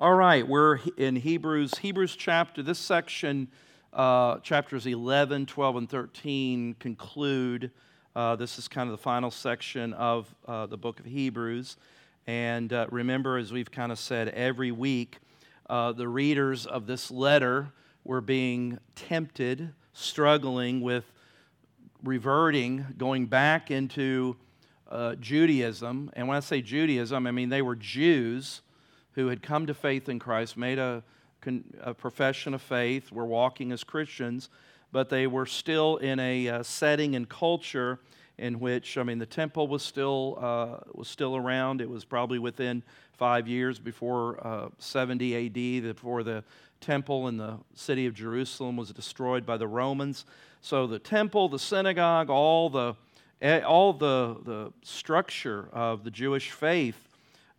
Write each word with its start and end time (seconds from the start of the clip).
All 0.00 0.14
right, 0.14 0.46
we're 0.46 0.78
in 0.96 1.16
Hebrews, 1.16 1.78
Hebrews 1.78 2.14
chapter, 2.14 2.62
this 2.62 2.78
section, 2.78 3.48
uh, 3.92 4.38
chapters 4.38 4.86
11, 4.86 5.46
12, 5.46 5.74
and 5.74 5.90
13 5.90 6.76
conclude. 6.78 7.72
Uh, 8.14 8.36
this 8.36 8.60
is 8.60 8.68
kind 8.68 8.88
of 8.88 8.92
the 8.92 9.02
final 9.02 9.32
section 9.32 9.92
of 9.94 10.32
uh, 10.46 10.66
the 10.66 10.76
book 10.76 11.00
of 11.00 11.06
Hebrews. 11.06 11.78
And 12.28 12.72
uh, 12.72 12.86
remember, 12.92 13.38
as 13.38 13.52
we've 13.52 13.72
kind 13.72 13.90
of 13.90 13.98
said 13.98 14.28
every 14.28 14.70
week, 14.70 15.18
uh, 15.68 15.90
the 15.90 16.06
readers 16.06 16.64
of 16.64 16.86
this 16.86 17.10
letter 17.10 17.72
were 18.04 18.20
being 18.20 18.78
tempted, 18.94 19.72
struggling 19.94 20.80
with 20.80 21.12
reverting, 22.04 22.86
going 22.98 23.26
back 23.26 23.72
into 23.72 24.36
uh, 24.88 25.16
Judaism. 25.16 26.12
And 26.12 26.28
when 26.28 26.36
I 26.36 26.40
say 26.40 26.62
Judaism, 26.62 27.26
I 27.26 27.32
mean 27.32 27.48
they 27.48 27.62
were 27.62 27.74
Jews 27.74 28.62
who 29.18 29.26
had 29.26 29.42
come 29.42 29.66
to 29.66 29.74
faith 29.74 30.08
in 30.08 30.20
Christ, 30.20 30.56
made 30.56 30.78
a, 30.78 31.02
a 31.80 31.92
profession 31.92 32.54
of 32.54 32.62
faith, 32.62 33.10
were 33.10 33.26
walking 33.26 33.72
as 33.72 33.82
Christians, 33.82 34.48
but 34.92 35.08
they 35.08 35.26
were 35.26 35.44
still 35.44 35.96
in 35.96 36.20
a 36.20 36.48
uh, 36.48 36.62
setting 36.62 37.16
and 37.16 37.28
culture 37.28 37.98
in 38.38 38.60
which, 38.60 38.96
I 38.96 39.02
mean, 39.02 39.18
the 39.18 39.26
temple 39.26 39.66
was 39.66 39.82
still, 39.82 40.38
uh, 40.40 40.84
was 40.94 41.08
still 41.08 41.34
around. 41.34 41.80
It 41.80 41.90
was 41.90 42.04
probably 42.04 42.38
within 42.38 42.84
five 43.14 43.48
years 43.48 43.80
before 43.80 44.38
uh, 44.46 44.68
70 44.78 45.46
AD, 45.46 45.82
before 45.82 46.22
the 46.22 46.44
temple 46.80 47.26
in 47.26 47.38
the 47.38 47.58
city 47.74 48.06
of 48.06 48.14
Jerusalem 48.14 48.76
was 48.76 48.92
destroyed 48.92 49.44
by 49.44 49.56
the 49.56 49.66
Romans. 49.66 50.26
So 50.60 50.86
the 50.86 51.00
temple, 51.00 51.48
the 51.48 51.58
synagogue, 51.58 52.30
all 52.30 52.70
the, 52.70 52.94
eh, 53.42 53.62
all 53.62 53.94
the, 53.94 54.36
the 54.44 54.72
structure 54.84 55.68
of 55.72 56.04
the 56.04 56.10
Jewish 56.12 56.52
faith 56.52 57.07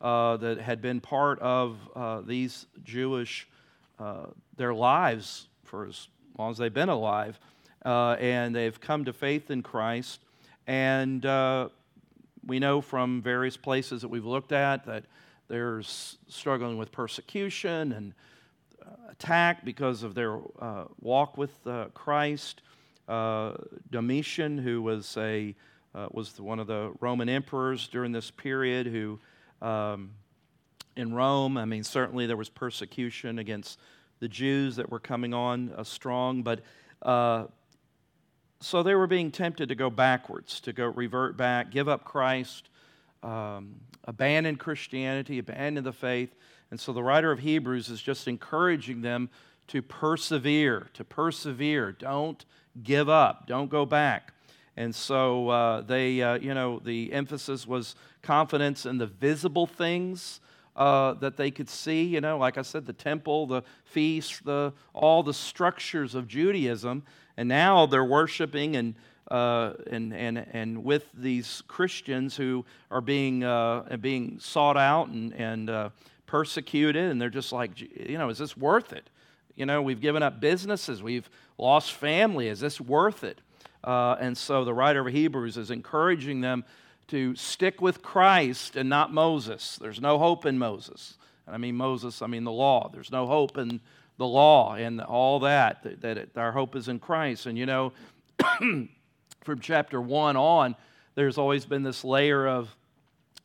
uh, 0.01 0.37
that 0.37 0.59
had 0.59 0.81
been 0.81 1.01
part 1.01 1.39
of 1.39 1.77
uh, 1.95 2.21
these 2.21 2.67
Jewish, 2.83 3.47
uh, 3.99 4.27
their 4.55 4.73
lives 4.73 5.47
for 5.65 5.87
as 5.87 6.07
long 6.37 6.51
as 6.51 6.57
they've 6.57 6.73
been 6.73 6.89
alive. 6.89 7.39
Uh, 7.85 8.15
and 8.19 8.55
they've 8.55 8.79
come 8.79 9.05
to 9.05 9.13
faith 9.13 9.51
in 9.51 9.61
Christ. 9.61 10.21
And 10.67 11.25
uh, 11.25 11.69
we 12.45 12.59
know 12.59 12.81
from 12.81 13.21
various 13.21 13.57
places 13.57 14.01
that 14.01 14.07
we've 14.07 14.25
looked 14.25 14.51
at 14.51 14.85
that 14.85 15.05
there's 15.47 16.17
struggling 16.27 16.77
with 16.77 16.91
persecution 16.91 17.91
and 17.91 18.13
attack 19.09 19.65
because 19.65 20.03
of 20.03 20.13
their 20.13 20.39
walk 21.01 21.37
with 21.37 21.51
Christ. 21.93 22.61
Domitian, 23.89 24.57
who 24.59 24.81
was 24.81 25.17
a 25.17 25.55
was 26.11 26.39
one 26.39 26.59
of 26.59 26.67
the 26.67 26.93
Roman 26.99 27.29
emperors 27.29 27.87
during 27.87 28.11
this 28.11 28.29
period, 28.29 28.85
who 28.85 29.19
um, 29.61 30.11
in 30.95 31.13
Rome, 31.13 31.57
I 31.57 31.65
mean, 31.65 31.83
certainly 31.83 32.25
there 32.25 32.37
was 32.37 32.49
persecution 32.49 33.39
against 33.39 33.79
the 34.19 34.27
Jews 34.27 34.75
that 34.75 34.89
were 34.89 34.99
coming 34.99 35.33
on 35.33 35.73
uh, 35.75 35.83
strong, 35.83 36.43
but 36.43 36.61
uh, 37.01 37.45
so 38.61 38.83
they 38.83 38.95
were 38.95 39.07
being 39.07 39.31
tempted 39.31 39.69
to 39.69 39.75
go 39.75 39.89
backwards, 39.89 40.59
to 40.61 40.73
go 40.73 40.87
revert 40.87 41.37
back, 41.37 41.71
give 41.71 41.87
up 41.87 42.03
Christ, 42.03 42.69
um, 43.23 43.75
abandon 44.03 44.57
Christianity, 44.57 45.39
abandon 45.39 45.83
the 45.83 45.93
faith. 45.93 46.35
And 46.71 46.79
so 46.79 46.91
the 46.91 47.03
writer 47.03 47.31
of 47.31 47.39
Hebrews 47.39 47.89
is 47.89 48.01
just 48.01 48.27
encouraging 48.27 49.01
them 49.01 49.29
to 49.67 49.81
persevere, 49.81 50.87
to 50.93 51.03
persevere. 51.03 51.93
Don't 51.93 52.43
give 52.83 53.07
up, 53.07 53.47
don't 53.47 53.69
go 53.69 53.85
back. 53.85 54.33
And 54.79 54.95
so 54.95 55.49
uh, 55.49 55.81
they, 55.81 56.21
uh, 56.21 56.35
you 56.35 56.53
know, 56.53 56.79
the 56.79 57.11
emphasis 57.11 57.67
was 57.67 57.95
confidence 58.21 58.85
in 58.85 58.97
the 58.97 59.07
visible 59.07 59.67
things 59.67 60.39
uh, 60.77 61.15
that 61.15 61.35
they 61.35 61.51
could 61.51 61.69
see. 61.69 62.03
You 62.05 62.21
know, 62.21 62.37
like 62.37 62.57
I 62.57 62.61
said, 62.61 62.85
the 62.85 62.93
temple, 62.93 63.45
the 63.45 63.63
feast, 63.83 64.45
the, 64.45 64.71
all 64.93 65.21
the 65.21 65.33
structures 65.33 66.15
of 66.15 66.29
Judaism. 66.29 67.03
And 67.35 67.49
now 67.49 67.87
they're 67.87 68.05
worshiping 68.05 68.77
and, 68.77 68.95
uh, 69.29 69.73
and, 69.91 70.13
and, 70.13 70.45
and 70.53 70.85
with 70.85 71.09
these 71.13 71.61
Christians 71.67 72.37
who 72.37 72.63
are 72.89 73.01
being, 73.01 73.43
uh, 73.43 73.97
being 73.99 74.39
sought 74.39 74.77
out 74.77 75.09
and, 75.09 75.33
and 75.33 75.69
uh, 75.69 75.89
persecuted. 76.25 77.11
And 77.11 77.21
they're 77.21 77.29
just 77.29 77.51
like, 77.51 77.81
you 77.81 78.17
know, 78.17 78.29
is 78.29 78.37
this 78.37 78.55
worth 78.55 78.93
it? 78.93 79.09
You 79.57 79.65
know, 79.65 79.81
we've 79.81 79.99
given 79.99 80.23
up 80.23 80.39
businesses, 80.39 81.03
we've 81.03 81.29
lost 81.57 81.91
family. 81.91 82.47
Is 82.47 82.61
this 82.61 82.79
worth 82.79 83.25
it? 83.25 83.41
Uh, 83.83 84.15
and 84.19 84.37
so 84.37 84.65
the 84.65 84.73
writer 84.73 85.07
of 85.07 85.13
Hebrews 85.13 85.57
is 85.57 85.71
encouraging 85.71 86.41
them 86.41 86.65
to 87.07 87.35
stick 87.35 87.81
with 87.81 88.01
Christ 88.01 88.75
and 88.75 88.89
not 88.89 89.13
Moses. 89.13 89.77
There's 89.81 90.01
no 90.01 90.17
hope 90.17 90.45
in 90.45 90.57
Moses. 90.59 91.17
And 91.45 91.55
I 91.55 91.57
mean 91.57 91.75
Moses, 91.75 92.21
I 92.21 92.27
mean 92.27 92.43
the 92.43 92.51
law. 92.51 92.89
There's 92.93 93.11
no 93.11 93.25
hope 93.25 93.57
in 93.57 93.81
the 94.17 94.27
law 94.27 94.75
and 94.75 95.01
all 95.01 95.39
that, 95.39 95.83
that, 95.83 96.01
that 96.01 96.17
it, 96.17 96.31
our 96.35 96.51
hope 96.51 96.75
is 96.75 96.87
in 96.87 96.99
Christ. 96.99 97.45
And 97.45 97.57
you 97.57 97.65
know, 97.65 97.93
from 98.59 99.59
chapter 99.59 100.01
1 100.01 100.35
on, 100.35 100.75
there's 101.15 101.37
always 101.37 101.65
been 101.65 101.83
this 101.83 102.03
layer 102.03 102.47
of 102.47 102.75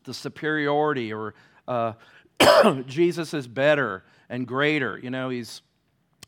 the 0.05 0.13
superiority 0.13 1.13
or 1.13 1.35
uh, 1.67 1.93
Jesus 2.87 3.33
is 3.33 3.47
better 3.47 4.05
and 4.29 4.47
greater. 4.47 4.99
You 4.99 5.11
know, 5.11 5.31
he's 5.31 5.63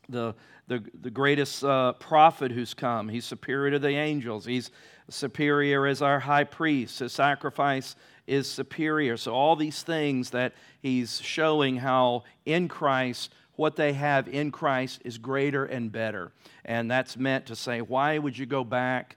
the 0.09 0.33
the, 0.67 0.83
the 1.01 1.09
greatest 1.09 1.63
uh, 1.63 1.93
prophet 1.93 2.51
who's 2.51 2.73
come. 2.73 3.07
He's 3.09 3.25
superior 3.25 3.71
to 3.71 3.79
the 3.79 3.89
angels. 3.89 4.45
He's 4.45 4.69
superior 5.09 5.85
as 5.87 6.01
our 6.01 6.19
high 6.19 6.43
priest. 6.43 6.99
His 6.99 7.13
sacrifice 7.13 7.95
is 8.27 8.49
superior. 8.49 9.15
So, 9.15 9.33
all 9.33 9.55
these 9.55 9.81
things 9.81 10.31
that 10.31 10.53
he's 10.81 11.21
showing 11.21 11.77
how 11.77 12.23
in 12.45 12.67
Christ, 12.67 13.33
what 13.55 13.77
they 13.77 13.93
have 13.93 14.27
in 14.27 14.51
Christ 14.51 15.01
is 15.05 15.17
greater 15.17 15.65
and 15.65 15.91
better. 15.91 16.33
And 16.65 16.91
that's 16.91 17.15
meant 17.15 17.45
to 17.47 17.55
say, 17.55 17.81
why 17.81 18.17
would 18.17 18.37
you 18.37 18.45
go 18.45 18.63
back 18.65 19.15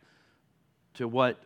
to 0.94 1.08
what 1.08 1.42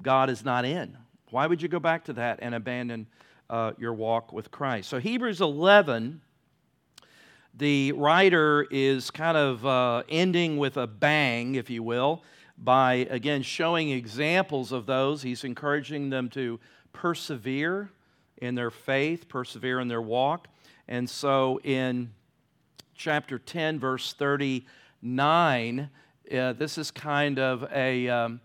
God 0.00 0.30
is 0.30 0.44
not 0.44 0.64
in? 0.64 0.96
Why 1.30 1.46
would 1.46 1.60
you 1.60 1.68
go 1.68 1.78
back 1.78 2.04
to 2.04 2.14
that 2.14 2.38
and 2.42 2.54
abandon 2.54 3.06
uh, 3.50 3.72
your 3.78 3.92
walk 3.92 4.32
with 4.32 4.50
Christ? 4.50 4.88
So, 4.88 4.98
Hebrews 4.98 5.42
11 5.42 6.22
the 7.54 7.92
writer 7.92 8.66
is 8.70 9.10
kind 9.10 9.36
of 9.36 9.66
uh, 9.66 10.02
ending 10.08 10.56
with 10.56 10.76
a 10.76 10.86
bang, 10.86 11.54
if 11.54 11.68
you 11.68 11.82
will, 11.82 12.22
by 12.56 13.06
again 13.10 13.42
showing 13.42 13.90
examples 13.90 14.72
of 14.72 14.86
those. 14.86 15.22
He's 15.22 15.44
encouraging 15.44 16.10
them 16.10 16.30
to 16.30 16.58
persevere 16.92 17.90
in 18.38 18.54
their 18.54 18.70
faith, 18.70 19.28
persevere 19.28 19.80
in 19.80 19.88
their 19.88 20.02
walk. 20.02 20.48
And 20.88 21.08
so 21.08 21.60
in 21.62 22.12
chapter 22.94 23.38
10, 23.38 23.78
verse 23.78 24.12
39, 24.14 25.90
uh, 26.32 26.52
this 26.54 26.78
is 26.78 26.90
kind 26.90 27.38
of 27.38 27.64
a, 27.72 28.08
um, 28.08 28.40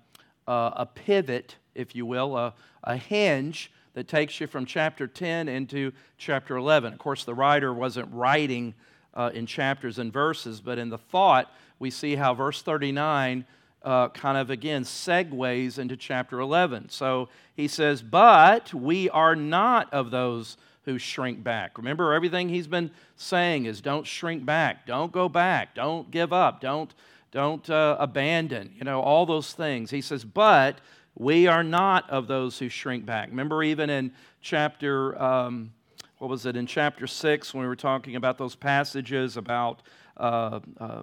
uh, 0.47 0.71
a 0.75 0.85
pivot, 0.85 1.55
if 1.75 1.95
you 1.95 2.05
will, 2.05 2.37
a, 2.37 2.53
a 2.83 2.97
hinge 2.97 3.71
that 3.93 4.07
takes 4.07 4.39
you 4.39 4.47
from 4.47 4.65
chapter 4.65 5.07
10 5.07 5.47
into 5.47 5.91
chapter 6.17 6.57
11. 6.57 6.93
Of 6.93 6.99
course, 6.99 7.23
the 7.23 7.33
writer 7.33 7.73
wasn't 7.73 8.13
writing 8.13 8.75
uh, 9.17 9.31
in 9.33 9.47
chapters 9.47 9.97
and 9.97 10.13
verses, 10.13 10.61
but 10.61 10.77
in 10.77 10.89
the 10.89 10.97
thought, 10.97 11.51
we 11.79 11.89
see 11.89 12.15
how 12.15 12.33
verse 12.33 12.61
39 12.61 13.45
uh, 13.83 14.09
kind 14.09 14.37
of 14.37 14.49
again 14.49 14.83
segues 14.83 15.79
into 15.79 15.97
chapter 15.97 16.39
11. 16.39 16.89
So 16.89 17.27
he 17.55 17.67
says, 17.67 18.01
But 18.01 18.73
we 18.73 19.09
are 19.09 19.35
not 19.35 19.91
of 19.93 20.11
those 20.11 20.57
who 20.83 20.97
shrink 20.97 21.43
back. 21.43 21.77
Remember, 21.77 22.13
everything 22.13 22.47
he's 22.47 22.67
been 22.67 22.91
saying 23.15 23.65
is 23.65 23.81
don't 23.81 24.05
shrink 24.05 24.45
back, 24.45 24.85
don't 24.85 25.11
go 25.11 25.27
back, 25.27 25.73
don't 25.73 26.09
give 26.11 26.31
up, 26.31 26.61
don't, 26.61 26.93
don't 27.31 27.67
uh, 27.69 27.97
abandon, 27.99 28.73
you 28.77 28.83
know, 28.83 29.01
all 29.01 29.25
those 29.25 29.51
things. 29.53 29.89
He 29.89 30.01
says, 30.01 30.23
But 30.23 30.79
we 31.15 31.47
are 31.47 31.63
not 31.63 32.09
of 32.09 32.27
those 32.27 32.59
who 32.59 32.69
shrink 32.69 33.05
back. 33.05 33.29
Remember, 33.29 33.63
even 33.63 33.89
in 33.89 34.11
chapter. 34.41 35.19
Um, 35.21 35.71
what 36.19 36.29
was 36.29 36.45
it, 36.45 36.55
in 36.55 36.65
chapter 36.65 37.05
6 37.05 37.53
when 37.53 37.61
we 37.61 37.67
were 37.67 37.75
talking 37.75 38.15
about 38.15 38.37
those 38.37 38.55
passages 38.55 39.37
about 39.37 39.81
uh, 40.17 40.59
uh, 40.79 41.01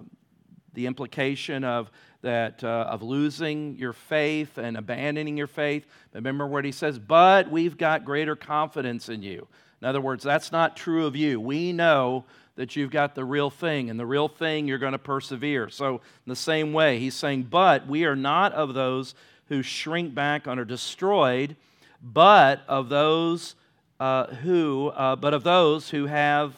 the 0.73 0.85
implication 0.85 1.63
of 1.63 1.89
that 2.21 2.63
uh, 2.63 2.87
of 2.89 3.01
losing 3.01 3.77
your 3.77 3.93
faith 3.93 4.57
and 4.57 4.75
abandoning 4.75 5.37
your 5.37 5.47
faith. 5.47 5.85
Remember 6.13 6.47
what 6.47 6.65
he 6.65 6.71
says, 6.71 6.99
but 6.99 7.49
we've 7.49 7.77
got 7.77 8.03
greater 8.03 8.35
confidence 8.35 9.09
in 9.09 9.21
you. 9.21 9.47
In 9.81 9.87
other 9.87 10.01
words, 10.01 10.23
that's 10.23 10.51
not 10.51 10.75
true 10.75 11.05
of 11.05 11.15
you. 11.15 11.39
We 11.39 11.71
know 11.71 12.25
that 12.55 12.75
you've 12.75 12.89
got 12.89 13.15
the 13.15 13.25
real 13.25 13.49
thing, 13.49 13.89
and 13.89 13.99
the 13.99 14.05
real 14.05 14.27
thing 14.27 14.67
you're 14.67 14.77
going 14.77 14.93
to 14.93 14.97
persevere. 14.97 15.69
So, 15.69 15.95
in 15.95 16.29
the 16.29 16.35
same 16.35 16.73
way, 16.73 16.99
he's 16.99 17.13
saying, 17.13 17.43
but 17.43 17.85
we 17.85 18.05
are 18.05 18.15
not 18.15 18.53
of 18.53 18.73
those 18.73 19.13
who 19.49 19.61
shrink 19.61 20.15
back 20.15 20.47
and 20.47 20.59
are 20.59 20.65
destroyed, 20.65 21.55
but 22.01 22.61
of 22.67 22.89
those 22.89 23.55
uh, 23.99 24.27
who, 24.27 24.89
uh, 24.89 25.15
but 25.15 25.33
of 25.33 25.43
those 25.43 25.89
who 25.89 26.05
have 26.05 26.53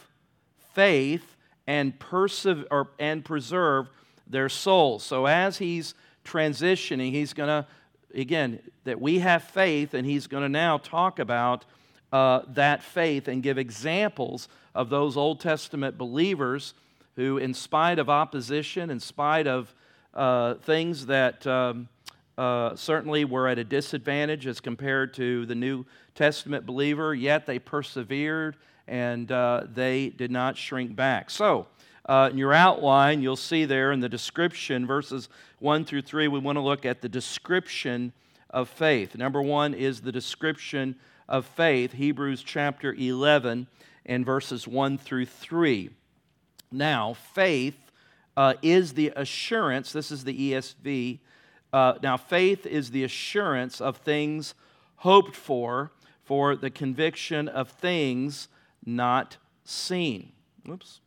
faith 0.74 1.36
and, 1.66 1.98
persev- 2.00 2.66
or, 2.72 2.88
and 3.00 3.24
preserve 3.24 3.90
their 4.26 4.50
souls. 4.50 5.04
So 5.04 5.26
as 5.26 5.58
he's 5.58 5.94
transitioning, 6.26 7.12
he's 7.12 7.34
going 7.34 7.50
to, 7.50 7.66
again, 8.14 8.60
that 8.84 9.00
we 9.00 9.20
have 9.20 9.44
faith, 9.44 9.94
and 9.94 10.06
he's 10.06 10.28
going 10.28 10.44
to 10.44 10.50
now 10.50 10.78
talk 10.78 11.20
about 11.20 11.66
uh, 12.12 12.42
that 12.50 12.84
faith 12.84 13.28
and 13.28 13.44
give 13.44 13.58
examples 13.58 14.48
of 14.74 14.90
those 14.90 15.18
Old 15.18 15.40
Testament 15.40 15.98
believers 15.98 16.74
who, 17.16 17.38
in 17.38 17.54
spite 17.54 18.00
of 18.00 18.10
opposition, 18.10 18.90
in 18.90 19.00
spite 19.00 19.48
of 19.48 19.74
uh, 20.14 20.56
things 20.56 21.08
that 21.08 21.46
um, 21.48 21.90
uh, 22.38 22.76
certainly 22.76 23.26
were 23.26 23.48
at 23.48 23.58
a 23.58 23.64
disadvantage 23.64 24.46
as 24.48 24.60
compared 24.60 25.14
to 25.16 25.46
the 25.46 25.56
New 25.56 25.86
Testament 26.16 26.66
believer, 26.66 27.14
yet 27.16 27.46
they 27.46 27.60
persevered 27.60 28.58
and 28.88 29.32
uh, 29.32 29.64
they 29.74 30.10
did 30.10 30.32
not 30.32 30.58
shrink 30.58 30.96
back. 30.96 31.30
So, 31.30 31.68
uh, 32.06 32.30
in 32.32 32.38
your 32.38 32.54
outline, 32.54 33.22
you'll 33.22 33.36
see 33.36 33.66
there 33.66 33.92
in 33.92 34.00
the 34.00 34.08
description, 34.08 34.88
verses 34.88 35.28
1 35.60 35.84
through 35.84 36.04
3, 36.04 36.30
we 36.30 36.40
want 36.40 36.56
to 36.56 36.62
look 36.62 36.86
at 36.86 37.02
the 37.02 37.10
description 37.10 38.14
of 38.50 38.70
faith. 38.70 39.16
Number 39.18 39.42
one 39.42 39.74
is 39.74 40.00
the 40.00 40.12
description 40.12 40.96
of 41.28 41.46
faith, 41.46 41.92
Hebrews 41.92 42.44
chapter 42.44 42.94
11 42.94 43.68
and 44.06 44.26
verses 44.26 44.68
1 44.68 44.98
through 44.98 45.26
3. 45.26 45.90
Now, 46.72 47.14
faith 47.14 47.92
uh, 48.38 48.54
is 48.62 48.94
the 48.94 49.12
assurance, 49.16 49.92
this 49.92 50.12
is 50.12 50.24
the 50.24 50.52
ESV. 50.54 51.20
Uh, 51.78 51.96
now, 52.02 52.18
faith 52.18 52.66
is 52.66 52.90
the 52.90 53.04
assurance 53.04 53.80
of 53.80 53.98
things 53.98 54.56
hoped 54.96 55.36
for, 55.36 55.92
for 56.24 56.56
the 56.56 56.72
conviction 56.72 57.48
of 57.48 57.70
things 57.70 58.48
not 58.84 59.38
seen. 59.64 60.32
Oops. 60.68 61.02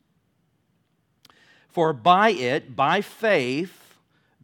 For 1.67 1.93
by 1.93 2.31
it, 2.31 2.77
by 2.77 3.01
faith, 3.01 3.97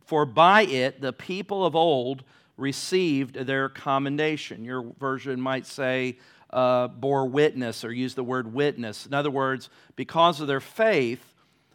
for 0.04 0.26
by 0.26 0.62
it 0.62 1.00
the 1.00 1.12
people 1.12 1.64
of 1.64 1.76
old 1.76 2.24
received 2.56 3.36
their 3.36 3.68
commendation. 3.68 4.64
Your 4.64 4.82
version 4.98 5.40
might 5.40 5.64
say, 5.64 6.18
uh, 6.50 6.88
bore 6.88 7.26
witness 7.26 7.84
or 7.84 7.92
use 7.92 8.16
the 8.16 8.24
word 8.24 8.52
witness. 8.52 9.06
In 9.06 9.14
other 9.14 9.30
words, 9.30 9.70
because 9.94 10.40
of 10.40 10.48
their 10.48 10.58
faith, 10.58 11.34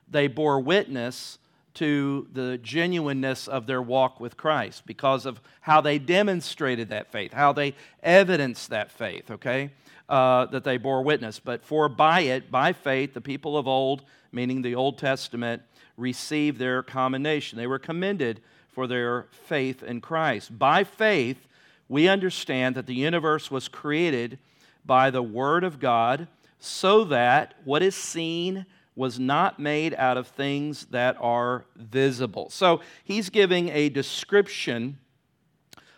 they 0.09 0.27
bore 0.27 0.59
witness 0.59 1.38
to 1.75 2.27
the 2.33 2.57
genuineness 2.57 3.47
of 3.47 3.65
their 3.65 3.81
walk 3.81 4.19
with 4.19 4.38
Christ 4.38 4.85
because 4.85 5.25
of 5.25 5.41
how 5.62 5.81
they 5.81 6.00
demonstrated 6.00 6.89
that 6.89 7.12
faith, 7.12 7.33
how 7.33 7.53
they 7.53 7.75
evidenced 8.03 8.69
that 8.69 8.91
faith, 8.91 9.31
okay? 9.31 9.71
Uh, 10.09 10.45
that 10.47 10.63
they 10.63 10.77
bore 10.77 11.01
witness. 11.01 11.39
But 11.39 11.63
for 11.63 11.88
by 11.88 12.21
it, 12.21 12.51
by 12.51 12.73
faith, 12.73 13.13
the 13.13 13.21
people 13.21 13.57
of 13.57 13.68
old, 13.68 14.03
meaning 14.31 14.62
the 14.62 14.75
Old 14.75 14.97
Testament, 14.97 15.62
received 15.97 16.57
their 16.59 16.83
commendation. 16.83 17.57
They 17.57 17.68
were 17.68 17.79
commended 17.79 18.41
for 18.69 18.88
their 18.88 19.27
faith 19.31 19.83
in 19.83 20.01
Christ. 20.01 20.57
By 20.57 20.83
faith, 20.83 21.47
we 21.88 22.07
understand 22.07 22.75
that 22.75 22.88
the 22.88 22.95
universe 22.95 23.51
was 23.51 23.67
created 23.67 24.39
by 24.85 25.09
the 25.09 25.24
Word 25.24 25.63
of 25.63 25.79
God 25.79 26.27
so 26.59 27.03
that 27.06 27.56
what 27.63 27.81
is 27.81 27.95
seen 27.95 28.65
was 29.01 29.19
not 29.19 29.57
made 29.57 29.95
out 29.95 30.15
of 30.15 30.27
things 30.27 30.86
that 30.92 31.18
are 31.19 31.65
visible. 31.75 32.51
So 32.51 32.81
he's 33.03 33.31
giving 33.31 33.69
a 33.69 33.89
description 33.89 35.00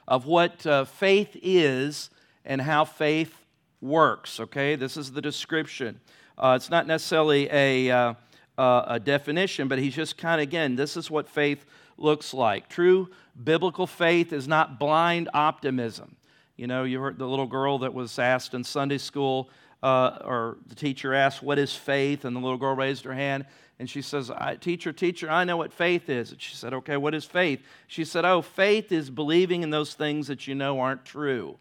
of 0.08 0.26
what 0.26 0.66
uh, 0.66 0.86
faith 0.86 1.36
is 1.42 2.10
and 2.46 2.62
how 2.62 2.86
faith 2.86 3.36
works. 3.82 4.40
Okay, 4.40 4.78
this 4.78 4.96
is 4.96 5.12
the 5.12 5.22
description. 5.22 6.00
Uh, 6.38 6.54
it's 6.56 6.70
not 6.70 6.88
necessarily 6.88 7.50
a, 7.52 7.92
uh, 7.92 8.14
uh 8.58 8.86
a 8.88 9.00
definition, 9.02 9.68
but 9.68 9.80
he's 9.80 9.96
just 9.96 10.18
kind 10.18 10.40
of, 10.40 10.44
again, 10.44 10.78
this 10.78 10.96
is 10.96 11.12
what 11.12 11.28
faith 11.28 11.66
looks 11.98 12.34
like. 12.34 12.70
True 12.70 13.10
biblical 13.44 13.86
faith 13.86 14.32
is 14.32 14.48
not 14.48 14.80
blind 14.80 15.28
optimism. 15.34 16.16
You 16.56 16.68
know, 16.68 16.86
you 16.86 17.02
heard 17.02 17.18
the 17.18 17.28
little 17.28 17.48
girl 17.48 17.80
that 17.80 17.94
was 17.94 18.18
asked 18.18 18.54
in 18.54 18.64
Sunday 18.64 19.00
school, 19.00 19.50
uh, 19.83 20.18
or 20.24 20.57
the 20.65 20.75
teacher 20.75 21.13
asked, 21.13 21.44
What 21.44 21.59
is 21.59 21.75
faith? 21.75 22.25
And 22.25 22.35
the 22.35 22.39
little 22.39 22.57
girl 22.57 22.75
raised 22.75 23.03
her 23.03 23.13
hand 23.13 23.45
and 23.80 23.89
she 23.89 24.01
says, 24.01 24.31
Teacher, 24.62 24.94
teacher, 24.94 25.30
I 25.30 25.44
know 25.44 25.57
what 25.57 25.74
faith 25.74 26.09
is. 26.09 26.31
And 26.31 26.41
she 26.41 26.56
said, 26.56 26.74
Okay, 26.74 26.95
what 26.95 27.13
is 27.13 27.25
faith? 27.25 27.62
She 27.88 28.06
said, 28.06 28.24
Oh, 28.24 28.41
faith 28.41 28.91
is 28.91 29.09
believing 29.09 29.62
in 29.62 29.71
those 29.71 29.94
things 29.94 30.27
that 30.27 30.47
you 30.47 30.56
know 30.56 30.80
aren't 30.80 31.03
true. 31.03 31.59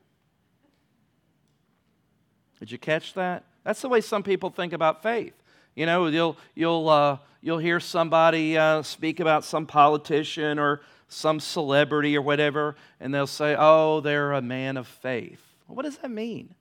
Did 2.60 2.70
you 2.70 2.78
catch 2.78 3.14
that? 3.14 3.44
That's 3.64 3.82
the 3.82 3.88
way 3.88 4.00
some 4.00 4.22
people 4.22 4.50
think 4.50 4.72
about 4.72 5.02
faith. 5.02 5.34
You 5.74 5.86
know, 5.86 6.06
you'll, 6.06 6.36
you'll, 6.54 6.88
uh, 6.88 7.18
you'll 7.40 7.58
hear 7.58 7.80
somebody 7.80 8.56
uh, 8.56 8.82
speak 8.82 9.18
about 9.18 9.44
some 9.44 9.66
politician 9.66 10.60
or 10.60 10.82
some 11.08 11.40
celebrity 11.40 12.16
or 12.16 12.22
whatever, 12.22 12.76
and 13.00 13.12
they'll 13.12 13.26
say, 13.26 13.54
"Oh, 13.58 14.00
they're 14.00 14.32
a 14.32 14.40
man 14.40 14.76
of 14.76 14.86
faith." 14.86 15.42
What 15.66 15.82
does 15.82 15.98
that 15.98 16.10
mean? 16.10 16.54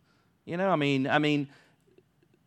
You 0.46 0.58
know, 0.58 0.70
I 0.70 0.76
mean, 0.76 1.08
I 1.08 1.20
mean, 1.20 1.48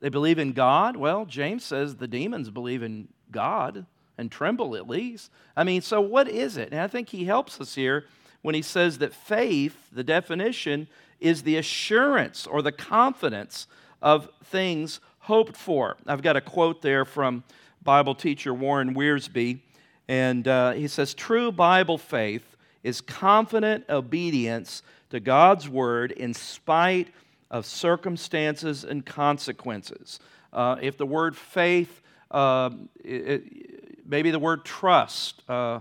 they 0.00 0.08
believe 0.08 0.38
in 0.38 0.52
God. 0.52 0.96
Well, 0.96 1.24
James 1.24 1.64
says 1.64 1.96
the 1.96 2.08
demons 2.08 2.50
believe 2.50 2.82
in 2.82 3.08
God 3.30 3.86
and 4.18 4.30
tremble 4.30 4.76
at 4.76 4.88
least. 4.88 5.30
I 5.56 5.64
mean, 5.64 5.80
so 5.82 6.00
what 6.00 6.28
is 6.28 6.56
it? 6.56 6.70
And 6.72 6.80
I 6.80 6.88
think 6.88 7.08
he 7.08 7.24
helps 7.24 7.60
us 7.60 7.74
here 7.74 8.04
when 8.42 8.54
he 8.54 8.62
says 8.62 8.98
that 8.98 9.14
faith, 9.14 9.88
the 9.92 10.04
definition, 10.04 10.88
is 11.20 11.42
the 11.42 11.56
assurance 11.56 12.46
or 12.46 12.62
the 12.62 12.72
confidence 12.72 13.66
of 14.02 14.28
things 14.44 15.00
hoped 15.20 15.56
for. 15.56 15.96
I've 16.06 16.22
got 16.22 16.36
a 16.36 16.40
quote 16.40 16.82
there 16.82 17.04
from 17.04 17.44
Bible 17.82 18.14
teacher 18.14 18.52
Warren 18.52 18.94
Wiersbe. 18.94 19.60
And 20.08 20.46
uh, 20.46 20.72
he 20.72 20.88
says, 20.88 21.14
True 21.14 21.50
Bible 21.50 21.96
faith 21.96 22.56
is 22.82 23.00
confident 23.00 23.84
obedience 23.88 24.82
to 25.10 25.20
God's 25.20 25.68
word 25.68 26.12
in 26.12 26.34
spite 26.34 27.08
of 27.50 27.66
circumstances 27.66 28.84
and 28.84 29.04
consequences. 29.04 30.20
Uh, 30.52 30.76
if 30.80 30.96
the 30.96 31.06
word 31.06 31.36
faith, 31.36 32.02
uh, 32.30 32.70
it, 33.02 34.06
maybe 34.06 34.30
the 34.30 34.38
word 34.38 34.64
trust 34.64 35.42
uh, 35.48 35.80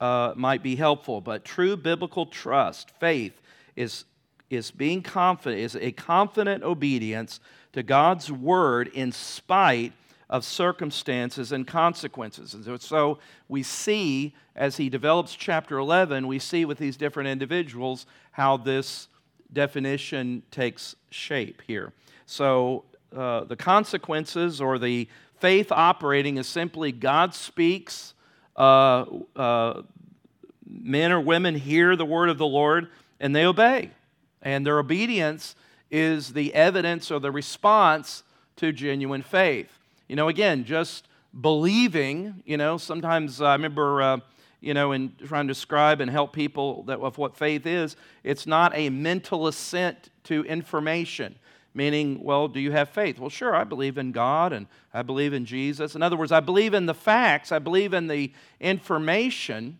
uh, 0.00 0.32
might 0.36 0.62
be 0.62 0.76
helpful, 0.76 1.20
but 1.20 1.44
true 1.44 1.76
biblical 1.76 2.26
trust, 2.26 2.90
faith, 2.98 3.40
is, 3.76 4.04
is 4.50 4.70
being 4.70 5.02
confident, 5.02 5.60
is 5.60 5.76
a 5.76 5.92
confident 5.92 6.62
obedience 6.62 7.40
to 7.72 7.82
God's 7.82 8.30
word 8.30 8.88
in 8.88 9.12
spite 9.12 9.92
of 10.30 10.44
circumstances 10.44 11.52
and 11.52 11.66
consequences. 11.66 12.54
And 12.54 12.80
so 12.80 13.18
we 13.48 13.62
see, 13.62 14.34
as 14.54 14.76
he 14.76 14.88
develops 14.88 15.34
chapter 15.34 15.78
11, 15.78 16.26
we 16.26 16.38
see 16.38 16.64
with 16.64 16.78
these 16.78 16.96
different 16.96 17.28
individuals 17.28 18.04
how 18.32 18.56
this 18.56 19.08
definition 19.52 20.42
takes 20.50 20.96
shape 21.10 21.62
here. 21.66 21.92
So 22.26 22.84
uh, 23.16 23.44
the 23.44 23.56
consequences 23.56 24.60
or 24.60 24.78
the 24.78 25.08
faith 25.38 25.72
operating 25.72 26.36
is 26.36 26.46
simply 26.46 26.92
God 26.92 27.34
speaks, 27.34 28.14
uh, 28.56 29.04
uh, 29.36 29.82
men 30.66 31.12
or 31.12 31.20
women 31.20 31.54
hear 31.54 31.96
the 31.96 32.04
word 32.04 32.28
of 32.28 32.38
the 32.38 32.46
Lord, 32.46 32.88
and 33.20 33.34
they 33.34 33.44
obey. 33.44 33.90
And 34.42 34.66
their 34.66 34.78
obedience 34.78 35.56
is 35.90 36.32
the 36.32 36.52
evidence 36.54 37.10
or 37.10 37.18
the 37.18 37.30
response 37.30 38.22
to 38.56 38.72
genuine 38.72 39.22
faith. 39.22 39.78
You 40.08 40.16
know, 40.16 40.28
again, 40.28 40.64
just 40.64 41.08
believing, 41.40 42.42
you 42.44 42.56
know, 42.56 42.76
sometimes 42.76 43.40
I 43.40 43.52
remember, 43.52 44.02
uh, 44.02 44.18
you 44.60 44.74
know, 44.74 44.92
in 44.92 45.14
trying 45.24 45.46
to 45.46 45.54
describe 45.54 46.00
and 46.00 46.10
help 46.10 46.32
people 46.32 46.82
that, 46.84 46.98
of 46.98 47.18
what 47.18 47.36
faith 47.36 47.66
is, 47.66 47.96
it's 48.24 48.46
not 48.46 48.72
a 48.74 48.90
mental 48.90 49.46
assent 49.46 50.10
to 50.24 50.44
information. 50.44 51.36
Meaning, 51.74 52.24
well, 52.24 52.48
do 52.48 52.58
you 52.58 52.72
have 52.72 52.88
faith? 52.88 53.18
Well, 53.20 53.30
sure, 53.30 53.54
I 53.54 53.62
believe 53.62 53.98
in 53.98 54.10
God 54.10 54.52
and 54.52 54.66
I 54.92 55.02
believe 55.02 55.32
in 55.32 55.44
Jesus. 55.44 55.94
In 55.94 56.02
other 56.02 56.16
words, 56.16 56.32
I 56.32 56.40
believe 56.40 56.74
in 56.74 56.86
the 56.86 56.94
facts, 56.94 57.52
I 57.52 57.60
believe 57.60 57.94
in 57.94 58.08
the 58.08 58.32
information, 58.58 59.78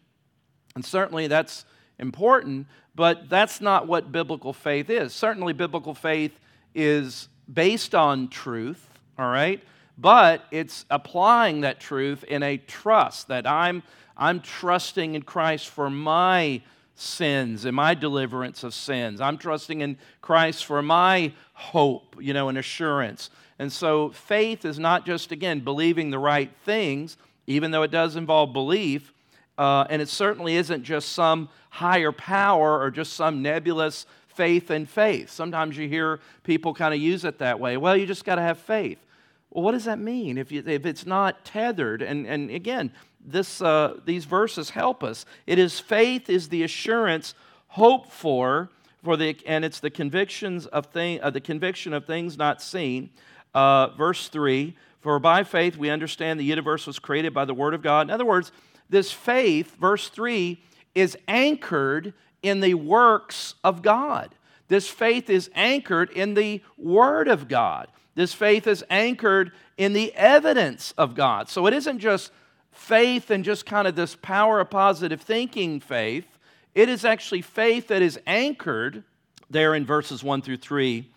and 0.75 0.85
certainly 0.85 1.27
that's 1.27 1.65
important, 1.99 2.69
but 2.95 3.29
that's 3.29 3.61
not 3.61 3.89
what 3.89 4.13
biblical 4.13 4.53
faith 4.53 4.91
is. 4.91 5.13
Certainly, 5.13 5.55
biblical 5.55 5.95
faith 5.95 6.39
is 6.75 7.29
based 7.53 7.95
on 7.95 8.29
truth, 8.29 8.89
all 9.19 9.29
right? 9.29 9.61
but 9.99 10.45
it's 10.53 10.85
applying 10.91 11.63
that 11.63 11.81
truth 11.81 12.23
in 12.25 12.43
a 12.45 12.57
trust 12.57 13.29
that 13.29 13.47
I'm, 13.47 13.83
I'm 14.19 14.41
trusting 14.41 15.15
in 15.15 15.23
Christ 15.23 15.69
for 15.69 15.89
my 15.89 16.61
sins 16.95 17.65
and 17.65 17.77
my 17.77 17.95
deliverance 17.95 18.65
of 18.65 18.75
sins. 18.75 19.21
I'm 19.21 19.39
trusting 19.39 19.81
in 19.81 19.97
Christ 20.21 20.65
for 20.65 20.83
my 20.83 21.33
hope, 21.53 22.17
you 22.21 22.33
know, 22.35 22.49
and 22.49 22.59
assurance. 22.59 23.31
And 23.61 23.73
so 23.73 24.11
faith 24.11 24.65
is 24.65 24.79
not 24.79 25.07
just, 25.07 25.31
again, 25.31 25.61
believing 25.61 26.11
the 26.11 26.19
right 26.19 26.51
things, 26.65 27.17
even 27.47 27.71
though 27.71 27.83
it 27.83 27.93
does 27.93 28.17
involve 28.17 28.53
belief. 28.53 29.13
Uh, 29.57 29.85
and 29.91 30.03
it 30.03 30.09
certainly 30.09 30.57
isn't 30.57 30.83
just 30.83 31.11
some 31.11 31.49
higher 31.71 32.13
power 32.13 32.81
or 32.81 32.91
just 32.91 33.13
some 33.13 33.43
nebulous 33.43 34.07
faith 34.29 34.71
in 34.71 34.87
faith. 34.87 35.31
Sometimes 35.31 35.77
you 35.77 35.89
hear 35.89 36.21
people 36.45 36.75
kind 36.75 36.95
of 36.95 37.01
use 37.01 37.25
it 37.25 37.39
that 37.39 37.59
way. 37.59 37.77
Well, 37.77 37.97
you 37.97 38.07
just 38.07 38.25
got 38.25 38.37
to 38.37 38.43
have 38.43 38.59
faith. 38.59 38.99
Well, 39.51 39.65
what 39.65 39.73
does 39.73 39.85
that 39.85 39.99
mean 39.99 40.39
if, 40.39 40.53
you, 40.53 40.63
if 40.67 40.87
it's 40.87 41.07
not 41.07 41.45
tethered? 41.45 42.03
And, 42.03 42.27
and 42.27 42.51
again, 42.51 42.93
this, 43.25 43.61
uh, 43.61 43.99
these 44.05 44.25
verses 44.25 44.71
help 44.71 45.03
us. 45.03 45.27
It 45.47 45.59
is 45.59 45.81
faith 45.81 46.31
is 46.31 46.49
the 46.49 46.63
assurance 46.63 47.35
hoped 47.69 48.13
for, 48.13 48.71
for 49.03 49.17
the 49.17 49.37
and 49.47 49.65
it's 49.65 49.81
the 49.81 49.91
convictions 49.91 50.67
of 50.67 50.87
thing, 50.87 51.21
uh, 51.23 51.31
the 51.31 51.41
conviction 51.41 51.93
of 51.93 52.05
things 52.05 52.37
not 52.37 52.63
seen. 52.63 53.11
Uh, 53.55 53.89
verse 53.89 54.29
three: 54.29 54.77
For 55.01 55.19
by 55.19 55.45
faith 55.45 55.77
we 55.77 55.91
understand 55.91 56.41
the 56.41 56.45
universe 56.45 56.87
was 56.87 56.99
created 56.99 57.35
by 57.35 57.45
the 57.45 57.55
word 57.55 57.75
of 57.75 57.83
God. 57.83 58.07
In 58.07 58.11
other 58.11 58.25
words, 58.25 58.53
this 58.91 59.13
faith, 59.13 59.77
verse 59.77 60.09
three, 60.09 60.63
is 60.95 61.17
anchored 61.29 62.15
in 62.43 62.61
the 62.61 62.75
works 62.75 63.55
of 63.63 63.83
God. 63.83 64.35
This 64.69 64.89
faith 64.89 65.31
is 65.31 65.51
anchored 65.55 66.11
in 66.11 66.35
the 66.35 66.63
word 66.77 67.29
of 67.29 67.49
God. 67.49 67.89
This 68.15 68.35
faith 68.35 68.67
is 68.67 68.85
anchored 68.91 69.53
in 69.77 69.93
the 69.93 70.13
evidence 70.15 70.93
of 70.99 71.15
God. 71.15 71.49
So 71.49 71.67
it 71.67 71.75
isn't 71.75 72.01
just 72.01 72.33
faith 72.73 73.31
and 73.31 73.45
just 73.45 73.67
kind 73.67 73.89
of 73.89 73.97
this 73.97 74.17
power 74.17 74.61
of 74.61 74.71
positive 74.71 75.21
thinking 75.21 75.81
faith. 75.81 76.27
It 76.75 76.89
is 76.89 77.05
actually 77.05 77.43
faith 77.43 77.89
that 77.89 78.03
is 78.03 78.19
anchored 78.27 79.03
there 79.51 79.75
in 79.75 79.85
verses 79.85 80.23
1 80.23 80.43
through 80.43 80.59
3. 80.59 81.09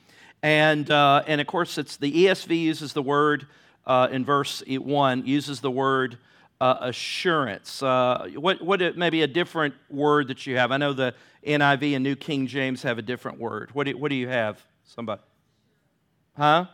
And, 0.43 0.89
uh, 0.89 1.23
and 1.27 1.39
of 1.39 1.47
course, 1.47 1.77
it's 1.77 1.97
the 1.97 2.25
ESV 2.25 2.59
uses 2.59 2.93
the 2.93 3.01
word 3.01 3.47
uh, 3.85 4.07
in 4.11 4.25
verse 4.25 4.63
1, 4.67 5.25
uses 5.25 5.59
the 5.59 5.71
word 5.71 6.17
uh, 6.59 6.77
assurance. 6.81 7.81
Uh, 7.81 8.29
what, 8.35 8.61
what 8.61 8.97
maybe 8.97 9.21
a 9.23 9.27
different 9.27 9.73
word 9.89 10.27
that 10.29 10.45
you 10.45 10.57
have? 10.57 10.71
I 10.71 10.77
know 10.77 10.93
the 10.93 11.13
NIV 11.45 11.95
and 11.95 12.03
New 12.03 12.15
King 12.15 12.47
James 12.47 12.83
have 12.83 12.97
a 12.97 13.01
different 13.01 13.39
word. 13.39 13.69
What 13.73 13.85
do, 13.85 13.97
what 13.97 14.09
do 14.09 14.15
you 14.15 14.27
have? 14.27 14.63
Somebody? 14.85 15.21
Huh? 16.37 16.65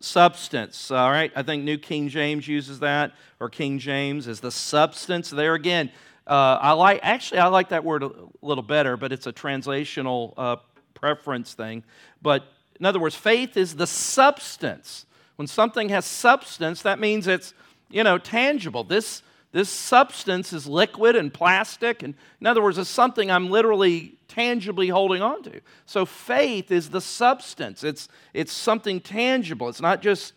Substance. 0.00 0.90
All 0.90 1.10
right, 1.10 1.32
I 1.34 1.42
think 1.42 1.64
New 1.64 1.78
King 1.78 2.08
James 2.08 2.46
uses 2.46 2.80
that, 2.80 3.12
or 3.40 3.48
King 3.48 3.78
James 3.78 4.26
is 4.26 4.40
the 4.40 4.50
substance. 4.50 5.30
There 5.30 5.54
again, 5.54 5.90
uh, 6.26 6.58
I 6.60 6.72
like 6.72 7.00
actually 7.02 7.40
I 7.40 7.48
like 7.48 7.70
that 7.70 7.84
word 7.84 8.02
a 8.02 8.10
little 8.42 8.62
better, 8.62 8.96
but 8.96 9.12
it's 9.12 9.26
a 9.26 9.32
translational 9.32 10.34
uh, 10.36 10.56
preference 10.94 11.54
thing. 11.54 11.84
But 12.20 12.44
in 12.78 12.86
other 12.86 13.00
words, 13.00 13.14
faith 13.14 13.56
is 13.56 13.76
the 13.76 13.86
substance. 13.86 15.06
When 15.36 15.46
something 15.46 15.88
has 15.88 16.04
substance, 16.04 16.82
that 16.82 16.98
means 16.98 17.26
it's 17.26 17.54
you 17.90 18.04
know 18.04 18.18
tangible. 18.18 18.84
This 18.84 19.22
this 19.52 19.70
substance 19.70 20.52
is 20.52 20.66
liquid 20.66 21.16
and 21.16 21.32
plastic, 21.32 22.02
and 22.02 22.14
in 22.40 22.46
other 22.46 22.62
words, 22.62 22.76
it's 22.76 22.90
something 22.90 23.30
I'm 23.30 23.48
literally 23.50 24.18
tangibly 24.28 24.88
holding 24.88 25.22
on 25.22 25.42
to. 25.44 25.60
So 25.86 26.04
faith 26.04 26.70
is 26.70 26.90
the 26.90 27.00
substance. 27.00 27.82
It's 27.82 28.08
it's 28.34 28.52
something 28.52 29.00
tangible. 29.00 29.68
It's 29.68 29.80
not 29.80 30.02
just 30.02 30.34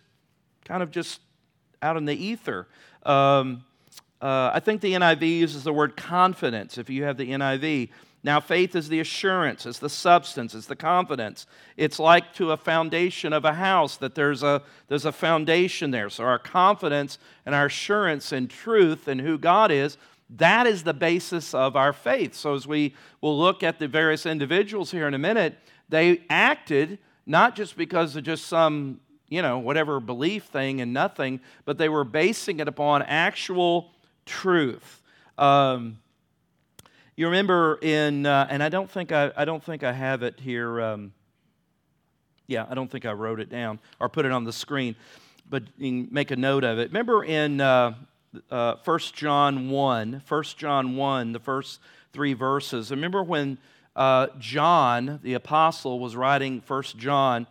kind 0.63 0.82
of 0.82 0.91
just 0.91 1.20
out 1.82 1.98
in 1.98 2.06
the 2.06 2.15
ether. 2.15 2.68
Um, 3.03 3.65
uh, 4.22 4.51
I 4.53 4.60
think 4.60 4.82
the 4.82 4.94
NIV 4.94 5.22
uses 5.39 5.63
the 5.63 5.74
word 5.74 5.98
confidence 5.98 6.77
if 6.77 6.89
you 6.89 7.03
have 7.03 7.18
the 7.18 7.32
NIV. 7.32 7.89
Now, 8.24 8.40
faith 8.40 8.75
is 8.75 8.88
the 8.88 9.00
assurance, 9.00 9.66
it's 9.66 9.80
the 9.80 9.90
substance, 9.90 10.54
it's 10.54 10.68
the 10.68 10.75
confidence. 10.75 11.48
It's 11.75 11.98
like 11.98 12.34
to 12.36 12.51
a 12.51 12.58
foundation 12.58 13.34
of 13.34 13.46
a 13.46 13.54
house 13.54 13.98
that 13.98 14.13
there's 14.13 14.44
a, 14.44 14.62
there's 14.88 15.06
a 15.06 15.12
foundation 15.12 15.90
there. 15.90 16.10
So, 16.10 16.24
our 16.24 16.38
confidence 16.38 17.18
and 17.48 17.56
our 17.56 17.66
assurance 17.66 18.32
in 18.32 18.48
truth 18.48 19.08
and 19.08 19.20
who 19.20 19.40
God 19.40 19.72
is, 19.72 19.98
that 20.38 20.68
is 20.68 20.84
the 20.84 20.94
basis 20.94 21.56
of 21.56 21.75
our 21.75 21.94
faith. 21.94 22.36
So, 22.36 22.54
as 22.54 22.68
we 22.68 22.94
will 23.22 23.38
look 23.38 23.63
at 23.63 23.80
the 23.80 23.88
various 23.88 24.28
individuals 24.28 24.92
here 24.92 25.08
in 25.08 25.16
a 25.16 25.20
minute, 25.20 25.58
they 25.90 26.22
acted 26.30 27.00
not 27.25 27.56
just 27.56 27.75
because 27.75 28.16
of 28.16 28.24
just 28.24 28.46
some, 28.46 29.00
you 29.30 29.42
know, 29.42 29.58
whatever 29.58 30.00
belief 30.00 30.44
thing 30.46 30.80
and 30.80 30.94
nothing, 30.94 31.40
but 31.66 31.80
they 31.80 31.90
were 31.90 32.04
basing 32.04 32.60
it 32.60 32.68
upon 32.68 33.01
actual 33.01 33.92
truth. 34.25 35.01
Um, 35.40 35.98
you 37.22 37.28
remember 37.28 37.78
in, 37.84 38.25
uh, 38.25 38.48
and 38.50 38.63
I 38.63 38.70
don't 38.70 38.90
think 38.90 39.12
I, 39.12 39.32
I 39.38 39.46
don't 39.46 39.63
think 39.63 39.84
I 39.84 39.92
have 39.92 40.24
it 40.24 40.40
here. 40.40 40.82
Um, 40.82 41.13
yeah, 42.48 42.66
I 42.68 42.74
don't 42.74 42.90
think 42.90 43.06
I 43.06 43.12
wrote 43.12 43.40
it 43.40 43.48
down 43.48 43.78
or 44.00 44.10
put 44.10 44.25
it 44.25 44.32
on 44.32 44.44
the 44.44 44.51
screen, 44.51 44.96
but 45.48 45.62
make 45.78 46.32
a 46.32 46.36
note 46.36 46.63
of 46.63 46.80
it. 46.80 46.88
Remember 46.88 47.24
in 47.24 47.62
uh, 47.62 47.94
uh, 48.50 48.78
1 48.84 49.00
John 49.13 49.70
1, 49.70 50.24
1 50.28 50.44
John 50.58 50.96
1, 50.96 51.32
the 51.32 51.40
first 51.40 51.80
three 52.12 52.34
verses. 52.34 52.90
Remember 52.90 53.22
when 53.22 53.60
uh, 53.96 54.25
John, 54.40 55.20
the 55.22 55.36
apostle, 55.36 56.00
was 56.00 56.16
writing 56.16 56.63
1 56.66 56.84
John. 56.98 57.46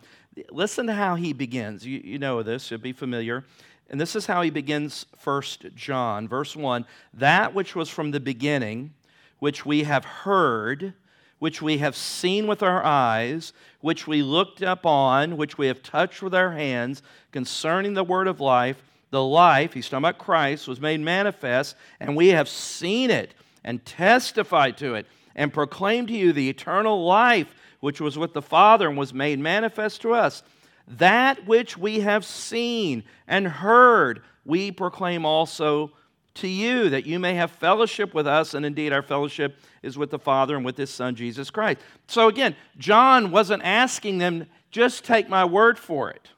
Listen 0.49 0.85
to 0.87 0.93
how 0.93 1.15
he 1.15 1.31
begins. 1.31 1.85
You, 1.85 2.01
you 2.03 2.19
know 2.19 2.43
this, 2.43 2.69
you'll 2.69 2.81
be 2.81 2.91
familiar. 2.91 3.45
And 3.89 4.01
this 4.01 4.17
is 4.17 4.25
how 4.25 4.41
he 4.41 4.49
begins 4.49 5.05
First 5.17 5.65
John, 5.75 6.27
verse 6.27 6.57
1 6.57 6.85
That 7.13 7.53
which 7.53 7.73
was 7.73 7.87
from 7.87 8.11
the 8.11 8.19
beginning, 8.19 8.95
which 9.41 9.65
we 9.65 9.85
have 9.85 10.05
heard, 10.05 10.93
which 11.39 11.63
we 11.63 11.79
have 11.79 11.95
seen 11.95 12.45
with 12.45 12.61
our 12.61 12.83
eyes, 12.85 13.53
which 13.79 14.05
we 14.05 14.21
looked 14.21 14.61
upon, 14.61 15.35
which 15.35 15.57
we 15.57 15.65
have 15.65 15.81
touched 15.81 16.21
with 16.21 16.35
our 16.35 16.51
hands, 16.51 17.01
concerning 17.31 17.95
the 17.95 18.03
word 18.03 18.27
of 18.27 18.39
life, 18.39 18.83
the 19.09 19.23
life, 19.23 19.73
he's 19.73 19.89
talking 19.89 20.05
about 20.05 20.19
Christ, 20.19 20.67
was 20.67 20.79
made 20.79 20.99
manifest, 20.99 21.75
and 21.99 22.15
we 22.15 22.27
have 22.27 22.47
seen 22.47 23.09
it 23.09 23.33
and 23.63 23.83
testified 23.83 24.77
to 24.77 24.93
it 24.93 25.07
and 25.35 25.51
proclaimed 25.51 26.09
to 26.09 26.13
you 26.13 26.33
the 26.33 26.47
eternal 26.47 27.03
life 27.03 27.55
which 27.79 27.99
was 27.99 28.19
with 28.19 28.33
the 28.33 28.43
Father 28.43 28.87
and 28.87 28.95
was 28.95 29.11
made 29.11 29.39
manifest 29.39 30.03
to 30.03 30.13
us. 30.13 30.43
That 30.87 31.47
which 31.47 31.79
we 31.79 32.01
have 32.01 32.23
seen 32.23 33.05
and 33.27 33.47
heard, 33.47 34.21
we 34.45 34.71
proclaim 34.71 35.25
also 35.25 35.93
to 36.35 36.47
you, 36.47 36.89
that 36.89 37.05
you 37.05 37.19
may 37.19 37.33
have 37.33 37.51
fellowship 37.51 38.13
with 38.13 38.25
us, 38.25 38.53
and 38.53 38.65
indeed 38.65 38.93
our 38.93 39.01
fellowship 39.01 39.57
is 39.83 39.97
with 39.97 40.11
the 40.11 40.19
Father 40.19 40.55
and 40.55 40.63
with 40.63 40.77
His 40.77 40.89
Son, 40.89 41.15
Jesus 41.15 41.49
Christ. 41.49 41.79
So 42.07 42.27
again, 42.27 42.55
John 42.77 43.31
wasn't 43.31 43.63
asking 43.63 44.17
them, 44.19 44.47
just 44.69 45.03
take 45.03 45.27
my 45.27 45.43
word 45.43 45.77
for 45.77 46.09
it. 46.09 46.29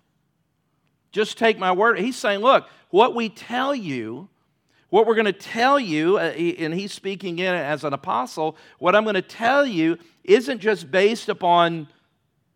Just 1.12 1.38
take 1.38 1.60
my 1.60 1.72
word. 1.72 2.00
He's 2.00 2.16
saying, 2.16 2.40
look, 2.40 2.68
what 2.90 3.14
we 3.14 3.30
tell 3.30 3.76
you, 3.76 4.30
what 4.90 5.06
we're 5.06 5.16
going 5.16 5.26
to 5.26 5.34
tell 5.34 5.80
you, 5.80 6.18
uh, 6.18 6.32
and 6.32 6.74
he's 6.74 6.92
speaking 6.92 7.38
in 7.38 7.54
as 7.54 7.84
an 7.84 7.94
apostle, 7.94 8.58
what 8.80 8.96
I'm 8.96 9.04
going 9.04 9.14
to 9.14 9.22
tell 9.22 9.66
you 9.66 10.00
isn't 10.24 10.60
just 10.60 10.90
based 10.90 11.30
upon 11.30 11.88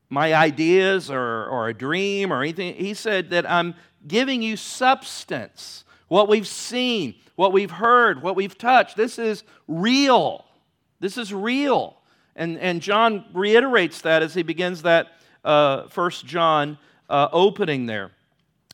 my 0.10 0.34
ideas 0.34 1.12
or, 1.12 1.46
or 1.46 1.70
a 1.70 1.74
dream 1.74 2.32
or 2.32 2.42
anything. 2.42 2.76
He 2.76 2.94
said 2.94 3.30
that 3.32 3.50
I'm 3.50 3.76
giving 4.08 4.42
you 4.42 4.56
substance, 4.58 5.84
what 6.08 6.28
we've 6.28 6.48
seen, 6.48 7.16
what 7.36 7.52
we've 7.52 7.72
heard, 7.72 8.22
what 8.22 8.36
we've 8.36 8.58
touched. 8.58 8.96
This 8.96 9.20
is 9.20 9.44
real. 9.68 10.46
This 11.00 11.18
is 11.18 11.34
real. 11.34 11.98
And, 12.36 12.58
and 12.60 12.82
John 12.82 13.26
reiterates 13.34 14.02
that 14.02 14.22
as 14.22 14.34
he 14.34 14.44
begins 14.44 14.84
that 14.84 15.08
uh, 15.44 15.88
first 15.88 16.26
John 16.26 16.78
uh, 17.10 17.30
opening 17.32 17.86
there. 17.86 18.12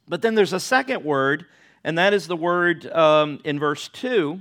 But 0.07 0.21
then 0.21 0.35
there's 0.35 0.53
a 0.53 0.59
second 0.59 1.03
word, 1.03 1.45
and 1.83 1.97
that 1.97 2.13
is 2.13 2.27
the 2.27 2.35
word 2.35 2.85
um, 2.87 3.39
in 3.43 3.59
verse 3.59 3.87
2 3.89 4.39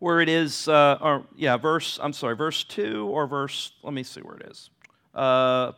where 0.00 0.20
it 0.20 0.28
is, 0.28 0.68
uh, 0.68 0.96
or 1.00 1.24
yeah, 1.36 1.56
verse, 1.56 1.98
I'm 2.00 2.12
sorry, 2.12 2.36
verse 2.36 2.62
2 2.62 3.08
or 3.08 3.26
verse, 3.26 3.72
let 3.82 3.92
me 3.92 4.04
see 4.04 4.20
where 4.20 4.36
it 4.36 4.46
is 4.48 4.70
uh, 5.18 5.72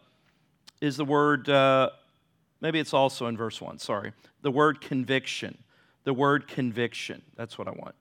is 0.81 0.97
the 0.97 1.05
word, 1.05 1.49
uh, 1.49 1.91
maybe 2.61 2.79
it's 2.79 2.95
also 2.95 3.27
in 3.27 3.37
verse 3.37 3.61
1, 3.61 3.79
sorry. 3.79 4.13
The 4.43 4.51
word 4.51 4.81
conviction. 4.81 5.59
The 6.05 6.15
word 6.15 6.49
conviction. 6.49 7.23
That's 7.37 7.59
what 7.59 7.69
I 7.69 7.73
want. 7.73 7.95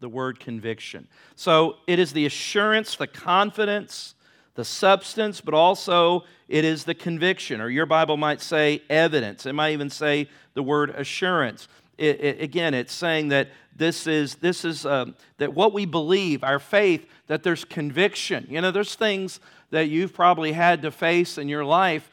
The 0.00 0.08
word 0.08 0.40
conviction. 0.40 1.08
So 1.36 1.76
it 1.86 1.98
is 1.98 2.12
the 2.12 2.26
assurance, 2.26 2.96
the 2.96 3.06
confidence, 3.06 4.14
the 4.54 4.64
substance, 4.64 5.40
but 5.40 5.54
also 5.54 6.24
it 6.48 6.64
is 6.64 6.84
the 6.84 6.94
conviction, 6.94 7.60
or 7.60 7.68
your 7.68 7.86
Bible 7.86 8.16
might 8.16 8.40
say 8.40 8.82
evidence. 8.90 9.46
It 9.46 9.54
might 9.54 9.72
even 9.72 9.90
say 9.90 10.28
the 10.54 10.62
word 10.62 10.90
assurance. 10.90 11.68
It, 11.96 12.20
it, 12.20 12.42
again, 12.42 12.74
it's 12.74 12.92
saying 12.92 13.28
that 13.28 13.48
this 13.76 14.06
is 14.06 14.36
this 14.36 14.64
is 14.64 14.84
um, 14.84 15.14
that 15.38 15.54
what 15.54 15.72
we 15.72 15.86
believe, 15.86 16.42
our 16.42 16.58
faith, 16.58 17.06
that 17.28 17.42
there's 17.42 17.64
conviction. 17.64 18.46
You 18.50 18.60
know, 18.60 18.70
there's 18.70 18.94
things 18.94 19.40
that 19.70 19.88
you've 19.88 20.12
probably 20.12 20.52
had 20.52 20.82
to 20.82 20.90
face 20.90 21.38
in 21.38 21.48
your 21.48 21.64
life, 21.64 22.10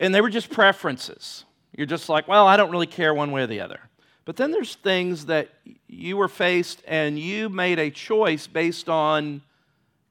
and 0.00 0.14
they 0.14 0.20
were 0.20 0.30
just 0.30 0.50
preferences. 0.50 1.44
You're 1.76 1.86
just 1.86 2.08
like, 2.08 2.26
well, 2.26 2.46
I 2.46 2.56
don't 2.56 2.70
really 2.70 2.86
care 2.86 3.14
one 3.14 3.30
way 3.30 3.42
or 3.42 3.46
the 3.46 3.60
other. 3.60 3.78
But 4.24 4.36
then 4.36 4.50
there's 4.50 4.74
things 4.74 5.26
that 5.26 5.50
you 5.86 6.16
were 6.16 6.28
faced 6.28 6.82
and 6.86 7.18
you 7.18 7.48
made 7.48 7.78
a 7.78 7.90
choice 7.90 8.46
based 8.46 8.88
on 8.88 9.42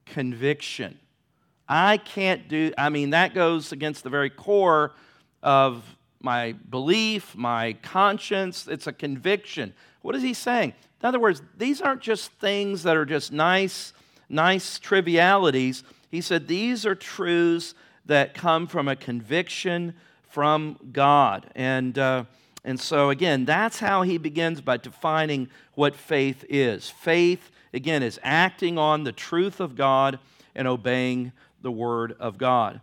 conviction. 0.06 0.98
I 1.68 1.98
can't 1.98 2.48
do, 2.48 2.72
I 2.76 2.88
mean, 2.88 3.10
that 3.10 3.34
goes 3.34 3.72
against 3.72 4.02
the 4.02 4.10
very 4.10 4.30
core 4.30 4.92
of 5.42 5.84
my 6.20 6.52
belief, 6.68 7.36
my 7.36 7.74
conscience. 7.82 8.66
It's 8.66 8.86
a 8.86 8.92
conviction. 8.92 9.74
What 10.02 10.14
is 10.16 10.22
he 10.22 10.34
saying? 10.34 10.74
In 11.02 11.06
other 11.06 11.20
words, 11.20 11.42
these 11.56 11.80
aren't 11.80 12.02
just 12.02 12.32
things 12.32 12.82
that 12.82 12.96
are 12.96 13.06
just 13.06 13.32
nice, 13.32 13.92
nice 14.28 14.78
trivialities. 14.78 15.84
He 16.10 16.20
said 16.20 16.46
these 16.46 16.84
are 16.84 16.94
truths 16.94 17.74
that 18.06 18.34
come 18.34 18.66
from 18.66 18.88
a 18.88 18.96
conviction 18.96 19.94
from 20.28 20.78
God. 20.92 21.50
And, 21.54 21.98
uh, 21.98 22.24
and 22.64 22.78
so, 22.78 23.10
again, 23.10 23.44
that's 23.44 23.80
how 23.80 24.02
he 24.02 24.18
begins 24.18 24.60
by 24.60 24.76
defining 24.76 25.48
what 25.74 25.94
faith 25.94 26.44
is. 26.48 26.88
Faith, 26.88 27.50
again, 27.72 28.02
is 28.02 28.18
acting 28.22 28.78
on 28.78 29.04
the 29.04 29.12
truth 29.12 29.60
of 29.60 29.76
God 29.76 30.18
and 30.54 30.66
obeying 30.66 31.32
the 31.62 31.72
Word 31.72 32.16
of 32.18 32.38
God. 32.38 32.80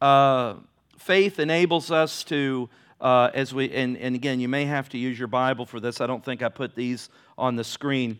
Uh, 0.00 0.54
faith 0.98 1.38
enables 1.38 1.90
us 1.90 2.24
to, 2.24 2.68
uh, 3.00 3.30
as 3.34 3.54
we, 3.54 3.70
and, 3.72 3.96
and 3.96 4.14
again, 4.14 4.40
you 4.40 4.48
may 4.48 4.64
have 4.64 4.88
to 4.90 4.98
use 4.98 5.18
your 5.18 5.28
Bible 5.28 5.66
for 5.66 5.80
this. 5.80 6.00
I 6.00 6.06
don't 6.06 6.24
think 6.24 6.42
I 6.42 6.48
put 6.48 6.74
these 6.74 7.08
on 7.36 7.56
the 7.56 7.64
screen. 7.64 8.18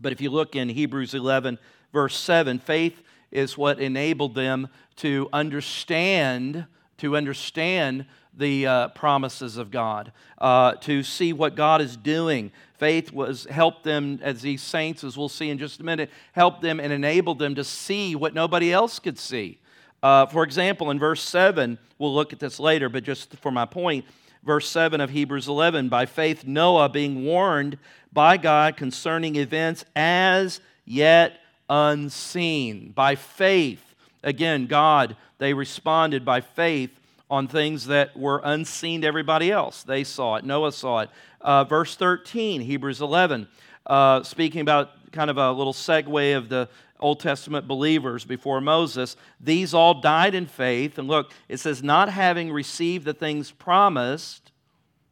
But 0.00 0.12
if 0.12 0.20
you 0.20 0.30
look 0.30 0.56
in 0.56 0.68
Hebrews 0.68 1.14
11, 1.14 1.58
verse 1.92 2.16
7, 2.16 2.58
faith 2.58 3.02
is 3.30 3.58
what 3.58 3.80
enabled 3.80 4.34
them 4.34 4.68
to 4.96 5.28
understand, 5.32 6.66
to 6.98 7.16
understand 7.16 8.06
the 8.36 8.66
uh, 8.66 8.88
promises 8.88 9.56
of 9.56 9.70
God, 9.70 10.12
uh, 10.38 10.74
to 10.74 11.02
see 11.02 11.32
what 11.32 11.56
God 11.56 11.80
is 11.80 11.96
doing. 11.96 12.52
Faith 12.74 13.12
was 13.12 13.46
helped 13.50 13.84
them, 13.84 14.18
as 14.22 14.42
these 14.42 14.60
saints, 14.60 15.02
as 15.02 15.16
we'll 15.16 15.28
see 15.28 15.48
in 15.48 15.58
just 15.58 15.80
a 15.80 15.84
minute, 15.84 16.10
helped 16.32 16.60
them 16.60 16.78
and 16.78 16.92
enabled 16.92 17.38
them 17.38 17.54
to 17.54 17.64
see 17.64 18.14
what 18.14 18.34
nobody 18.34 18.72
else 18.72 18.98
could 18.98 19.18
see. 19.18 19.58
Uh, 20.02 20.26
for 20.26 20.42
example, 20.44 20.90
in 20.90 20.98
verse 20.98 21.22
7, 21.22 21.78
we'll 21.98 22.14
look 22.14 22.32
at 22.32 22.38
this 22.38 22.60
later, 22.60 22.88
but 22.90 23.02
just 23.02 23.34
for 23.36 23.50
my 23.50 23.64
point, 23.64 24.04
verse 24.44 24.68
7 24.68 25.00
of 25.00 25.10
Hebrews 25.10 25.48
11, 25.48 25.88
by 25.88 26.04
faith, 26.04 26.46
Noah, 26.46 26.90
being 26.90 27.24
warned 27.24 27.78
by 28.12 28.36
God 28.36 28.76
concerning 28.76 29.36
events 29.36 29.84
as 29.94 30.60
yet 30.84 31.38
unseen. 31.68 32.92
By 32.92 33.14
faith, 33.14 33.94
again, 34.22 34.66
God, 34.66 35.16
they 35.38 35.54
responded 35.54 36.24
by 36.24 36.40
faith 36.40 36.90
on 37.30 37.48
things 37.48 37.86
that 37.86 38.16
were 38.16 38.40
unseen 38.44 39.00
to 39.00 39.06
everybody 39.06 39.50
else. 39.50 39.82
They 39.82 40.04
saw 40.04 40.36
it, 40.36 40.44
Noah 40.44 40.72
saw 40.72 41.00
it. 41.00 41.10
Uh, 41.40 41.64
verse 41.64 41.96
13, 41.96 42.60
Hebrews 42.60 43.00
11, 43.00 43.48
uh, 43.86 44.22
speaking 44.22 44.60
about 44.60 44.90
kind 45.12 45.30
of 45.30 45.38
a 45.38 45.52
little 45.52 45.72
segue 45.72 46.36
of 46.36 46.48
the 46.48 46.68
Old 46.98 47.20
Testament 47.20 47.68
believers 47.68 48.24
before 48.24 48.60
Moses, 48.60 49.16
these 49.40 49.74
all 49.74 50.00
died 50.00 50.34
in 50.34 50.46
faith. 50.46 50.98
And 50.98 51.08
look, 51.08 51.30
it 51.48 51.58
says, 51.58 51.82
not 51.82 52.08
having 52.08 52.50
received 52.50 53.04
the 53.04 53.14
things 53.14 53.50
promised, 53.50 54.50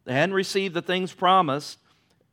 they 0.05 0.13
hadn't 0.13 0.35
received 0.35 0.75
the 0.75 0.83
things 0.83 1.13
promised, 1.13 1.79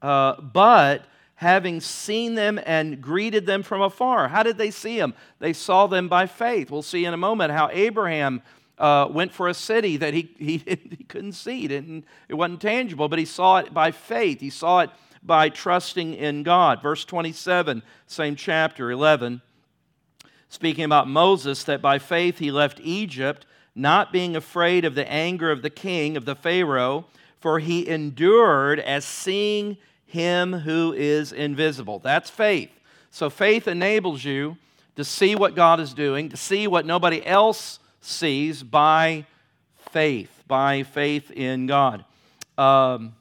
uh, 0.02 0.40
but 0.42 1.06
having 1.42 1.82
seen 1.82 2.36
them 2.36 2.60
and 2.68 3.02
greeted 3.02 3.48
them 3.48 3.64
from 3.64 3.82
afar. 3.82 4.28
How 4.28 4.44
did 4.44 4.60
they 4.60 4.70
see 4.70 5.00
them? 5.00 5.16
They 5.40 5.54
saw 5.54 5.88
them 5.88 6.08
by 6.08 6.28
faith. 6.28 6.70
We'll 6.70 6.84
see 6.84 7.04
in 7.04 7.16
a 7.16 7.18
moment 7.18 7.52
how 7.52 7.68
Abraham 7.72 8.44
uh, 8.78 9.08
went 9.10 9.34
for 9.34 9.48
a 9.48 9.54
city 9.56 9.98
that 9.98 10.14
he, 10.14 10.36
he, 10.38 10.58
he 10.68 11.04
couldn't 11.04 11.32
see. 11.32 11.68
Didn't, 11.68 12.06
it 12.30 12.36
wasn't 12.36 12.62
tangible, 12.62 13.10
but 13.10 13.18
he 13.18 13.26
saw 13.26 13.58
it 13.58 13.74
by 13.74 13.90
faith. 13.90 14.40
He 14.40 14.52
saw 14.52 14.82
it 14.82 14.92
by 15.24 15.50
trusting 15.50 16.14
in 16.14 16.44
God. 16.44 16.80
Verse 16.80 17.06
27, 17.06 17.82
same 18.06 18.36
chapter 18.36 18.92
11, 18.92 19.42
speaking 20.48 20.84
about 20.86 21.08
Moses, 21.08 21.64
that 21.64 21.82
by 21.82 21.98
faith 21.98 22.38
he 22.38 22.52
left 22.52 22.80
Egypt, 22.84 23.48
not 23.74 24.14
being 24.14 24.36
afraid 24.36 24.86
of 24.86 24.94
the 24.94 25.12
anger 25.12 25.50
of 25.50 25.64
the 25.64 25.72
king, 25.72 26.16
of 26.16 26.26
the 26.26 26.36
Pharaoh, 26.36 27.08
for 27.40 27.58
he 27.58 27.88
endured 27.88 28.80
as 28.80 29.06
seeing 29.06 29.78
him 30.12 30.54
who 30.54 30.94
is 30.94 31.32
invisible. 31.32 32.00
That's 32.00 32.30
faith. 32.30 32.70
So 33.10 33.30
faith 33.30 33.68
enables 33.68 34.24
you 34.24 34.58
to 34.96 35.04
see 35.04 35.36
what 35.36 35.56
God 35.56 35.80
is 35.80 35.94
doing, 35.94 36.30
to 36.30 36.38
see 36.38 36.68
what 36.68 36.86
nobody 36.86 37.26
else 37.26 37.80
sees 38.02 38.62
by 38.64 39.26
faith, 39.92 40.44
by 40.48 40.84
faith 40.84 41.32
in 41.32 41.68
God. 41.68 42.06
Um, 42.58 43.16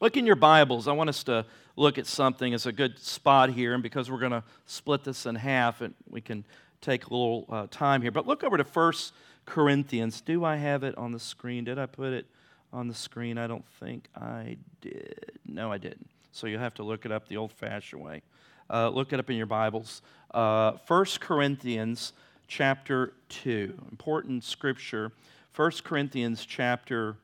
look 0.00 0.16
in 0.16 0.26
your 0.26 0.36
Bibles. 0.36 0.88
I 0.88 0.92
want 0.92 1.08
us 1.08 1.24
to 1.24 1.46
look 1.76 1.96
at 1.96 2.06
something. 2.06 2.52
It's 2.52 2.66
a 2.66 2.72
good 2.72 2.98
spot 2.98 3.50
here, 3.50 3.74
and 3.74 3.82
because 3.82 4.10
we're 4.10 4.18
going 4.18 4.32
to 4.32 4.44
split 4.66 5.04
this 5.04 5.26
in 5.26 5.36
half, 5.36 5.80
and 5.80 5.94
we 6.08 6.20
can 6.20 6.44
take 6.80 7.06
a 7.06 7.10
little 7.10 7.46
uh, 7.48 7.66
time 7.70 8.02
here. 8.02 8.10
But 8.10 8.26
look 8.26 8.42
over 8.42 8.56
to 8.56 8.64
First 8.64 9.12
Corinthians. 9.46 10.20
Do 10.20 10.44
I 10.44 10.56
have 10.56 10.82
it 10.82 10.96
on 10.98 11.12
the 11.12 11.20
screen? 11.20 11.64
Did 11.64 11.78
I 11.78 11.86
put 11.86 12.12
it? 12.12 12.26
On 12.72 12.88
the 12.88 12.94
screen? 12.94 13.38
I 13.38 13.46
don't 13.46 13.66
think 13.80 14.08
I 14.14 14.56
did. 14.80 15.32
No, 15.46 15.72
I 15.72 15.78
didn't. 15.78 16.08
So 16.32 16.46
you'll 16.46 16.60
have 16.60 16.74
to 16.74 16.82
look 16.82 17.04
it 17.04 17.12
up 17.12 17.28
the 17.28 17.36
old 17.36 17.52
fashioned 17.52 18.02
way. 18.02 18.22
Uh, 18.68 18.88
look 18.88 19.12
it 19.12 19.18
up 19.18 19.28
in 19.28 19.36
your 19.36 19.46
Bibles. 19.46 20.02
Uh, 20.32 20.72
1 20.86 21.04
Corinthians 21.20 22.12
chapter 22.46 23.14
2. 23.28 23.74
Important 23.90 24.44
scripture. 24.44 25.12
1 25.56 25.72
Corinthians 25.82 26.44
chapter 26.44 27.16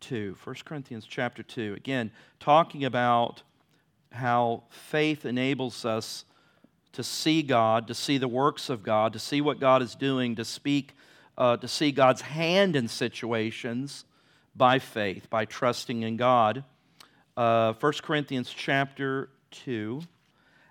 2. 0.00 0.36
1 0.42 0.56
Corinthians 0.64 1.04
chapter 1.08 1.42
2. 1.42 1.74
Again, 1.76 2.12
talking 2.38 2.84
about 2.84 3.42
how 4.12 4.62
faith 4.68 5.24
enables 5.24 5.84
us 5.84 6.24
to 6.92 7.02
see 7.02 7.42
God, 7.42 7.88
to 7.88 7.94
see 7.94 8.18
the 8.18 8.28
works 8.28 8.68
of 8.68 8.82
God, 8.82 9.12
to 9.14 9.18
see 9.18 9.40
what 9.40 9.58
God 9.58 9.82
is 9.82 9.94
doing, 9.94 10.36
to 10.36 10.44
speak 10.44 10.94
uh, 11.36 11.56
to 11.56 11.68
see 11.68 11.92
God's 11.92 12.20
hand 12.20 12.76
in 12.76 12.88
situations 12.88 14.04
by 14.54 14.78
faith, 14.78 15.30
by 15.30 15.44
trusting 15.44 16.02
in 16.02 16.16
God. 16.16 16.64
Uh, 17.36 17.72
1 17.74 17.92
Corinthians 18.02 18.52
chapter 18.54 19.30
2, 19.52 20.02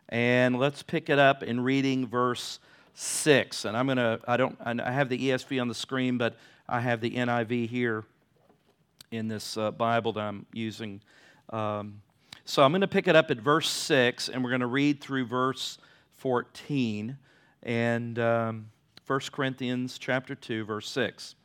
and 0.10 0.60
let's 0.60 0.84
pick 0.84 1.10
it 1.10 1.18
up 1.18 1.42
in 1.42 1.62
reading 1.62 2.06
verse 2.06 2.60
6. 2.94 3.66
And 3.66 3.76
I'm 3.76 3.88
going 3.88 3.98
to, 3.98 4.20
I 4.28 4.38
don't, 4.38 4.58
I 4.62 4.92
have 4.92 5.10
the 5.10 5.18
ESV 5.18 5.60
on 5.60 5.68
the 5.68 5.76
screen, 5.76 6.18
but 6.18 6.38
I 6.70 6.80
have 6.80 7.02
the 7.02 7.12
NIV 7.12 7.70
here 7.70 8.04
in 9.10 9.28
this 9.28 9.58
uh, 9.58 9.72
Bible 9.72 10.14
that 10.14 10.22
I'm 10.22 10.46
using. 10.54 11.02
Um, 11.50 12.02
so 12.46 12.62
I'm 12.64 12.72
going 12.72 12.82
to 12.82 12.88
pick 12.88 13.08
it 13.08 13.16
up 13.16 13.32
at 13.32 13.38
verse 13.38 13.70
6, 13.70 14.30
and 14.30 14.44
we're 14.44 14.52
going 14.52 14.62
to 14.62 14.68
read 14.68 15.02
through 15.02 15.26
verse 15.26 15.80
14. 16.18 17.18
And. 17.64 18.20
Um, 18.20 18.68
1 19.08 19.20
Corinthians 19.32 19.98
chapter 19.98 20.36
2 20.36 20.64
verse 20.66 20.90
6. 20.90 21.36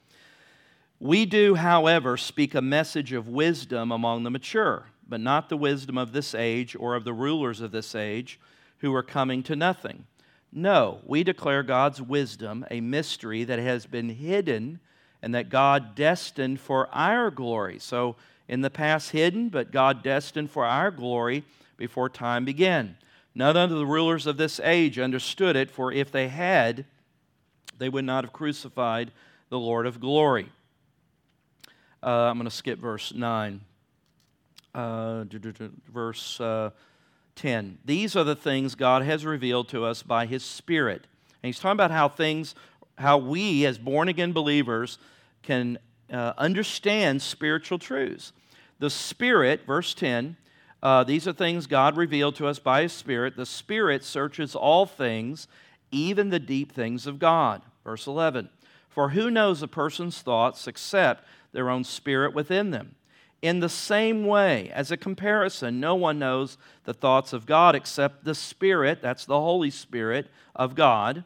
We 0.98 1.26
do, 1.26 1.56
however, 1.56 2.16
speak 2.16 2.54
a 2.54 2.62
message 2.62 3.12
of 3.12 3.28
wisdom 3.28 3.92
among 3.92 4.22
the 4.22 4.30
mature, 4.30 4.86
but 5.06 5.20
not 5.20 5.48
the 5.48 5.56
wisdom 5.56 5.98
of 5.98 6.12
this 6.12 6.34
age 6.34 6.74
or 6.78 6.94
of 6.94 7.04
the 7.04 7.12
rulers 7.12 7.60
of 7.60 7.70
this 7.70 7.94
age 7.94 8.40
who 8.78 8.94
are 8.94 9.02
coming 9.02 9.42
to 9.44 9.56
nothing. 9.56 10.06
No, 10.52 11.00
we 11.04 11.22
declare 11.22 11.62
God's 11.62 12.00
wisdom, 12.00 12.64
a 12.70 12.80
mystery 12.80 13.44
that 13.44 13.58
has 13.58 13.84
been 13.84 14.08
hidden 14.08 14.80
and 15.22 15.34
that 15.34 15.50
God 15.50 15.94
destined 15.94 16.60
for 16.60 16.88
our 16.94 17.30
glory. 17.30 17.78
So, 17.78 18.16
in 18.48 18.60
the 18.60 18.70
past, 18.70 19.10
hidden, 19.10 19.48
but 19.48 19.72
God 19.72 20.02
destined 20.02 20.50
for 20.50 20.64
our 20.64 20.90
glory 20.90 21.42
before 21.76 22.08
time 22.08 22.44
began. 22.44 22.96
None 23.34 23.56
of 23.56 23.70
the 23.70 23.84
rulers 23.84 24.26
of 24.26 24.36
this 24.36 24.60
age 24.60 24.98
understood 24.98 25.56
it, 25.56 25.70
for 25.70 25.92
if 25.92 26.12
they 26.12 26.28
had, 26.28 26.86
they 27.78 27.88
would 27.88 28.04
not 28.04 28.24
have 28.24 28.32
crucified 28.32 29.10
the 29.48 29.58
Lord 29.58 29.86
of 29.86 30.00
glory. 30.00 30.50
Uh, 32.02 32.08
I'm 32.08 32.36
going 32.36 32.44
to 32.44 32.54
skip 32.54 32.78
verse 32.78 33.12
9. 33.14 33.60
Uh, 34.74 35.24
verse 35.92 36.40
uh, 36.40 36.70
10. 37.36 37.78
These 37.84 38.16
are 38.16 38.24
the 38.24 38.36
things 38.36 38.74
God 38.74 39.02
has 39.02 39.24
revealed 39.24 39.68
to 39.68 39.84
us 39.84 40.02
by 40.02 40.26
His 40.26 40.44
Spirit. 40.44 41.06
And 41.42 41.48
He's 41.48 41.58
talking 41.58 41.72
about 41.72 41.90
how 41.90 42.08
things, 42.08 42.54
how 42.98 43.18
we 43.18 43.64
as 43.66 43.78
born 43.78 44.08
again 44.08 44.32
believers 44.32 44.98
can 45.42 45.78
uh, 46.12 46.32
understand 46.36 47.22
spiritual 47.22 47.78
truths. 47.78 48.32
The 48.78 48.90
Spirit, 48.90 49.66
verse 49.66 49.94
10, 49.94 50.36
uh, 50.82 51.04
these 51.04 51.26
are 51.26 51.32
things 51.32 51.66
God 51.66 51.96
revealed 51.96 52.36
to 52.36 52.46
us 52.46 52.58
by 52.58 52.82
His 52.82 52.92
Spirit. 52.92 53.36
The 53.36 53.46
Spirit 53.46 54.04
searches 54.04 54.54
all 54.54 54.86
things 54.86 55.48
even 55.90 56.30
the 56.30 56.38
deep 56.38 56.72
things 56.72 57.06
of 57.06 57.18
God. 57.18 57.62
Verse 57.84 58.06
11 58.06 58.48
For 58.88 59.10
who 59.10 59.30
knows 59.30 59.62
a 59.62 59.68
person's 59.68 60.20
thoughts 60.22 60.66
except 60.66 61.24
their 61.52 61.70
own 61.70 61.84
spirit 61.84 62.34
within 62.34 62.70
them? 62.70 62.96
In 63.42 63.60
the 63.60 63.68
same 63.68 64.24
way, 64.24 64.70
as 64.74 64.90
a 64.90 64.96
comparison, 64.96 65.78
no 65.78 65.94
one 65.94 66.18
knows 66.18 66.56
the 66.84 66.94
thoughts 66.94 67.32
of 67.32 67.46
God 67.46 67.74
except 67.74 68.24
the 68.24 68.34
Spirit, 68.34 69.02
that's 69.02 69.24
the 69.26 69.40
Holy 69.40 69.70
Spirit 69.70 70.28
of 70.54 70.74
God. 70.74 71.22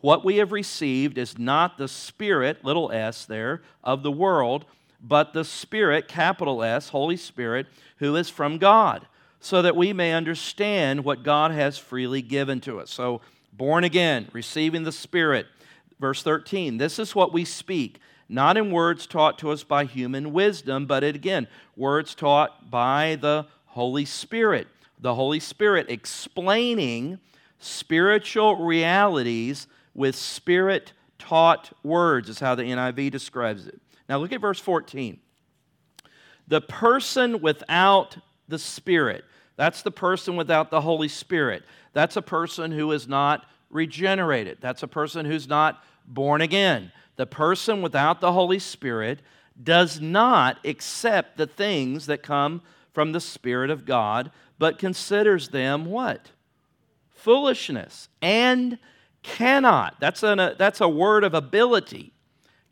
What 0.00 0.24
we 0.24 0.38
have 0.38 0.50
received 0.50 1.16
is 1.16 1.38
not 1.38 1.78
the 1.78 1.86
Spirit, 1.86 2.64
little 2.64 2.90
s 2.90 3.24
there, 3.24 3.62
of 3.84 4.02
the 4.02 4.10
world, 4.10 4.64
but 5.00 5.32
the 5.32 5.44
Spirit, 5.44 6.08
capital 6.08 6.64
S, 6.64 6.88
Holy 6.88 7.16
Spirit, 7.16 7.68
who 7.98 8.16
is 8.16 8.28
from 8.28 8.58
God, 8.58 9.06
so 9.38 9.62
that 9.62 9.76
we 9.76 9.92
may 9.92 10.12
understand 10.12 11.04
what 11.04 11.22
God 11.22 11.52
has 11.52 11.78
freely 11.78 12.22
given 12.22 12.60
to 12.62 12.80
us. 12.80 12.90
So 12.90 13.20
born 13.52 13.84
again, 13.84 14.28
receiving 14.32 14.82
the 14.84 14.92
Spirit. 14.92 15.46
Verse 16.00 16.22
13, 16.22 16.78
this 16.78 16.98
is 16.98 17.14
what 17.14 17.32
we 17.32 17.44
speak, 17.44 17.98
not 18.28 18.56
in 18.56 18.72
words 18.72 19.06
taught 19.06 19.38
to 19.38 19.50
us 19.50 19.62
by 19.62 19.84
human 19.84 20.32
wisdom, 20.32 20.86
but 20.86 21.04
again, 21.04 21.46
words 21.76 22.14
taught 22.14 22.70
by 22.70 23.16
the 23.20 23.46
Holy 23.66 24.04
Spirit. 24.04 24.66
The 24.98 25.14
Holy 25.14 25.40
Spirit 25.40 25.86
explaining 25.88 27.18
spiritual 27.58 28.56
realities 28.56 29.66
with 29.94 30.16
spirit 30.16 30.92
taught 31.18 31.72
words, 31.84 32.28
is 32.28 32.40
how 32.40 32.54
the 32.54 32.64
NIV 32.64 33.10
describes 33.10 33.66
it. 33.66 33.80
Now 34.08 34.18
look 34.18 34.32
at 34.32 34.40
verse 34.40 34.58
14. 34.58 35.18
The 36.48 36.60
person 36.60 37.40
without 37.40 38.16
the 38.48 38.58
Spirit, 38.58 39.24
that's 39.56 39.82
the 39.82 39.90
person 39.90 40.36
without 40.36 40.70
the 40.70 40.80
Holy 40.80 41.08
Spirit. 41.08 41.62
That's 41.92 42.16
a 42.16 42.22
person 42.22 42.72
who 42.72 42.92
is 42.92 43.06
not 43.06 43.46
regenerated. 43.70 44.58
That's 44.60 44.82
a 44.82 44.88
person 44.88 45.26
who's 45.26 45.48
not 45.48 45.82
born 46.06 46.40
again. 46.40 46.92
The 47.16 47.26
person 47.26 47.82
without 47.82 48.20
the 48.20 48.32
Holy 48.32 48.58
Spirit 48.58 49.20
does 49.62 50.00
not 50.00 50.58
accept 50.64 51.36
the 51.36 51.46
things 51.46 52.06
that 52.06 52.22
come 52.22 52.62
from 52.92 53.12
the 53.12 53.20
Spirit 53.20 53.70
of 53.70 53.84
God, 53.84 54.30
but 54.58 54.78
considers 54.78 55.48
them 55.48 55.86
what? 55.86 56.30
Foolishness. 57.10 58.08
And 58.20 58.78
cannot, 59.22 60.00
that's, 60.00 60.22
an, 60.22 60.40
a, 60.40 60.54
that's 60.58 60.80
a 60.80 60.88
word 60.88 61.24
of 61.24 61.34
ability, 61.34 62.12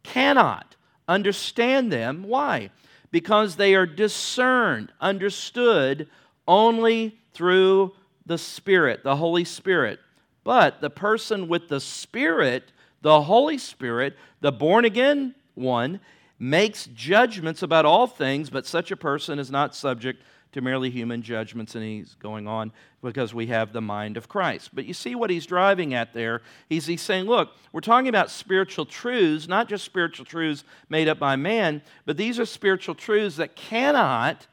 cannot 0.02 0.76
understand 1.06 1.92
them. 1.92 2.24
Why? 2.24 2.70
Because 3.10 3.56
they 3.56 3.74
are 3.74 3.86
discerned, 3.86 4.92
understood 5.00 6.08
only 6.46 7.18
through 7.32 7.92
the 8.30 8.38
Spirit, 8.38 9.02
the 9.02 9.16
Holy 9.16 9.42
Spirit. 9.44 9.98
But 10.44 10.80
the 10.80 10.88
person 10.88 11.48
with 11.48 11.68
the 11.68 11.80
Spirit, 11.80 12.70
the 13.02 13.22
Holy 13.22 13.58
Spirit, 13.58 14.16
the 14.40 14.52
born 14.52 14.84
again 14.84 15.34
one, 15.56 15.98
makes 16.38 16.86
judgments 16.94 17.64
about 17.64 17.86
all 17.86 18.06
things, 18.06 18.48
but 18.48 18.66
such 18.66 18.92
a 18.92 18.96
person 18.96 19.40
is 19.40 19.50
not 19.50 19.74
subject 19.74 20.22
to 20.52 20.60
merely 20.60 20.90
human 20.90 21.22
judgments, 21.22 21.74
and 21.74 21.82
he's 21.82 22.14
going 22.20 22.46
on 22.46 22.70
because 23.02 23.34
we 23.34 23.48
have 23.48 23.72
the 23.72 23.80
mind 23.80 24.16
of 24.16 24.28
Christ. 24.28 24.70
But 24.72 24.84
you 24.84 24.94
see 24.94 25.16
what 25.16 25.30
he's 25.30 25.44
driving 25.44 25.92
at 25.92 26.14
there? 26.14 26.40
He's, 26.68 26.86
he's 26.86 27.02
saying, 27.02 27.26
look, 27.26 27.50
we're 27.72 27.80
talking 27.80 28.08
about 28.08 28.30
spiritual 28.30 28.86
truths, 28.86 29.48
not 29.48 29.68
just 29.68 29.84
spiritual 29.84 30.24
truths 30.24 30.62
made 30.88 31.08
up 31.08 31.18
by 31.18 31.34
man, 31.34 31.82
but 32.06 32.16
these 32.16 32.38
are 32.38 32.46
spiritual 32.46 32.94
truths 32.94 33.36
that 33.36 33.56
cannot 33.56 34.46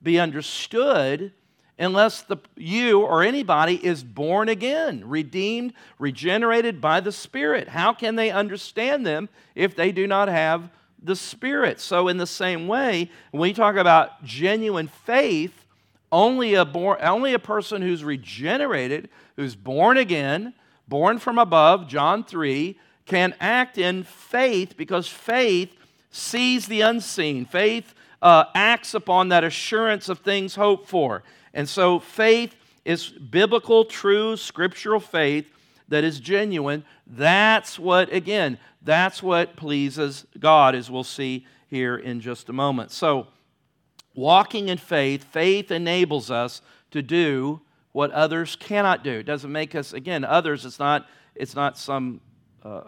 be 0.00 0.20
understood 0.20 1.32
unless 1.78 2.22
the, 2.22 2.36
you 2.56 3.00
or 3.00 3.22
anybody 3.22 3.84
is 3.84 4.02
born 4.04 4.48
again, 4.48 5.02
redeemed, 5.06 5.72
regenerated 5.98 6.80
by 6.80 7.00
the 7.00 7.12
Spirit. 7.12 7.68
How 7.68 7.92
can 7.92 8.16
they 8.16 8.30
understand 8.30 9.06
them 9.06 9.28
if 9.54 9.74
they 9.74 9.92
do 9.92 10.06
not 10.06 10.28
have 10.28 10.70
the 11.04 11.14
Spirit. 11.14 11.80
So, 11.80 12.08
in 12.08 12.16
the 12.16 12.26
same 12.26 12.66
way, 12.66 13.10
when 13.30 13.42
we 13.42 13.52
talk 13.52 13.76
about 13.76 14.24
genuine 14.24 14.88
faith, 14.88 15.66
only 16.10 16.54
a, 16.54 16.64
born, 16.64 16.98
only 17.02 17.34
a 17.34 17.38
person 17.38 17.82
who's 17.82 18.02
regenerated, 18.02 19.10
who's 19.36 19.54
born 19.54 19.98
again, 19.98 20.54
born 20.88 21.18
from 21.18 21.38
above, 21.38 21.86
John 21.88 22.24
3, 22.24 22.78
can 23.04 23.34
act 23.38 23.76
in 23.76 24.02
faith 24.02 24.76
because 24.76 25.06
faith 25.06 25.76
sees 26.10 26.66
the 26.66 26.80
unseen. 26.80 27.44
Faith 27.44 27.94
uh, 28.22 28.44
acts 28.54 28.94
upon 28.94 29.28
that 29.28 29.44
assurance 29.44 30.08
of 30.08 30.20
things 30.20 30.54
hoped 30.54 30.88
for. 30.88 31.22
And 31.54 31.68
so, 31.68 31.98
faith 31.98 32.54
is 32.84 33.08
biblical, 33.08 33.86
true, 33.86 34.36
scriptural 34.36 35.00
faith 35.00 35.46
that 35.88 36.04
is 36.04 36.20
genuine. 36.20 36.84
That's 37.06 37.78
what, 37.78 38.12
again, 38.12 38.58
that's 38.82 39.22
what 39.22 39.56
pleases 39.56 40.26
God, 40.38 40.74
as 40.74 40.90
we'll 40.90 41.04
see 41.04 41.46
here 41.68 41.96
in 41.96 42.20
just 42.20 42.50
a 42.50 42.52
moment. 42.52 42.90
So, 42.90 43.28
walking 44.14 44.68
in 44.68 44.76
faith, 44.76 45.24
faith 45.24 45.70
enables 45.70 46.30
us 46.30 46.60
to 46.90 47.00
do 47.00 47.62
what 47.92 48.10
others 48.10 48.56
cannot 48.56 49.04
do. 49.04 49.12
It 49.12 49.26
doesn't 49.26 49.50
make 49.50 49.74
us, 49.74 49.92
again, 49.92 50.24
others, 50.24 50.66
it's 50.66 50.78
not, 50.78 51.06
it's 51.34 51.54
not 51.54 51.78
some. 51.78 52.20
Uh, 52.62 52.82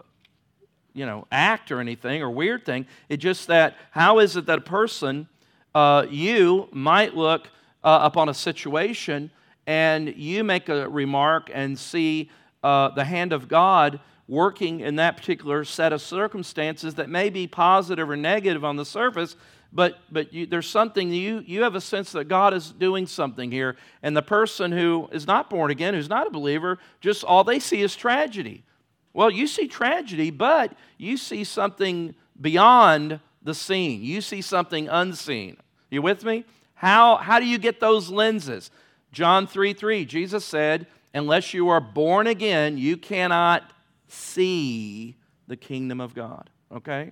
you 0.97 1.05
know, 1.05 1.27
act 1.31 1.71
or 1.71 1.79
anything 1.79 2.23
or 2.23 2.31
weird 2.31 2.65
thing. 2.65 2.87
It's 3.07 3.21
just 3.21 3.45
that 3.47 3.75
how 3.91 4.17
is 4.17 4.35
it 4.35 4.47
that 4.47 4.57
a 4.57 4.61
person, 4.61 5.27
uh, 5.75 6.07
you 6.09 6.67
might 6.71 7.15
look 7.15 7.49
uh, 7.87 7.99
upon 8.03 8.27
a 8.27 8.33
situation 8.33 9.31
and 9.65 10.13
you 10.17 10.43
make 10.43 10.67
a 10.67 10.89
remark 10.89 11.49
and 11.53 11.79
see 11.79 12.29
uh, 12.61 12.89
the 12.89 13.05
hand 13.05 13.31
of 13.31 13.47
God 13.47 14.01
working 14.27 14.81
in 14.81 14.97
that 14.97 15.15
particular 15.15 15.63
set 15.63 15.93
of 15.93 16.01
circumstances 16.01 16.95
that 16.95 17.09
may 17.09 17.29
be 17.29 17.47
positive 17.47 18.09
or 18.09 18.17
negative 18.17 18.65
on 18.65 18.75
the 18.75 18.83
surface, 18.83 19.37
but, 19.71 19.99
but 20.11 20.33
you, 20.33 20.45
there's 20.45 20.67
something, 20.67 21.13
you, 21.13 21.41
you 21.45 21.63
have 21.63 21.75
a 21.75 21.81
sense 21.81 22.11
that 22.11 22.25
God 22.25 22.53
is 22.53 22.71
doing 22.71 23.07
something 23.07 23.49
here. 23.49 23.77
And 24.03 24.17
the 24.17 24.21
person 24.21 24.73
who 24.73 25.07
is 25.13 25.25
not 25.25 25.49
born 25.49 25.71
again, 25.71 25.93
who's 25.93 26.09
not 26.09 26.27
a 26.27 26.31
believer, 26.31 26.79
just 26.99 27.23
all 27.23 27.45
they 27.45 27.59
see 27.59 27.81
is 27.81 27.95
tragedy. 27.95 28.65
Well, 29.13 29.29
you 29.29 29.47
see 29.47 29.69
tragedy, 29.69 30.29
but 30.29 30.73
you 30.97 31.15
see 31.15 31.45
something 31.45 32.15
beyond 32.41 33.21
the 33.41 33.53
scene. 33.53 34.03
You 34.03 34.19
see 34.19 34.41
something 34.41 34.89
unseen. 34.89 35.55
You 35.89 36.01
with 36.01 36.25
me? 36.25 36.43
How, 36.77 37.17
how 37.17 37.39
do 37.39 37.45
you 37.45 37.57
get 37.57 37.79
those 37.79 38.09
lenses? 38.09 38.69
John 39.11 39.47
3 39.47 39.73
3, 39.73 40.05
Jesus 40.05 40.45
said, 40.45 40.85
Unless 41.13 41.53
you 41.53 41.69
are 41.69 41.81
born 41.81 42.27
again, 42.27 42.77
you 42.77 42.97
cannot 42.97 43.63
see 44.07 45.17
the 45.47 45.57
kingdom 45.57 45.99
of 45.99 46.13
God. 46.13 46.49
Okay? 46.71 47.11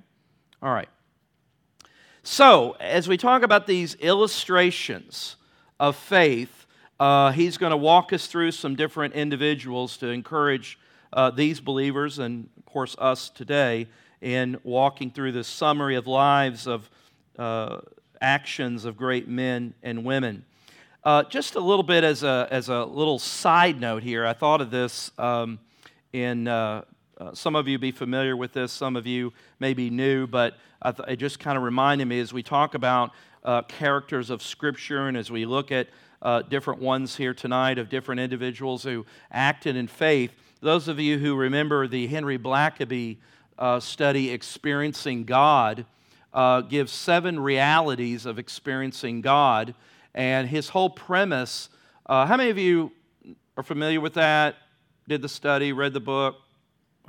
All 0.61 0.71
right. 0.71 0.89
So, 2.21 2.75
as 2.79 3.07
we 3.07 3.17
talk 3.17 3.41
about 3.41 3.65
these 3.65 3.95
illustrations 3.95 5.35
of 5.79 5.95
faith, 5.95 6.65
uh, 6.99 7.31
he's 7.31 7.57
going 7.57 7.71
to 7.71 7.77
walk 7.77 8.13
us 8.13 8.27
through 8.27 8.51
some 8.51 8.75
different 8.75 9.15
individuals 9.15 9.97
to 9.97 10.07
encourage 10.07 10.77
uh, 11.11 11.31
these 11.31 11.59
believers 11.59 12.19
and, 12.19 12.49
of 12.57 12.65
course, 12.65 12.95
us 12.99 13.29
today 13.29 13.87
in 14.21 14.57
walking 14.63 15.09
through 15.09 15.31
this 15.31 15.47
summary 15.47 15.95
of 15.95 16.07
lives 16.07 16.67
of 16.67 16.89
uh, 17.37 17.79
actions 18.25 18.85
of 18.85 18.97
great 18.97 19.27
men 19.27 19.75
and 19.83 20.03
women. 20.03 20.43
Uh, 21.03 21.21
just 21.25 21.53
a 21.53 21.59
little 21.59 21.83
bit 21.83 22.03
as 22.03 22.23
a, 22.23 22.47
as 22.49 22.69
a 22.69 22.83
little 22.83 23.19
side 23.19 23.79
note 23.79 24.01
here, 24.01 24.25
I 24.25 24.33
thought 24.33 24.61
of 24.61 24.71
this 24.71 25.11
um, 25.19 25.59
in 26.11 26.47
uh, 26.47 26.81
uh, 27.19 27.35
some 27.35 27.55
of 27.55 27.67
you 27.67 27.77
be 27.77 27.91
familiar 27.91 28.35
with 28.35 28.51
this, 28.51 28.71
some 28.71 28.95
of 28.95 29.05
you 29.05 29.31
may 29.59 29.75
be 29.75 29.91
new, 29.91 30.25
but 30.25 30.57
th- 30.83 31.07
it 31.07 31.17
just 31.17 31.39
kind 31.39 31.55
of 31.55 31.63
reminded 31.63 32.05
me 32.05 32.19
as 32.19 32.33
we 32.33 32.41
talk 32.41 32.73
about 32.73 33.11
uh, 33.43 33.61
characters 33.61 34.31
of 34.31 34.41
Scripture 34.41 35.07
and 35.07 35.15
as 35.15 35.29
we 35.29 35.45
look 35.45 35.71
at 35.71 35.87
uh, 36.23 36.41
different 36.41 36.81
ones 36.81 37.17
here 37.17 37.35
tonight 37.35 37.77
of 37.77 37.89
different 37.89 38.19
individuals 38.19 38.81
who 38.81 39.05
acted 39.31 39.75
in 39.75 39.85
faith. 39.85 40.31
Those 40.61 40.87
of 40.87 40.99
you 40.99 41.19
who 41.19 41.35
remember 41.35 41.87
the 41.87 42.07
Henry 42.07 42.39
Blackaby 42.39 43.17
uh, 43.59 43.79
study, 43.79 44.31
Experiencing 44.31 45.25
God, 45.25 45.85
uh, 46.35 46.61
gives 46.61 46.91
seven 46.91 47.39
realities 47.39 48.27
of 48.27 48.37
experiencing 48.37 49.21
God. 49.21 49.73
And 50.13 50.47
his 50.47 50.69
whole 50.69 50.91
premise 50.91 51.69
uh, 52.07 52.27
how 52.27 52.37
many 52.37 52.51
of 52.51 52.57
you 52.59 52.91
are 53.57 53.63
familiar 53.63 53.99
with 53.99 54.13
that? 54.13 54.57
Did 55.07 55.23
the 55.23 55.29
study, 55.29 55.73
read 55.73 55.93
the 55.93 55.99
book? 55.99 56.35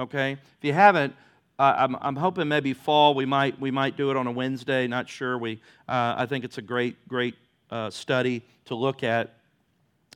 Okay? 0.00 0.32
If 0.32 0.62
you 0.62 0.72
haven't, 0.72 1.14
uh, 1.58 1.74
I'm, 1.76 1.96
I'm 2.00 2.16
hoping 2.16 2.48
maybe 2.48 2.72
fall 2.72 3.14
we 3.14 3.26
might, 3.26 3.60
we 3.60 3.70
might 3.70 3.98
do 3.98 4.10
it 4.10 4.16
on 4.16 4.26
a 4.26 4.32
Wednesday, 4.32 4.86
not 4.86 5.06
sure. 5.08 5.36
We, 5.36 5.60
uh, 5.86 6.14
I 6.16 6.24
think 6.24 6.46
it's 6.46 6.56
a 6.56 6.62
great, 6.62 6.96
great 7.08 7.34
uh, 7.70 7.90
study 7.90 8.42
to 8.66 8.74
look 8.74 9.02
at. 9.02 9.34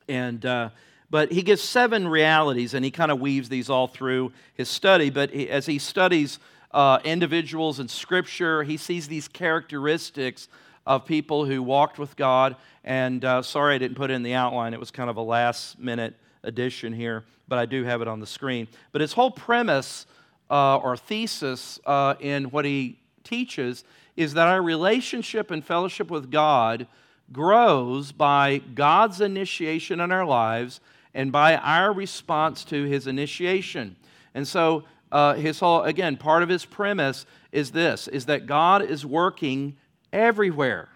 And, 0.07 0.43
uh, 0.47 0.69
but 1.11 1.31
he 1.31 1.43
gives 1.43 1.61
seven 1.61 2.07
realities, 2.07 2.73
and 2.73 2.83
he 2.83 2.89
kind 2.89 3.11
of 3.11 3.19
weaves 3.19 3.49
these 3.49 3.69
all 3.69 3.87
through 3.87 4.31
his 4.55 4.67
study. 4.67 5.11
But 5.11 5.29
he, 5.29 5.47
as 5.47 5.67
he 5.67 5.77
studies 5.77 6.39
uh, 6.73 6.99
individuals 7.03 7.79
in 7.79 7.87
Scripture, 7.87 8.63
he 8.63 8.77
sees 8.77 9.07
these 9.07 9.27
characteristics 9.27 10.47
of 10.85 11.05
people 11.05 11.45
who 11.45 11.61
walked 11.61 11.99
with 11.99 12.15
God. 12.15 12.55
And 12.83 13.23
uh, 13.23 13.41
sorry 13.41 13.75
I 13.75 13.77
didn't 13.77 13.97
put 13.97 14.09
it 14.09 14.13
in 14.15 14.23
the 14.23 14.33
outline, 14.33 14.73
it 14.73 14.79
was 14.79 14.91
kind 14.91 15.09
of 15.09 15.17
a 15.17 15.21
last 15.21 15.79
minute 15.79 16.15
addition 16.43 16.93
here, 16.93 17.23
but 17.47 17.59
I 17.59 17.65
do 17.65 17.83
have 17.83 18.01
it 18.01 18.07
on 18.07 18.19
the 18.19 18.25
screen. 18.25 18.67
But 18.91 19.01
his 19.01 19.13
whole 19.13 19.31
premise 19.31 20.05
uh, 20.49 20.77
or 20.77 20.97
thesis 20.97 21.79
uh, 21.85 22.15
in 22.19 22.45
what 22.45 22.65
he 22.65 22.99
teaches 23.23 23.83
is 24.17 24.33
that 24.33 24.47
our 24.47 24.61
relationship 24.61 25.51
and 25.51 25.63
fellowship 25.63 26.09
with 26.09 26.31
God 26.31 26.87
grows 27.31 28.11
by 28.11 28.57
God's 28.75 29.21
initiation 29.21 29.99
in 29.99 30.11
our 30.11 30.25
lives 30.25 30.81
and 31.13 31.31
by 31.31 31.55
our 31.57 31.93
response 31.93 32.63
to 32.65 32.83
his 32.83 33.07
initiation. 33.07 33.95
And 34.33 34.47
so, 34.47 34.83
uh, 35.11 35.33
his 35.33 35.59
whole, 35.59 35.83
again, 35.83 36.17
part 36.17 36.43
of 36.43 36.49
his 36.49 36.65
premise 36.65 37.25
is 37.51 37.71
this 37.71 38.07
is 38.07 38.25
that 38.27 38.45
God 38.45 38.81
is 38.81 39.05
working 39.05 39.75
everywhere. 40.13 40.89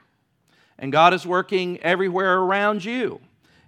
And 0.78 0.91
God 0.91 1.13
is 1.13 1.25
working 1.25 1.80
everywhere 1.82 2.38
around 2.39 2.84
you. 2.84 3.21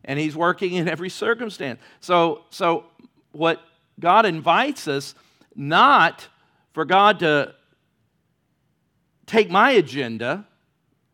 And 0.04 0.20
He's 0.20 0.36
working 0.36 0.74
in 0.74 0.88
every 0.88 1.10
circumstance. 1.10 1.80
So, 2.00 2.44
so 2.50 2.86
what 3.32 3.62
God 4.00 4.26
invites 4.26 4.88
us, 4.88 5.16
not 5.56 6.28
for 6.74 6.86
God 6.86 7.20
to 7.20 7.54
take 9.26 9.50
my 9.50 9.72
agenda. 9.72 10.46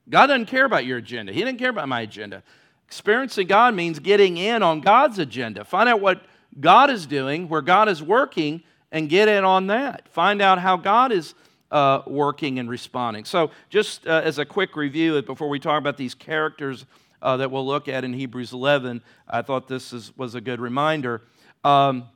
God 0.10 0.28
doesn't 0.28 0.46
care 0.48 0.66
about 0.66 0.86
your 0.86 0.98
agenda. 0.98 1.32
He 1.32 1.40
didn't 1.40 1.60
care 1.60 1.70
about 1.70 1.88
my 1.88 2.02
agenda. 2.02 2.44
Experiencing 2.88 3.48
God 3.48 3.74
means 3.74 4.00
getting 4.00 4.38
in 4.38 4.62
on 4.62 4.82
God's 4.82 5.18
agenda. 5.18 5.64
Find 5.64 5.90
out 5.90 6.02
what 6.02 6.24
God 6.60 6.90
is 6.92 7.08
doing, 7.08 7.50
where 7.50 7.62
God 7.62 7.90
is 7.90 8.04
working, 8.04 8.62
and 8.94 9.10
get 9.10 9.28
in 9.28 9.44
on 9.44 9.68
that. 9.68 10.08
Find 10.08 10.42
out 10.42 10.60
how 10.60 10.78
God 10.78 11.12
is 11.12 11.36
uh, 11.70 12.04
working 12.08 12.60
and 12.60 12.70
responding. 12.70 13.26
So, 13.26 13.52
just 13.70 14.08
uh, 14.08 14.22
as 14.24 14.38
a 14.38 14.46
quick 14.46 14.78
review 14.78 15.22
before 15.24 15.50
we 15.50 15.60
talk 15.60 15.78
about 15.78 15.98
these 15.98 16.14
characters 16.14 16.86
uh, 17.22 17.36
that 17.36 17.52
we'll 17.52 17.66
look 17.68 17.90
at 17.90 18.06
in 18.06 18.14
Hebrews 18.14 18.54
11, 18.54 19.04
I 19.28 19.42
thought 19.42 19.68
this 19.68 19.92
is, 19.92 20.16
was 20.16 20.36
a 20.36 20.42
good 20.42 20.62
reminder. 20.62 21.24
Um, 21.66 22.08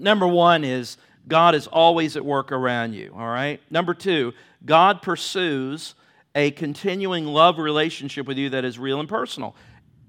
Number 0.00 0.26
one 0.26 0.64
is 0.64 0.96
God 1.28 1.54
is 1.54 1.66
always 1.66 2.16
at 2.16 2.24
work 2.24 2.50
around 2.50 2.94
you, 2.94 3.12
all 3.14 3.28
right? 3.28 3.60
Number 3.70 3.94
two, 3.94 4.32
God 4.64 5.02
pursues 5.02 5.94
a 6.34 6.50
continuing 6.52 7.26
love 7.26 7.58
relationship 7.58 8.26
with 8.26 8.38
you 8.38 8.50
that 8.50 8.64
is 8.64 8.78
real 8.78 8.98
and 8.98 9.08
personal. 9.08 9.54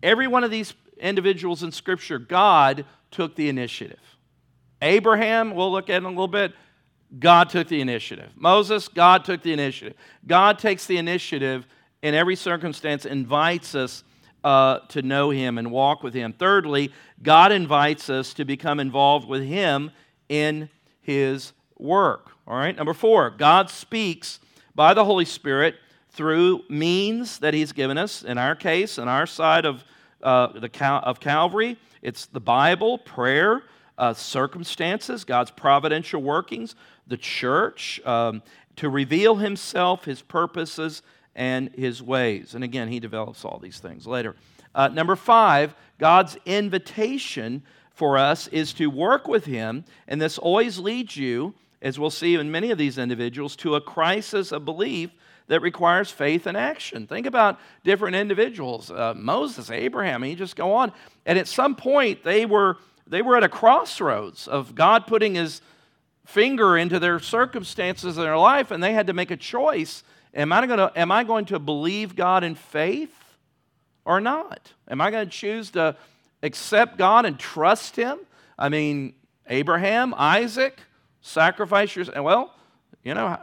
Every 0.02 0.28
one 0.28 0.44
of 0.44 0.52
these 0.52 0.74
individuals 0.98 1.62
in 1.62 1.72
Scripture, 1.72 2.18
God 2.18 2.86
took 3.12 3.36
the 3.36 3.50
initiative. 3.50 4.00
Abraham, 4.82 5.54
we'll 5.54 5.72
look 5.72 5.90
at 5.90 5.98
in 5.98 6.06
a 6.06 6.10
little 6.10 6.28
bit, 6.28 6.54
God 7.20 7.50
took 7.50 7.68
the 7.68 7.82
initiative. 7.82 8.32
Moses, 8.36 8.88
God 8.88 9.26
took 9.26 9.42
the 9.42 9.54
initiative. 9.54 9.96
God 10.26 10.58
takes 10.60 10.86
the 10.86 10.98
initiative 10.98 11.68
in 12.02 12.16
every 12.16 12.36
circumstance, 12.36 13.06
invites 13.06 13.76
us 13.76 14.04
uh, 14.44 14.80
to 14.90 15.02
know 15.02 15.30
Him 15.30 15.58
and 15.58 15.72
walk 15.72 16.04
with 16.04 16.14
Him. 16.14 16.34
Thirdly, 16.34 16.92
God 17.22 17.52
invites 17.52 18.10
us 18.10 18.34
to 18.36 18.46
become 18.46 18.80
involved 18.80 19.28
with 19.28 19.44
Him 19.44 19.92
in 20.30 20.70
His 21.02 21.54
work. 21.78 22.32
All 22.48 22.58
right, 22.58 22.76
number 22.76 22.94
four, 22.94 23.30
God 23.30 23.70
speaks 23.70 24.40
by 24.74 24.94
the 24.94 25.06
Holy 25.06 25.26
Spirit 25.26 25.76
through 26.10 26.64
means 26.70 27.40
that 27.40 27.54
He's 27.54 27.72
given 27.72 27.98
us. 27.98 28.24
In 28.24 28.38
our 28.38 28.56
case, 28.56 28.98
in 28.98 29.08
our 29.08 29.28
side 29.28 29.66
of, 29.66 29.84
uh, 30.24 30.48
the 30.60 30.70
Cal- 30.70 31.02
of 31.04 31.20
Calvary, 31.20 31.78
it's 32.02 32.26
the 32.26 32.40
Bible, 32.40 32.98
prayer, 32.98 33.64
uh, 33.98 34.14
circumstances, 34.14 35.24
God's 35.24 35.52
providential 35.52 36.22
workings, 36.22 36.76
the 37.08 37.18
church, 37.18 38.00
um, 38.06 38.42
to 38.78 38.90
reveal 38.90 39.36
Himself, 39.36 40.06
His 40.06 40.22
purposes, 40.22 41.02
and 41.36 41.70
His 41.76 42.02
ways. 42.02 42.56
And 42.56 42.64
again, 42.64 42.88
He 42.88 43.00
develops 43.00 43.46
all 43.46 43.60
these 43.60 43.80
things 43.80 44.08
later. 44.08 44.36
Uh, 44.74 44.88
number 44.88 45.16
five, 45.16 45.76
God's 46.00 46.38
invitation 46.46 47.64
for 47.94 48.18
us 48.18 48.48
is 48.48 48.74
to 48.74 48.88
work 48.88 49.28
with 49.28 49.46
Him, 49.46 49.86
and 50.08 50.22
this 50.22 50.38
always 50.38 50.80
leads 50.80 51.16
you, 51.18 51.54
as 51.82 52.00
we'll 52.00 52.10
see 52.10 52.36
in 52.36 52.52
many 52.52 52.72
of 52.72 52.78
these 52.78 52.98
individuals, 52.98 53.56
to 53.58 53.76
a 53.76 53.82
crisis 53.82 54.52
of 54.52 54.66
belief 54.66 55.12
that 55.48 55.62
requires 55.62 56.10
faith 56.10 56.48
and 56.48 56.56
action. 56.56 57.06
Think 57.06 57.26
about 57.26 57.60
different 57.84 58.16
individuals 58.16 58.90
uh, 58.90 59.14
Moses, 59.16 59.70
Abraham, 59.70 60.24
and 60.24 60.30
you 60.32 60.38
just 60.38 60.56
go 60.56 60.74
on. 60.74 60.94
And 61.26 61.38
at 61.38 61.48
some 61.48 61.76
point, 61.76 62.24
they 62.24 62.46
were, 62.46 62.78
they 63.12 63.22
were 63.22 63.38
at 63.38 63.44
a 63.44 63.50
crossroads 63.50 64.48
of 64.48 64.74
God 64.74 65.06
putting 65.06 65.36
his 65.36 65.62
finger 66.26 66.78
into 66.78 67.00
their 67.00 67.20
circumstances 67.20 68.18
in 68.18 68.24
their 68.24 68.38
life, 68.38 68.72
and 68.72 68.84
they 68.84 68.94
had 68.94 69.08
to 69.08 69.14
make 69.14 69.32
a 69.32 69.38
choice. 69.38 70.04
Am 70.34 70.52
I, 70.52 70.66
gonna, 70.66 70.92
am 70.96 71.12
I 71.12 71.24
going 71.24 71.46
to 71.46 71.60
believe 71.60 72.16
God 72.16 72.44
in 72.44 72.56
faith 72.56 73.16
or 74.06 74.20
not? 74.20 74.74
Am 74.90 75.02
I 75.02 75.12
going 75.12 75.26
to 75.26 75.32
choose 75.32 75.72
to 75.72 75.96
accept 76.42 76.98
God 76.98 77.26
and 77.26 77.38
trust 77.38 77.96
Him? 77.96 78.18
I 78.58 78.70
mean, 78.70 79.14
Abraham, 79.48 80.14
Isaac, 80.18 80.80
sacrifice 81.22 81.96
your. 81.96 82.06
Well, 82.24 82.56
you 83.04 83.14
know, 83.14 83.38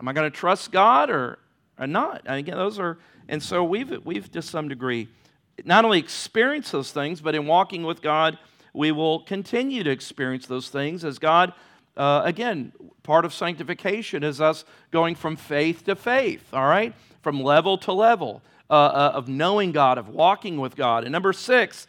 Am 0.00 0.08
I 0.08 0.14
going 0.14 0.30
to 0.30 0.36
trust 0.36 0.72
God 0.72 1.10
or, 1.10 1.38
or 1.78 1.86
not? 1.86 2.22
And 2.24 2.36
again, 2.36 2.56
those 2.56 2.78
are, 2.78 2.98
and 3.28 3.42
so 3.42 3.62
we've, 3.62 4.02
we've 4.04 4.32
to 4.32 4.40
some 4.40 4.66
degree 4.66 5.08
not 5.62 5.84
only 5.84 5.98
experienced 5.98 6.72
those 6.72 6.90
things, 6.90 7.20
but 7.20 7.34
in 7.34 7.46
walking 7.46 7.82
with 7.82 8.00
God, 8.00 8.38
we 8.72 8.92
will 8.92 9.20
continue 9.20 9.82
to 9.82 9.90
experience 9.90 10.46
those 10.46 10.68
things 10.68 11.04
as 11.04 11.18
God, 11.18 11.52
uh, 11.96 12.22
again, 12.24 12.72
part 13.02 13.24
of 13.24 13.34
sanctification 13.34 14.22
is 14.22 14.40
us 14.40 14.64
going 14.90 15.14
from 15.14 15.36
faith 15.36 15.84
to 15.84 15.96
faith, 15.96 16.52
all 16.52 16.66
right? 16.66 16.94
From 17.22 17.42
level 17.42 17.78
to 17.78 17.92
level 17.92 18.42
uh, 18.68 18.72
uh, 18.72 19.12
of 19.14 19.28
knowing 19.28 19.72
God, 19.72 19.98
of 19.98 20.08
walking 20.08 20.58
with 20.58 20.76
God. 20.76 21.04
And 21.04 21.12
number 21.12 21.32
six 21.32 21.86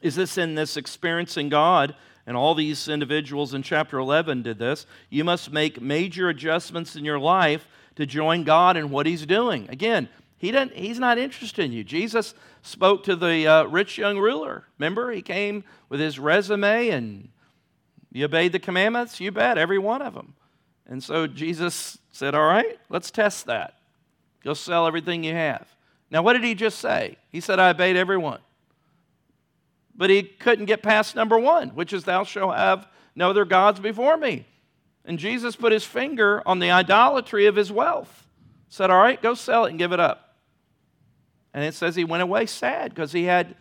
is 0.00 0.16
this 0.16 0.38
in 0.38 0.54
this 0.54 0.76
experiencing 0.76 1.48
God 1.48 1.94
and 2.26 2.36
all 2.36 2.54
these 2.54 2.88
individuals 2.88 3.54
in 3.54 3.62
chapter 3.62 3.98
11 3.98 4.42
did 4.42 4.58
this, 4.58 4.86
you 5.10 5.24
must 5.24 5.52
make 5.52 5.80
major 5.80 6.28
adjustments 6.28 6.94
in 6.94 7.04
your 7.04 7.18
life 7.18 7.66
to 7.96 8.06
join 8.06 8.44
God 8.44 8.76
in 8.76 8.90
what 8.90 9.06
He's 9.06 9.26
doing. 9.26 9.68
Again, 9.68 10.08
he 10.42 10.52
didn't, 10.52 10.74
He's 10.74 10.98
not 10.98 11.16
interested 11.16 11.64
in 11.64 11.72
you. 11.72 11.84
Jesus 11.84 12.34
spoke 12.60 13.04
to 13.04 13.16
the 13.16 13.46
uh, 13.46 13.64
rich 13.64 13.96
young 13.96 14.18
ruler. 14.18 14.64
Remember, 14.78 15.10
he 15.10 15.22
came 15.22 15.64
with 15.88 16.00
his 16.00 16.18
resume 16.18 16.88
and 16.88 17.28
you 18.12 18.26
obeyed 18.26 18.52
the 18.52 18.58
commandments? 18.58 19.20
You 19.20 19.30
bet, 19.30 19.56
every 19.56 19.78
one 19.78 20.02
of 20.02 20.12
them. 20.12 20.34
And 20.86 21.02
so 21.02 21.26
Jesus 21.26 21.96
said, 22.10 22.34
All 22.34 22.46
right, 22.46 22.78
let's 22.90 23.10
test 23.10 23.46
that. 23.46 23.78
Go 24.44 24.52
sell 24.52 24.86
everything 24.86 25.24
you 25.24 25.32
have. 25.32 25.66
Now, 26.10 26.22
what 26.22 26.34
did 26.34 26.44
he 26.44 26.54
just 26.54 26.78
say? 26.78 27.16
He 27.30 27.40
said, 27.40 27.58
I 27.58 27.70
obeyed 27.70 27.96
everyone 27.96 28.40
but 29.94 30.10
he 30.10 30.22
couldn't 30.22 30.66
get 30.66 30.82
past 30.82 31.14
number 31.14 31.38
one, 31.38 31.70
which 31.70 31.92
is, 31.92 32.04
Thou 32.04 32.24
shalt 32.24 32.56
have 32.56 32.88
no 33.14 33.30
other 33.30 33.44
gods 33.44 33.80
before 33.80 34.16
me. 34.16 34.46
And 35.04 35.18
Jesus 35.18 35.56
put 35.56 35.72
his 35.72 35.84
finger 35.84 36.42
on 36.46 36.58
the 36.58 36.70
idolatry 36.70 37.46
of 37.46 37.56
his 37.56 37.70
wealth. 37.70 38.26
Said, 38.68 38.90
All 38.90 38.98
right, 38.98 39.20
go 39.20 39.34
sell 39.34 39.66
it 39.66 39.70
and 39.70 39.78
give 39.78 39.92
it 39.92 40.00
up. 40.00 40.31
And 41.54 41.64
it 41.64 41.74
says 41.74 41.94
he 41.94 42.04
went 42.04 42.22
away 42.22 42.46
sad 42.46 42.94
because 42.94 43.12
he 43.12 43.24
had 43.24 43.54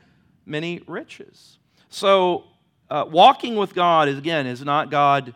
many 0.46 0.82
riches. 0.88 1.58
So, 1.90 2.46
uh, 2.90 3.06
walking 3.10 3.56
with 3.56 3.74
God, 3.74 4.08
is, 4.08 4.18
again, 4.18 4.48
is 4.48 4.64
not 4.64 4.90
God 4.90 5.34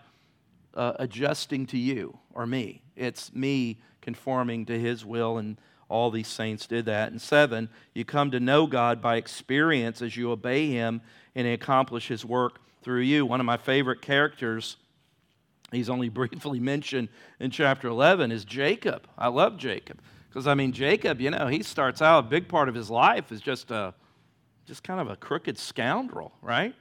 uh, 0.74 0.94
adjusting 1.00 1.65
to 1.68 1.78
you 1.78 2.18
or 2.34 2.46
me. 2.46 2.82
It's 2.96 3.34
me 3.34 3.78
conforming 4.02 4.65
to 4.68 4.80
his 4.80 5.06
will 5.06 5.38
and 5.38 5.58
all 5.88 6.12
these 6.12 6.28
saints 6.28 6.65
did 6.65 6.86
that. 6.86 7.12
And 7.12 7.22
seven, 7.22 7.70
you 7.94 8.06
come 8.06 8.32
to 8.32 8.39
know 8.39 8.68
God 8.68 9.02
by 9.02 9.18
experience 9.18 10.02
as 10.02 10.18
you 10.18 10.32
obey 10.32 10.70
Him 10.70 11.02
and 11.36 11.48
accomplish 11.48 12.08
His 12.08 12.26
work 12.26 12.60
through 12.82 13.02
you. 13.02 13.26
One 13.26 13.39
of 13.39 13.46
my 13.46 13.58
favorite 13.58 14.02
characters, 14.02 14.78
he's 15.72 15.89
only 15.89 16.10
briefly 16.22 16.60
mentioned 16.60 17.10
in 17.39 17.52
chapter 17.52 17.88
11, 17.88 18.32
is 18.32 18.46
Jacob. 18.46 19.08
I 19.18 19.28
love 19.28 19.58
Jacob. 19.58 20.00
Because, 20.36 20.48
I 20.48 20.54
mean, 20.54 20.74
Jacob, 20.74 21.21
you 21.21 21.32
know, 21.32 21.48
he 21.48 21.63
starts 21.63 22.02
out, 22.02 22.26
a 22.26 22.28
big 22.28 22.50
part 22.50 22.67
of 22.67 22.76
his 22.76 22.89
life 22.89 23.32
is 23.32 23.39
just 23.39 23.71
a, 23.71 23.93
just 24.65 24.84
kind 24.84 25.00
of 25.00 25.10
a 25.10 25.15
crooked 25.15 25.58
scoundrel, 25.58 26.34
right? 26.41 26.76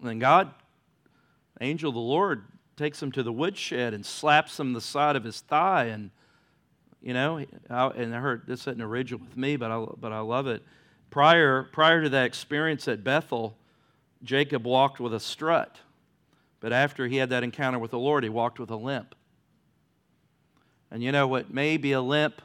And 0.00 0.08
then 0.10 0.18
God, 0.18 0.50
angel 1.62 1.88
of 1.88 1.94
the 1.94 2.00
Lord, 2.02 2.44
takes 2.76 3.02
him 3.02 3.10
to 3.12 3.22
the 3.22 3.32
woodshed 3.32 3.94
and 3.94 4.04
slaps 4.04 4.60
him 4.60 4.74
the 4.74 4.82
side 4.82 5.16
of 5.16 5.24
his 5.24 5.40
thigh 5.40 5.84
and 5.84 6.10
you 7.00 7.14
know, 7.14 7.42
I, 7.70 7.86
and 7.86 8.14
I 8.14 8.18
heard 8.18 8.42
this 8.46 8.60
isn't 8.66 8.82
original 8.82 9.24
with 9.26 9.38
me, 9.38 9.56
but 9.56 9.70
I, 9.70 9.86
but 9.98 10.12
I 10.12 10.20
love 10.20 10.46
it. 10.46 10.62
Prior, 11.08 11.62
prior 11.72 12.02
to 12.02 12.10
that 12.10 12.26
experience 12.26 12.86
at 12.86 13.02
Bethel, 13.02 13.56
Jacob 14.22 14.66
walked 14.66 15.00
with 15.00 15.14
a 15.14 15.20
strut. 15.20 15.78
But 16.60 16.74
after 16.74 17.06
he 17.06 17.16
had 17.16 17.30
that 17.30 17.44
encounter 17.44 17.78
with 17.78 17.92
the 17.92 17.98
Lord, 17.98 18.24
he 18.24 18.30
walked 18.30 18.58
with 18.58 18.70
a 18.70 18.76
limp. 18.76 19.14
And 20.94 21.02
you 21.02 21.10
know 21.10 21.26
what 21.26 21.52
may 21.52 21.76
be 21.76 21.90
a 21.90 22.00
limp 22.00 22.40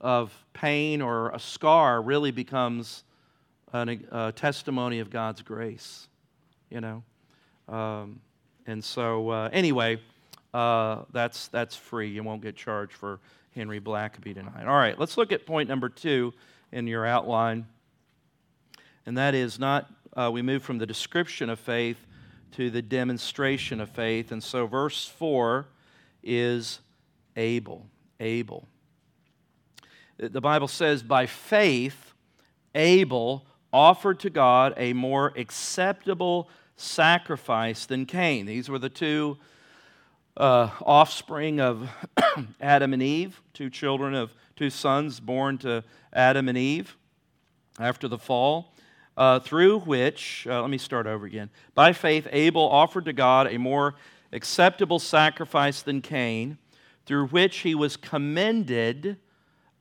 of 0.00 0.32
pain 0.54 1.02
or 1.02 1.28
a 1.32 1.38
scar 1.38 2.00
really 2.00 2.30
becomes 2.30 3.04
an, 3.74 4.06
a 4.10 4.32
testimony 4.32 5.00
of 5.00 5.10
God's 5.10 5.42
grace, 5.42 6.08
you 6.70 6.80
know. 6.80 7.02
Um, 7.68 8.20
and 8.66 8.82
so, 8.82 9.28
uh, 9.28 9.50
anyway, 9.52 9.98
uh, 10.54 11.02
that's, 11.12 11.48
that's 11.48 11.76
free. 11.76 12.08
You 12.08 12.22
won't 12.22 12.40
get 12.40 12.56
charged 12.56 12.94
for 12.94 13.20
Henry 13.54 13.82
Blackaby 13.82 14.32
tonight. 14.32 14.64
All 14.66 14.78
right, 14.78 14.98
let's 14.98 15.18
look 15.18 15.30
at 15.30 15.44
point 15.44 15.68
number 15.68 15.90
two 15.90 16.32
in 16.72 16.86
your 16.86 17.04
outline. 17.04 17.66
And 19.04 19.18
that 19.18 19.34
is 19.34 19.58
not, 19.58 19.90
uh, 20.16 20.30
we 20.32 20.40
move 20.40 20.62
from 20.62 20.78
the 20.78 20.86
description 20.86 21.50
of 21.50 21.60
faith 21.60 21.98
to 22.52 22.70
the 22.70 22.80
demonstration 22.80 23.78
of 23.78 23.90
faith. 23.90 24.32
And 24.32 24.42
so, 24.42 24.66
verse 24.66 25.06
4 25.06 25.66
is 26.22 26.80
Abel. 27.36 27.86
Abel. 28.18 28.66
The 30.18 30.40
Bible 30.40 30.68
says, 30.68 31.02
by 31.02 31.26
faith, 31.26 32.12
Abel 32.74 33.46
offered 33.72 34.20
to 34.20 34.30
God 34.30 34.74
a 34.76 34.92
more 34.92 35.32
acceptable 35.36 36.48
sacrifice 36.76 37.86
than 37.86 38.06
Cain. 38.06 38.46
These 38.46 38.68
were 38.68 38.78
the 38.78 38.88
two 38.88 39.38
uh, 40.36 40.70
offspring 40.82 41.60
of 41.60 41.88
Adam 42.60 42.92
and 42.92 43.02
Eve, 43.02 43.40
two 43.52 43.70
children 43.70 44.14
of 44.14 44.34
two 44.56 44.70
sons 44.70 45.20
born 45.20 45.58
to 45.58 45.84
Adam 46.12 46.48
and 46.48 46.58
Eve 46.58 46.96
after 47.78 48.08
the 48.08 48.18
fall, 48.18 48.74
uh, 49.16 49.40
through 49.40 49.80
which, 49.80 50.46
uh, 50.48 50.60
let 50.60 50.70
me 50.70 50.78
start 50.78 51.06
over 51.06 51.26
again. 51.26 51.50
By 51.74 51.92
faith, 51.92 52.28
Abel 52.30 52.68
offered 52.68 53.04
to 53.06 53.12
God 53.12 53.46
a 53.48 53.58
more 53.58 53.94
acceptable 54.32 54.98
sacrifice 54.98 55.82
than 55.82 56.00
Cain, 56.00 56.58
through 57.06 57.28
which 57.28 57.58
he 57.58 57.74
was 57.74 57.96
commended 57.96 59.16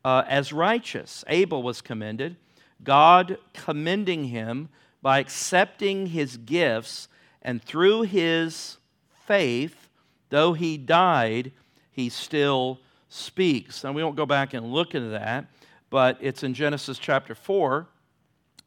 uh, 0.03 0.23
as 0.27 0.53
righteous. 0.53 1.23
Abel 1.27 1.62
was 1.62 1.82
commended, 1.82 2.38
God 2.84 3.38
commending 3.53 4.25
him 4.25 4.69
by 5.01 5.19
accepting 5.19 6.08
his 6.08 6.38
gifts, 6.38 7.08
and 7.41 7.63
through 7.63 8.03
his 8.03 8.77
faith, 9.25 9.89
Though 10.29 10.53
he 10.53 10.77
died, 10.77 11.51
he 11.91 12.10
still 12.10 12.79
speaks. 13.10 13.84
Now, 13.84 13.91
we 13.91 14.03
won't 14.03 14.15
go 14.15 14.25
back 14.25 14.53
and 14.53 14.71
look 14.71 14.93
into 14.95 15.10
that, 15.10 15.47
but 15.89 16.17
it's 16.21 16.43
in 16.43 16.53
Genesis 16.53 16.99
chapter 16.99 17.34
4. 17.34 17.88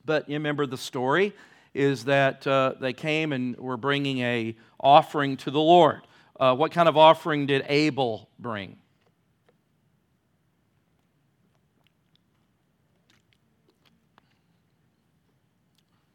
But 0.04 0.28
you 0.28 0.34
remember 0.34 0.66
the 0.66 0.76
story? 0.76 1.32
is 1.74 2.04
that 2.04 2.46
uh, 2.46 2.74
they 2.80 2.92
came 2.92 3.32
and 3.32 3.56
were 3.56 3.78
bringing 3.78 4.18
a 4.18 4.54
offering 4.78 5.38
to 5.38 5.50
the 5.50 5.58
Lord. 5.58 6.02
Uh, 6.42 6.52
what 6.52 6.72
kind 6.72 6.88
of 6.88 6.96
offering 6.96 7.46
did 7.46 7.64
Abel 7.68 8.28
bring? 8.36 8.76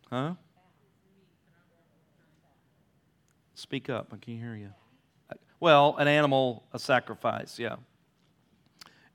Huh? 0.10 0.34
Speak 3.56 3.90
up. 3.90 4.08
I 4.12 4.18
can't 4.18 4.38
hear 4.38 4.58
you. 4.58 4.72
Well, 5.62 5.96
an 5.96 6.10
animal, 6.10 6.66
a 6.74 6.80
sacrifice, 6.80 7.58
yeah. 7.58 7.78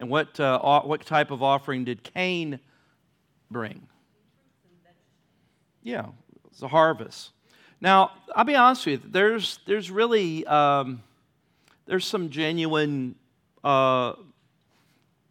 And 0.00 0.08
what, 0.08 0.40
uh, 0.40 0.80
what 0.80 1.04
type 1.04 1.30
of 1.30 1.42
offering 1.42 1.84
did 1.84 2.02
Cain 2.02 2.58
bring? 3.50 3.86
Yeah, 5.82 6.06
it's 6.46 6.62
a 6.62 6.68
harvest. 6.68 7.32
Now, 7.82 8.12
I'll 8.36 8.44
be 8.44 8.54
honest 8.54 8.86
with 8.86 9.02
you. 9.02 9.10
There's 9.10 9.58
there's 9.66 9.90
really 9.90 10.46
um, 10.46 11.02
there's 11.84 12.06
some 12.06 12.30
genuine, 12.30 13.16
uh, 13.64 14.12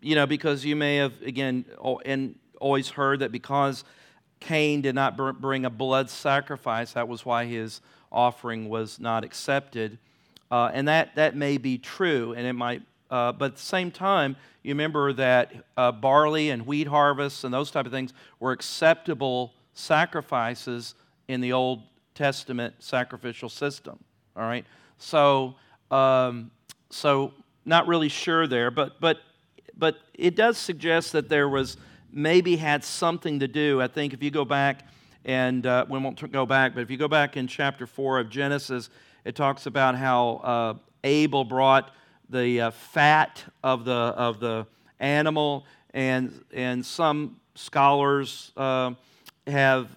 you 0.01 0.15
know, 0.15 0.27
because 0.27 0.65
you 0.65 0.75
may 0.75 0.97
have 0.97 1.13
again 1.21 1.63
and 2.03 2.35
always 2.59 2.89
heard 2.89 3.21
that 3.21 3.31
because 3.31 3.85
Cain 4.41 4.81
did 4.81 4.95
not 4.95 5.15
bring 5.39 5.63
a 5.63 5.69
blood 5.69 6.09
sacrifice, 6.09 6.91
that 6.91 7.07
was 7.07 7.25
why 7.25 7.45
his 7.45 7.79
offering 8.11 8.67
was 8.67 8.99
not 8.99 9.23
accepted, 9.23 9.97
uh, 10.51 10.71
and 10.73 10.89
that 10.89 11.15
that 11.15 11.37
may 11.37 11.57
be 11.57 11.77
true, 11.77 12.33
and 12.33 12.45
it 12.45 12.53
might. 12.53 12.81
Uh, 13.09 13.31
but 13.31 13.45
at 13.45 13.55
the 13.55 13.61
same 13.61 13.91
time, 13.91 14.35
you 14.61 14.71
remember 14.71 15.13
that 15.13 15.53
uh, 15.77 15.91
barley 15.91 16.49
and 16.49 16.65
wheat 16.65 16.87
harvests 16.87 17.45
and 17.45 17.53
those 17.53 17.71
type 17.71 17.85
of 17.85 17.93
things 17.93 18.13
were 18.41 18.51
acceptable 18.51 19.53
sacrifices 19.73 20.95
in 21.29 21.39
the 21.39 21.53
Old 21.53 21.83
Testament 22.15 22.75
sacrificial 22.79 23.49
system. 23.49 23.99
All 24.35 24.43
right, 24.43 24.65
so 24.97 25.55
um, 25.89 26.51
so 26.89 27.33
not 27.65 27.87
really 27.87 28.09
sure 28.09 28.47
there, 28.47 28.71
but 28.71 28.99
but 28.99 29.19
but 29.77 29.97
it 30.13 30.35
does 30.35 30.57
suggest 30.57 31.11
that 31.13 31.29
there 31.29 31.49
was 31.49 31.77
maybe 32.11 32.55
had 32.55 32.83
something 32.83 33.39
to 33.39 33.47
do. 33.47 33.81
I 33.81 33.87
think 33.87 34.13
if 34.13 34.21
you 34.21 34.31
go 34.31 34.45
back 34.45 34.87
and 35.25 35.65
uh, 35.65 35.85
we 35.89 35.99
won't 35.99 36.31
go 36.31 36.45
back, 36.45 36.73
but 36.73 36.81
if 36.81 36.91
you 36.91 36.97
go 36.97 37.07
back 37.07 37.37
in 37.37 37.47
chapter 37.47 37.87
four 37.87 38.19
of 38.19 38.29
Genesis, 38.29 38.89
it 39.25 39.35
talks 39.35 39.65
about 39.65 39.95
how 39.95 40.41
uh, 40.43 40.73
Abel 41.03 41.43
brought 41.43 41.93
the 42.29 42.61
uh, 42.61 42.71
fat 42.71 43.43
of 43.63 43.85
the 43.85 43.91
of 43.91 44.39
the 44.39 44.65
animal, 44.99 45.65
and 45.93 46.43
and 46.53 46.85
some 46.85 47.37
scholars 47.55 48.51
uh, 48.57 48.91
have 49.47 49.95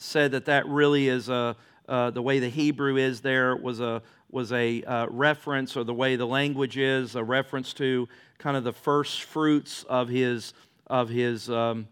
said 0.00 0.32
that 0.32 0.46
that 0.46 0.66
really 0.66 1.08
is 1.08 1.28
a, 1.28 1.54
uh, 1.88 2.10
the 2.10 2.22
way 2.22 2.38
the 2.38 2.48
Hebrew 2.48 2.96
is 2.96 3.20
there 3.20 3.54
was 3.54 3.80
a, 3.80 4.02
was 4.30 4.52
a 4.52 4.82
uh, 4.82 5.06
reference, 5.10 5.76
or 5.76 5.84
the 5.84 5.94
way 5.94 6.16
the 6.16 6.26
language 6.26 6.78
is, 6.78 7.16
a 7.16 7.22
reference 7.22 7.72
to 7.74 8.08
kind 8.38 8.56
of 8.56 8.64
the 8.64 8.72
first 8.72 9.24
fruits 9.24 9.84
of 9.88 10.08
his, 10.08 10.54
of 10.86 11.08
his, 11.08 11.50
um, 11.50 11.86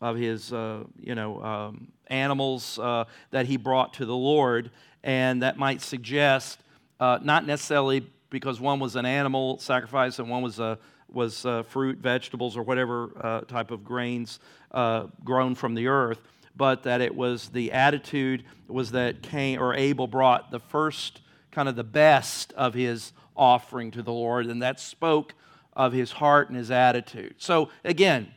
of 0.00 0.16
his 0.16 0.52
uh, 0.52 0.84
you 0.98 1.14
know, 1.14 1.42
um, 1.42 1.88
animals 2.06 2.78
uh, 2.78 3.04
that 3.30 3.46
he 3.46 3.56
brought 3.56 3.94
to 3.94 4.06
the 4.06 4.16
Lord. 4.16 4.70
And 5.02 5.42
that 5.42 5.58
might 5.58 5.82
suggest, 5.82 6.60
uh, 6.98 7.18
not 7.22 7.46
necessarily 7.46 8.06
because 8.30 8.60
one 8.60 8.80
was 8.80 8.96
an 8.96 9.04
animal 9.04 9.58
sacrifice 9.58 10.18
and 10.18 10.30
one 10.30 10.42
was 10.42 10.58
a 10.58 10.78
was 11.12 11.44
uh, 11.44 11.62
fruit, 11.62 11.98
vegetables, 11.98 12.56
or 12.56 12.62
whatever 12.62 13.10
uh, 13.20 13.40
type 13.42 13.70
of 13.70 13.84
grains 13.84 14.40
uh, 14.72 15.06
grown 15.24 15.54
from 15.54 15.74
the 15.74 15.86
earth, 15.88 16.20
but 16.56 16.82
that 16.82 17.00
it 17.00 17.14
was 17.14 17.48
the 17.48 17.72
attitude 17.72 18.44
was 18.68 18.92
that 18.92 19.22
Cain 19.22 19.58
or 19.58 19.74
Abel 19.74 20.06
brought 20.06 20.50
the 20.50 20.60
first 20.60 21.20
kind 21.50 21.68
of 21.68 21.76
the 21.76 21.84
best 21.84 22.52
of 22.52 22.74
his 22.74 23.12
offering 23.36 23.90
to 23.90 24.02
the 24.02 24.12
Lord, 24.12 24.46
and 24.46 24.62
that 24.62 24.78
spoke 24.78 25.34
of 25.74 25.92
his 25.92 26.12
heart 26.12 26.48
and 26.48 26.56
his 26.58 26.70
attitude. 26.70 27.34
So 27.38 27.70
again, 27.84 28.28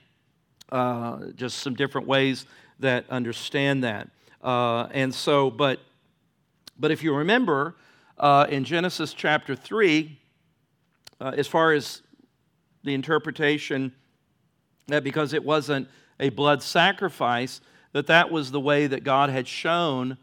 uh, 0.71 1.31
just 1.35 1.59
some 1.59 1.75
different 1.75 2.07
ways 2.07 2.45
that 2.79 3.05
understand 3.09 3.83
that. 3.83 4.09
Uh, 4.41 4.87
and 4.91 5.13
so, 5.13 5.49
but 5.49 5.79
but 6.79 6.91
if 6.91 7.03
you 7.03 7.15
remember 7.15 7.75
uh, 8.17 8.47
in 8.49 8.63
Genesis 8.63 9.13
chapter 9.13 9.55
three, 9.55 10.19
uh, 11.21 11.33
as 11.37 11.47
far 11.47 11.73
as 11.73 12.01
the 12.83 12.93
interpretation 12.93 13.93
that 14.87 15.03
because 15.03 15.33
it 15.33 15.43
wasn't 15.43 15.87
a 16.19 16.29
blood 16.29 16.61
sacrifice, 16.61 17.61
that 17.93 18.07
that 18.07 18.31
was 18.31 18.51
the 18.51 18.59
way 18.59 18.87
that 18.87 19.03
God 19.03 19.29
had 19.29 19.47
shown 19.47 20.17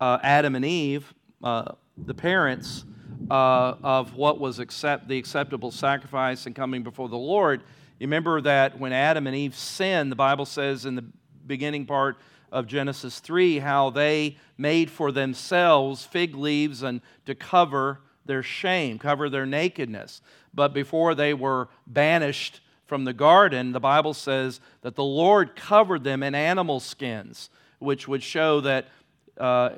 uh, 0.00 0.18
Adam 0.22 0.54
and 0.54 0.64
Eve, 0.64 1.12
uh, 1.42 1.72
the 1.96 2.14
parents, 2.14 2.84
uh, 3.30 3.74
of 3.82 4.14
what 4.14 4.38
was 4.38 4.58
accept, 4.58 5.08
the 5.08 5.18
acceptable 5.18 5.70
sacrifice 5.70 6.46
and 6.46 6.54
coming 6.54 6.82
before 6.82 7.08
the 7.08 7.16
Lord. 7.16 7.62
You 7.98 8.06
remember 8.06 8.40
that 8.42 8.78
when 8.78 8.92
Adam 8.92 9.26
and 9.26 9.34
Eve 9.34 9.56
sinned, 9.56 10.12
the 10.12 10.16
Bible 10.16 10.44
says 10.44 10.84
in 10.84 10.94
the 10.94 11.04
beginning 11.46 11.86
part 11.86 12.18
of 12.52 12.66
Genesis 12.66 13.18
3 13.20 13.58
how 13.58 13.90
they 13.90 14.36
made 14.56 14.90
for 14.90 15.10
themselves 15.10 16.04
fig 16.04 16.34
leaves 16.34 16.82
and 16.82 17.00
to 17.24 17.34
cover 17.34 18.00
their 18.26 18.42
shame, 18.42 18.98
cover 18.98 19.28
their 19.28 19.46
nakedness. 19.46 20.20
But 20.54 20.72
before 20.72 21.14
they 21.14 21.34
were 21.34 21.68
banished 21.86 22.60
from 22.86 23.04
the 23.04 23.12
garden, 23.12 23.72
the 23.72 23.80
Bible 23.80 24.14
says 24.14 24.60
that 24.82 24.94
the 24.94 25.04
Lord 25.04 25.56
covered 25.56 26.04
them 26.04 26.22
in 26.22 26.34
animal 26.34 26.80
skins, 26.80 27.50
which 27.78 28.06
would 28.08 28.22
show 28.22 28.60
that 28.60 28.86
uh, 29.38 29.70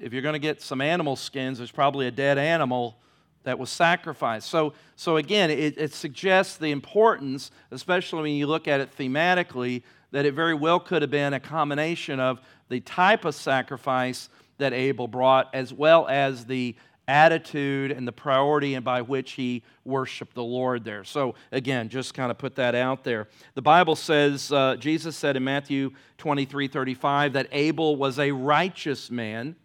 if 0.00 0.12
you're 0.12 0.22
going 0.22 0.34
to 0.34 0.38
get 0.38 0.60
some 0.60 0.80
animal 0.80 1.16
skins, 1.16 1.58
there's 1.58 1.70
probably 1.70 2.06
a 2.06 2.10
dead 2.10 2.36
animal 2.36 2.96
that 3.44 3.58
was 3.58 3.70
sacrificed. 3.70 4.48
So, 4.48 4.74
so 4.96 5.16
again, 5.16 5.50
it, 5.50 5.78
it 5.78 5.92
suggests 5.92 6.56
the 6.56 6.70
importance, 6.70 7.50
especially 7.70 8.22
when 8.22 8.32
you 8.32 8.46
look 8.46 8.68
at 8.68 8.80
it 8.80 8.96
thematically, 8.96 9.82
that 10.10 10.26
it 10.26 10.34
very 10.34 10.54
well 10.54 10.78
could 10.78 11.02
have 11.02 11.10
been 11.10 11.32
a 11.32 11.40
combination 11.40 12.20
of 12.20 12.40
the 12.68 12.80
type 12.80 13.24
of 13.24 13.34
sacrifice 13.34 14.28
that 14.58 14.72
Abel 14.72 15.08
brought 15.08 15.52
as 15.54 15.72
well 15.72 16.06
as 16.08 16.44
the 16.44 16.76
attitude 17.08 17.90
and 17.90 18.06
the 18.06 18.12
priority 18.12 18.74
and 18.74 18.84
by 18.84 19.02
which 19.02 19.32
he 19.32 19.62
worshiped 19.84 20.34
the 20.34 20.44
Lord 20.44 20.84
there. 20.84 21.04
So, 21.04 21.34
again, 21.50 21.88
just 21.88 22.14
kind 22.14 22.30
of 22.30 22.38
put 22.38 22.56
that 22.56 22.74
out 22.74 23.04
there. 23.04 23.28
The 23.54 23.62
Bible 23.62 23.96
says, 23.96 24.52
uh, 24.52 24.76
Jesus 24.76 25.16
said 25.16 25.36
in 25.36 25.44
Matthew 25.44 25.90
23 26.18 26.68
35, 26.68 27.32
that 27.34 27.48
Abel 27.52 27.96
was 27.96 28.18
a 28.18 28.30
righteous 28.30 29.10
man. 29.10 29.56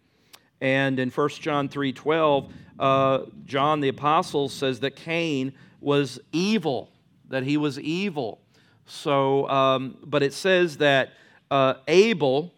And 0.60 0.98
in 0.98 1.10
1 1.10 1.28
John 1.40 1.68
3 1.68 1.92
12, 1.92 2.52
uh, 2.78 3.18
John 3.44 3.80
the 3.80 3.88
Apostle 3.88 4.48
says 4.48 4.80
that 4.80 4.96
Cain 4.96 5.52
was 5.80 6.18
evil, 6.32 6.90
that 7.28 7.44
he 7.44 7.56
was 7.56 7.78
evil. 7.78 8.40
So, 8.86 9.48
um, 9.48 9.98
but 10.04 10.22
it 10.22 10.32
says 10.32 10.78
that 10.78 11.10
uh, 11.50 11.74
Abel 11.86 12.52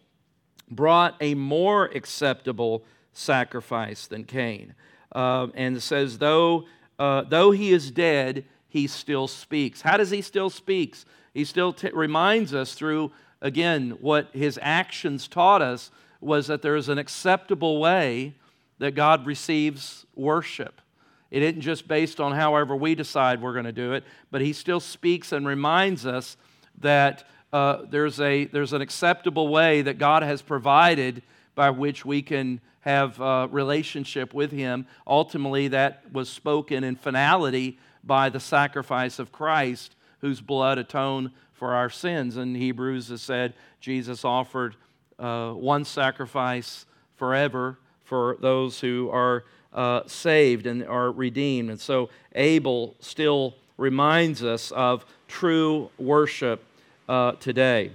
brought 0.69 1.15
a 1.19 1.35
more 1.35 1.85
acceptable 1.85 2.85
sacrifice 3.13 4.07
than 4.07 4.23
Cain. 4.23 4.73
Uh, 5.13 5.47
and 5.53 5.77
it 5.77 5.81
says, 5.81 6.17
though, 6.17 6.65
uh, 6.99 7.23
though 7.27 7.51
he 7.51 7.71
is 7.71 7.91
dead, 7.91 8.45
he 8.67 8.87
still 8.87 9.27
speaks. 9.27 9.81
How 9.81 9.97
does 9.97 10.11
he 10.11 10.21
still 10.21 10.49
speaks? 10.49 11.05
He 11.33 11.43
still 11.45 11.73
t- 11.73 11.89
reminds 11.93 12.53
us 12.53 12.73
through, 12.73 13.11
again, 13.41 13.97
what 13.99 14.29
his 14.33 14.59
actions 14.61 15.27
taught 15.27 15.61
us 15.61 15.91
was 16.21 16.47
that 16.47 16.61
there 16.61 16.75
is 16.75 16.87
an 16.87 16.97
acceptable 16.97 17.79
way 17.79 18.35
that 18.79 18.95
God 18.95 19.25
receives 19.25 20.05
worship. 20.15 20.81
It 21.29 21.43
isn't 21.43 21.61
just 21.61 21.87
based 21.87 22.19
on 22.19 22.33
however 22.33 22.75
we 22.75 22.95
decide 22.95 23.41
we're 23.41 23.53
going 23.53 23.65
to 23.65 23.71
do 23.71 23.93
it, 23.93 24.03
but 24.31 24.41
he 24.41 24.53
still 24.53 24.79
speaks 24.79 25.31
and 25.31 25.47
reminds 25.47 26.05
us 26.05 26.37
that 26.79 27.27
uh, 27.53 27.79
there's, 27.89 28.19
a, 28.19 28.45
there's 28.45 28.73
an 28.73 28.81
acceptable 28.81 29.47
way 29.47 29.81
that 29.81 29.97
God 29.97 30.23
has 30.23 30.41
provided 30.41 31.21
by 31.55 31.69
which 31.69 32.05
we 32.05 32.21
can 32.21 32.61
have 32.81 33.19
a 33.19 33.47
relationship 33.51 34.33
with 34.33 34.51
him. 34.51 34.85
Ultimately, 35.07 35.67
that 35.69 36.11
was 36.11 36.29
spoken 36.29 36.83
in 36.83 36.95
finality 36.95 37.77
by 38.03 38.29
the 38.29 38.39
sacrifice 38.39 39.19
of 39.19 39.31
Christ, 39.31 39.95
whose 40.19 40.41
blood 40.41 40.77
atoned 40.77 41.31
for 41.53 41.73
our 41.73 41.89
sins. 41.89 42.37
And 42.37 42.55
Hebrews 42.55 43.09
has 43.09 43.21
said 43.21 43.53
Jesus 43.79 44.25
offered 44.25 44.75
uh, 45.19 45.51
one 45.51 45.85
sacrifice 45.85 46.85
forever 47.15 47.77
for 48.03 48.37
those 48.41 48.79
who 48.79 49.09
are 49.11 49.43
uh, 49.73 50.01
saved 50.07 50.65
and 50.65 50.83
are 50.85 51.11
redeemed. 51.11 51.69
And 51.69 51.79
so 51.79 52.09
Abel 52.33 52.95
still 52.99 53.55
reminds 53.77 54.43
us 54.43 54.71
of 54.71 55.05
true 55.27 55.89
worship 55.97 56.63
uh, 57.07 57.33
today. 57.33 57.91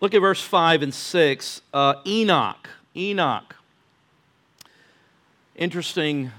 Look 0.00 0.14
at 0.14 0.20
verse 0.20 0.40
5 0.40 0.82
and 0.82 0.94
6. 0.94 1.62
Uh, 1.74 1.94
Enoch. 2.06 2.68
Enoch. 2.94 3.56
Interesting 5.56 6.30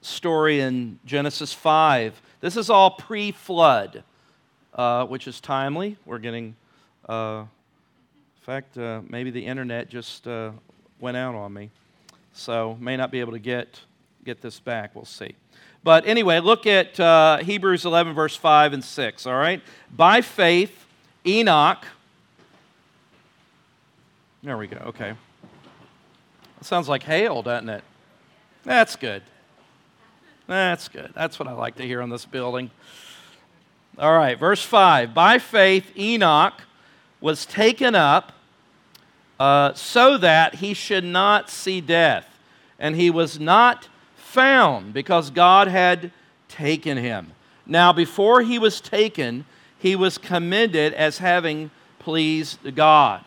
story 0.00 0.60
in 0.60 0.98
Genesis 1.06 1.52
5. 1.52 2.20
This 2.40 2.56
is 2.56 2.68
all 2.68 2.90
pre 2.90 3.30
flood, 3.30 4.02
uh, 4.74 5.06
which 5.06 5.28
is 5.28 5.40
timely. 5.40 5.96
We're 6.04 6.18
getting 6.18 6.56
Uh, 7.08 7.44
in 8.36 8.42
fact, 8.42 8.76
uh, 8.76 9.00
maybe 9.08 9.30
the 9.30 9.44
internet 9.44 9.88
just 9.88 10.26
uh, 10.26 10.50
went 11.00 11.16
out 11.16 11.34
on 11.34 11.52
me. 11.52 11.70
So 12.32 12.76
may 12.80 12.96
not 12.96 13.10
be 13.10 13.20
able 13.20 13.32
to 13.32 13.38
get, 13.38 13.80
get 14.24 14.42
this 14.42 14.60
back. 14.60 14.94
We'll 14.94 15.04
see. 15.04 15.34
But 15.84 16.06
anyway, 16.06 16.40
look 16.40 16.66
at 16.66 16.98
uh, 17.00 17.38
Hebrews 17.38 17.84
11, 17.84 18.14
verse 18.14 18.36
5 18.36 18.72
and 18.74 18.84
6, 18.84 19.26
all 19.26 19.34
right? 19.34 19.62
By 19.94 20.20
faith, 20.20 20.86
Enoch. 21.26 21.86
There 24.42 24.56
we 24.56 24.66
go, 24.66 24.76
okay. 24.86 25.14
Sounds 26.60 26.88
like 26.88 27.02
hail, 27.02 27.42
doesn't 27.42 27.68
it? 27.68 27.84
That's 28.64 28.96
good. 28.96 29.22
That's 30.46 30.88
good. 30.88 31.12
That's 31.14 31.38
what 31.38 31.48
I 31.48 31.52
like 31.52 31.76
to 31.76 31.82
hear 31.82 32.00
on 32.00 32.10
this 32.10 32.24
building. 32.24 32.70
All 33.98 34.14
right, 34.14 34.38
verse 34.38 34.62
5. 34.62 35.12
By 35.12 35.38
faith, 35.38 35.90
Enoch 35.96 36.54
was 37.20 37.44
taken 37.44 37.94
up 37.94 38.32
uh, 39.40 39.74
so 39.74 40.16
that 40.18 40.56
he 40.56 40.74
should 40.74 41.04
not 41.04 41.50
see 41.50 41.80
death. 41.80 42.26
And 42.78 42.96
he 42.96 43.10
was 43.10 43.40
not 43.40 43.88
found 44.16 44.94
because 44.94 45.30
God 45.30 45.68
had 45.68 46.12
taken 46.48 46.96
him. 46.96 47.32
Now, 47.66 47.92
before 47.92 48.42
he 48.42 48.58
was 48.58 48.80
taken, 48.80 49.44
he 49.78 49.94
was 49.96 50.16
commended 50.16 50.94
as 50.94 51.18
having 51.18 51.70
pleased 51.98 52.74
God. 52.74 53.24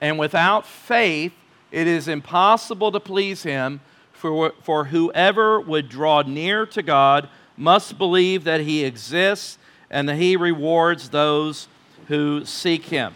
And 0.00 0.18
without 0.18 0.66
faith, 0.66 1.32
it 1.70 1.86
is 1.86 2.08
impossible 2.08 2.92
to 2.92 3.00
please 3.00 3.42
him, 3.42 3.80
for, 4.12 4.52
for 4.62 4.86
whoever 4.86 5.60
would 5.60 5.88
draw 5.88 6.22
near 6.22 6.66
to 6.66 6.82
God 6.82 7.28
must 7.56 7.98
believe 7.98 8.44
that 8.44 8.60
he 8.60 8.84
exists 8.84 9.58
and 9.90 10.08
that 10.08 10.16
he 10.16 10.36
rewards 10.36 11.10
those 11.10 11.68
who 12.08 12.44
seek 12.44 12.86
him. 12.86 13.14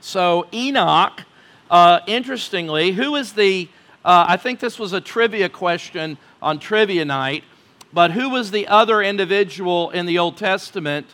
So, 0.00 0.46
Enoch, 0.52 1.22
uh, 1.70 2.00
interestingly, 2.06 2.92
who 2.92 3.16
is 3.16 3.32
the, 3.32 3.68
uh, 4.04 4.26
I 4.28 4.36
think 4.36 4.60
this 4.60 4.78
was 4.78 4.92
a 4.92 5.00
trivia 5.00 5.48
question 5.48 6.16
on 6.40 6.58
trivia 6.58 7.04
night, 7.04 7.44
but 7.92 8.12
who 8.12 8.30
was 8.30 8.50
the 8.50 8.68
other 8.68 9.02
individual 9.02 9.90
in 9.90 10.06
the 10.06 10.18
Old 10.18 10.36
Testament 10.36 11.06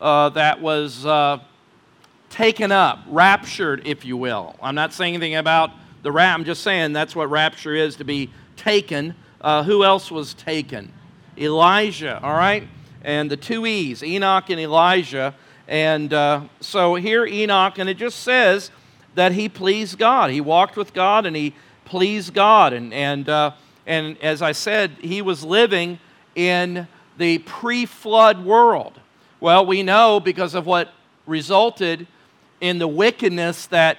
uh, 0.00 0.30
that 0.30 0.60
was 0.60 1.04
uh, 1.04 1.38
taken 2.32 2.72
up, 2.72 3.00
raptured, 3.06 3.86
if 3.86 4.04
you 4.04 4.16
will? 4.16 4.56
I'm 4.60 4.74
not 4.74 4.92
saying 4.92 5.14
anything 5.14 5.36
about 5.36 5.70
the 6.02 6.10
rap, 6.10 6.36
I'm 6.36 6.44
just 6.44 6.62
saying 6.62 6.92
that's 6.92 7.14
what 7.14 7.30
rapture 7.30 7.74
is 7.74 7.96
to 7.96 8.04
be 8.04 8.30
taken. 8.56 9.14
Uh, 9.40 9.62
who 9.62 9.84
else 9.84 10.10
was 10.10 10.34
taken? 10.34 10.92
Elijah, 11.38 12.20
all 12.22 12.32
right? 12.32 12.66
And 13.02 13.30
the 13.30 13.36
two 13.36 13.66
E's, 13.66 14.02
Enoch 14.02 14.50
and 14.50 14.58
Elijah. 14.58 15.34
And 15.68 16.12
uh, 16.12 16.42
so 16.60 16.96
here, 16.96 17.24
Enoch, 17.24 17.78
and 17.78 17.88
it 17.88 17.98
just 17.98 18.20
says 18.20 18.70
that 19.14 19.32
he 19.32 19.48
pleased 19.48 19.98
God. 19.98 20.30
He 20.30 20.40
walked 20.40 20.76
with 20.76 20.92
God 20.92 21.26
and 21.26 21.36
he 21.36 21.54
pleased 21.84 22.34
God. 22.34 22.72
And, 22.72 22.92
and, 22.92 23.28
uh, 23.28 23.52
and 23.86 24.16
as 24.22 24.42
I 24.42 24.52
said, 24.52 24.92
he 25.00 25.22
was 25.22 25.44
living 25.44 25.98
in 26.34 26.88
the 27.18 27.38
pre 27.38 27.86
flood 27.86 28.44
world. 28.44 28.98
Well, 29.38 29.66
we 29.66 29.82
know 29.82 30.18
because 30.18 30.54
of 30.54 30.66
what 30.66 30.92
resulted 31.26 32.06
in 32.62 32.78
the 32.78 32.86
wickedness 32.86 33.66
that 33.66 33.98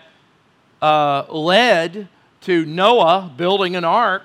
uh, 0.82 1.26
led 1.30 2.08
to 2.42 2.66
Noah 2.66 3.32
building 3.36 3.76
an 3.76 3.84
ark, 3.84 4.24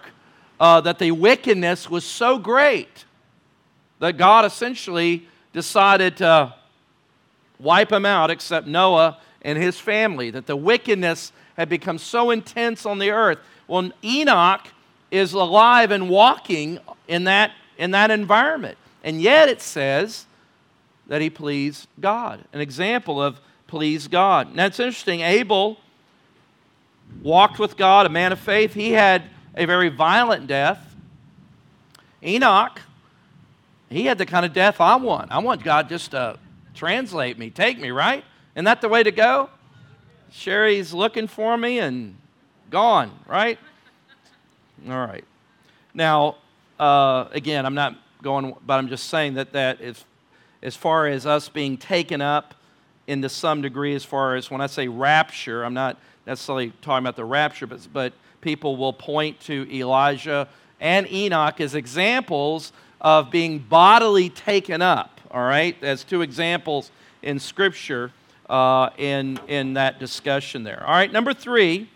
uh, 0.61 0.81
that 0.81 1.01
the 1.01 1.11
wickedness 1.11 1.91
was 1.91 2.05
so 2.05 2.39
great 2.39 3.05
that 3.99 4.17
God 4.17 4.45
essentially 4.45 5.27
decided 5.53 6.19
to 6.19 6.55
wipe 7.59 7.89
them 7.89 8.07
out 8.07 8.31
except 8.31 8.69
Noah 8.69 9.19
and 9.43 9.59
his 9.59 9.79
family, 9.79 10.31
that 10.31 10.47
the 10.47 10.57
wickedness 10.57 11.33
had 11.57 11.69
become 11.69 11.99
so 11.99 12.31
intense 12.31 12.87
on 12.87 13.01
the 13.01 13.11
earth. 13.11 13.39
Well, 13.67 13.91
Enoch 14.05 14.69
is 15.11 15.33
alive 15.33 15.91
and 15.91 16.09
walking 16.09 16.79
in 17.09 17.25
that, 17.25 17.51
in 17.77 17.91
that 17.91 18.13
environment. 18.13 18.79
And 19.03 19.21
yet 19.21 19.49
it 19.49 19.61
says 19.61 20.27
that 21.09 21.21
he 21.21 21.29
pleased 21.29 21.89
God, 21.99 22.45
an 22.53 22.61
example 22.61 23.21
of 23.21 23.41
please 23.69 24.09
God. 24.09 24.55
Now 24.57 24.67
it's 24.67 24.81
interesting, 24.81 25.21
Abel 25.21 25.79
walked 27.23 27.59
with 27.59 27.77
God, 27.77 28.07
a 28.07 28.09
man 28.09 28.33
of 28.33 28.41
faith. 28.41 28.75
He 28.75 28.93
had 28.93 29.23
a 29.55 29.67
very 29.67 29.89
violent 29.89 30.47
death. 30.47 30.97
Enoch, 32.23 32.81
he 33.89 34.07
had 34.07 34.19
the 34.19 34.27
kind 34.27 34.45
of 34.45 34.53
death 34.53 34.81
I 34.81 34.97
want. 34.97 35.31
I 35.31 35.39
want 35.39 35.63
God 35.63 35.89
just 35.89 36.11
to 36.11 36.39
translate 36.75 37.39
me, 37.39 37.51
take 37.51 37.79
me, 37.79 37.91
right? 37.91 38.25
Isn't 38.55 38.65
that 38.65 38.81
the 38.81 38.89
way 38.89 39.03
to 39.03 39.13
go? 39.13 39.51
Sherry's 40.31 40.93
looking 40.93 41.27
for 41.27 41.57
me 41.57 41.79
and 41.79 42.17
gone, 42.71 43.13
right? 43.27 43.59
All 44.89 44.99
right. 44.99 45.25
Now, 45.95 46.37
uh, 46.79 47.27
again, 47.33 47.67
I'm 47.67 47.75
not 47.75 47.97
going, 48.23 48.55
but 48.67 48.75
I'm 48.75 48.89
just 48.89 49.09
saying 49.09 49.35
that 49.35 49.53
that 49.53 49.81
is, 49.81 50.05
as 50.63 50.77
far 50.77 51.07
as 51.07 51.25
us 51.27 51.49
being 51.49 51.77
taken 51.77 52.21
up 52.21 52.55
into 53.09 53.29
some 53.29 53.63
degree, 53.63 53.95
as 53.95 54.05
far 54.05 54.37
as 54.37 54.51
when 54.51 54.61
I 54.61 54.67
say 54.67 54.87
rapture, 54.87 55.65
I'm 55.65 55.75
not 55.75 55.97
necessarily 56.27 56.73
talking 56.83 57.05
about 57.05 57.17
the 57.17 57.25
rapture, 57.25 57.67
but, 57.67 57.89
but 57.93 58.13
people 58.43 58.77
will 58.77 58.93
point 58.93 59.41
to 59.41 59.67
Elijah 59.75 60.47
and 60.79 61.11
Enoch 61.11 61.61
as 61.61 61.75
examples 61.75 62.71
of 63.01 63.31
being 63.31 63.59
bodily 63.59 64.29
taken 64.29 64.83
up, 64.83 65.21
all 65.31 65.43
right, 65.43 65.75
as 65.83 66.05
two 66.05 66.21
examples 66.21 66.91
in 67.23 67.39
Scripture 67.39 68.13
uh, 68.51 68.91
in, 68.99 69.41
in 69.49 69.75
that 69.75 69.99
discussion 69.99 70.63
there. 70.63 70.85
All 70.87 70.93
right, 70.93 71.11
number 71.11 71.33
three, 71.33 71.89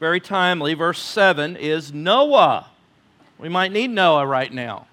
very 0.00 0.20
timely, 0.20 0.74
verse 0.74 1.00
7 1.00 1.56
is 1.56 1.92
Noah. 1.92 2.70
We 3.38 3.48
might 3.48 3.70
need 3.70 3.90
Noah 3.90 4.26
right 4.26 4.52
now. 4.52 4.86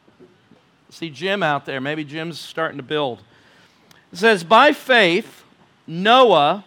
See 0.89 1.09
Jim 1.09 1.41
out 1.41 1.65
there. 1.65 1.81
Maybe 1.81 2.03
Jim's 2.03 2.39
starting 2.39 2.77
to 2.77 2.83
build. 2.83 3.23
It 4.11 4.17
says, 4.17 4.43
By 4.43 4.71
faith, 4.71 5.43
Noah, 5.85 6.63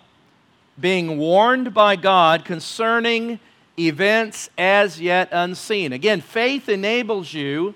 being 0.79 1.19
warned 1.19 1.75
by 1.75 1.97
God 1.97 2.45
concerning 2.45 3.39
events 3.79 4.51
as 4.59 5.01
yet 5.01 5.29
unseen. 5.33 5.93
Again, 5.93 6.21
faith 6.21 6.69
enables 6.69 7.33
you 7.33 7.75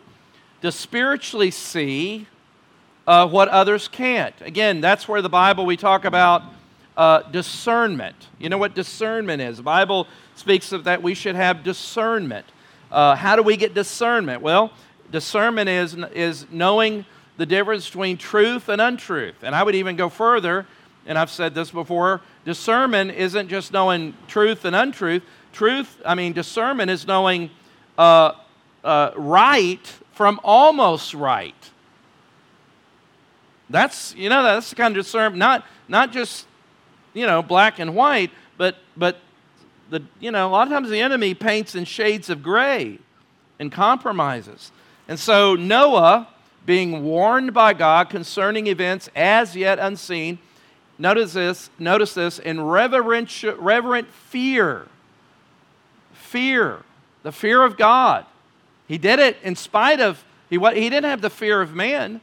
to 0.63 0.73
spiritually 0.73 1.51
see 1.51 2.27
uh, 3.07 3.29
what 3.29 3.49
others 3.49 3.89
can't. 3.89 4.35
Again, 4.41 4.81
that's 4.81 5.07
where 5.07 5.23
the 5.23 5.29
Bible 5.29 5.67
we 5.67 5.77
talk 5.77 6.05
about 6.05 6.43
uh, 6.97 7.23
discernment. 7.23 8.29
You 8.39 8.49
know 8.49 8.59
what 8.59 8.75
discernment 8.75 9.43
is? 9.43 9.59
The 9.59 9.63
Bible 9.63 10.07
speaks 10.37 10.73
of 10.73 10.85
that 10.85 11.03
we 11.03 11.15
should 11.15 11.35
have 11.35 11.63
discernment. 11.63 12.47
Uh, 12.91 13.17
how 13.17 13.37
do 13.37 13.43
we 13.43 13.57
get 13.57 13.75
discernment? 13.75 14.41
Well, 14.41 14.73
discernment 15.11 15.69
is, 15.69 15.95
is 16.15 16.47
knowing 16.51 17.05
the 17.37 17.47
difference 17.47 17.87
between 17.87 18.17
truth 18.17 18.69
and 18.69 18.81
untruth. 18.81 19.43
And 19.43 19.55
I 19.55 19.63
would 19.63 19.75
even 19.75 19.97
go 19.97 20.09
further, 20.09 20.67
and 21.07 21.19
I've 21.19 21.31
said 21.31 21.55
this 21.55 21.71
before 21.71 22.21
discernment 22.45 23.13
isn't 23.13 23.49
just 23.49 23.73
knowing 23.73 24.15
truth 24.29 24.65
and 24.65 24.77
untruth. 24.77 25.23
Truth, 25.53 26.01
I 26.05 26.15
mean, 26.15 26.33
discernment 26.33 26.91
is 26.91 27.07
knowing 27.07 27.51
uh, 27.97 28.33
uh, 28.83 29.11
right 29.17 29.87
from 30.13 30.41
almost 30.45 31.15
right. 31.15 31.55
That's, 33.71 34.15
you 34.15 34.29
know, 34.29 34.43
that's 34.43 34.71
the 34.71 34.77
kind 34.77 34.97
of 34.97 35.05
discernment, 35.05 35.39
not, 35.39 35.65
not 35.89 36.13
just, 36.13 36.47
you 37.15 37.27
know, 37.27 37.43
black 37.43 37.79
and 37.79 37.95
white, 37.95 38.31
but, 38.57 38.77
but 38.97 39.19
the, 39.91 40.03
you 40.21 40.31
know, 40.31 40.49
a 40.49 40.51
lot 40.51 40.67
of 40.67 40.73
times 40.73 40.91
the 40.91 41.01
enemy 41.01 41.35
paints 41.35 41.75
in 41.75 41.85
shades 41.85 42.31
of 42.31 42.43
gray 42.43 42.99
and 43.59 43.73
compromises. 43.73 44.71
And 45.09 45.19
so 45.19 45.55
Noah, 45.55 46.29
being 46.67 47.05
warned 47.05 47.53
by 47.53 47.75
God 47.75 48.09
concerning 48.11 48.67
events 48.67 49.09
as 49.15 49.55
yet 49.55 49.79
unseen, 49.79 50.39
notice 50.99 51.35
this, 51.35 51.71
notice 51.79 52.15
this, 52.15 52.39
in 52.39 52.61
reverent, 52.63 53.43
reverent 53.59 54.09
fear 54.09 54.89
fear, 56.35 56.81
the 57.23 57.31
fear 57.31 57.63
of 57.63 57.77
God. 57.77 58.27
He 58.89 58.99
did 58.99 59.21
it 59.21 59.37
in 59.45 59.55
spite 59.55 60.01
of, 60.01 60.25
he, 60.51 60.59
he 60.59 60.91
didn't 60.91 61.05
have 61.05 61.21
the 61.21 61.31
fear 61.31 61.63
of 61.63 61.77
man, 61.77 62.21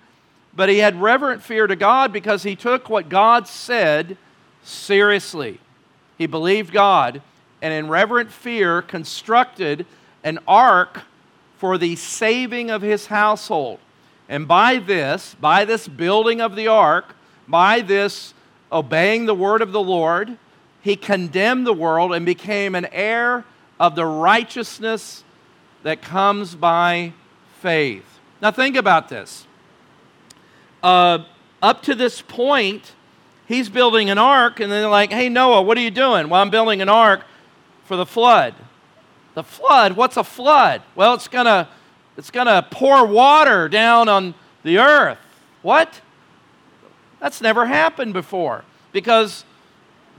but 0.54 0.68
he 0.68 0.80
had 0.80 1.02
reverent 1.02 1.42
fear 1.42 1.66
to 1.66 1.78
God 1.78 2.12
because 2.12 2.44
he 2.44 2.58
took 2.58 2.89
what 2.89 3.08
God 3.08 3.48
said 3.48 4.18
seriously. 4.64 5.62
He 6.18 6.26
believed 6.26 6.74
God 6.74 7.22
and 7.62 7.74
in 7.74 7.88
reverent 7.88 8.34
fear 8.34 8.82
constructed 8.82 9.86
an 10.26 10.39
ark 10.46 11.04
for 11.58 11.78
the 11.78 11.96
saving 11.96 12.70
of 12.70 12.82
his 12.82 13.06
household. 13.06 13.80
And 14.32 14.47
by 14.47 14.77
this, 14.77 15.36
by 15.41 15.65
this 15.65 15.89
building 15.89 16.39
of 16.39 16.55
the 16.55 16.69
ark, 16.69 17.15
by 17.49 17.82
this 17.82 18.34
obeying 18.71 19.25
the 19.25 19.36
word 19.36 19.61
of 19.61 19.73
the 19.73 19.82
Lord, 19.82 20.38
he 20.79 20.95
condemned 20.95 21.67
the 21.67 21.73
world 21.73 22.13
and 22.13 22.25
became 22.25 22.73
an 22.73 22.88
heir 22.93 23.43
of 23.77 23.95
the 23.95 24.05
righteousness 24.05 25.25
that 25.84 26.01
comes 26.01 26.55
by 26.55 27.11
faith. 27.59 28.05
Now, 28.41 28.51
think 28.51 28.77
about 28.77 29.09
this. 29.09 29.45
Uh, 30.82 31.25
up 31.61 31.84
to 31.84 31.93
this 31.93 32.21
point, 32.21 32.93
he's 33.49 33.67
building 33.67 34.09
an 34.09 34.17
ark, 34.17 34.61
and 34.61 34.71
they're 34.71 34.88
like, 34.88 35.11
hey, 35.11 35.27
Noah, 35.27 35.61
what 35.61 35.77
are 35.77 35.82
you 35.82 35.91
doing? 35.91 36.29
Well, 36.29 36.41
I'm 36.41 36.49
building 36.49 36.82
an 36.82 36.88
ark 36.88 37.25
for 37.84 37.97
the 37.97 38.05
flood. 38.05 38.55
The 39.34 39.43
flood? 39.43 39.97
What's 39.97 40.15
a 40.15 40.23
flood? 40.23 40.84
Well, 40.95 41.15
it's 41.15 41.27
going 41.27 41.47
to 41.47 41.67
it's 42.22 42.30
going 42.30 42.45
to 42.45 42.61
pour 42.69 43.03
water 43.03 43.67
down 43.67 44.07
on 44.07 44.36
the 44.61 44.78
earth. 44.78 45.17
What? 45.63 46.01
That's 47.19 47.41
never 47.41 47.65
happened 47.65 48.13
before 48.13 48.63
because 48.91 49.43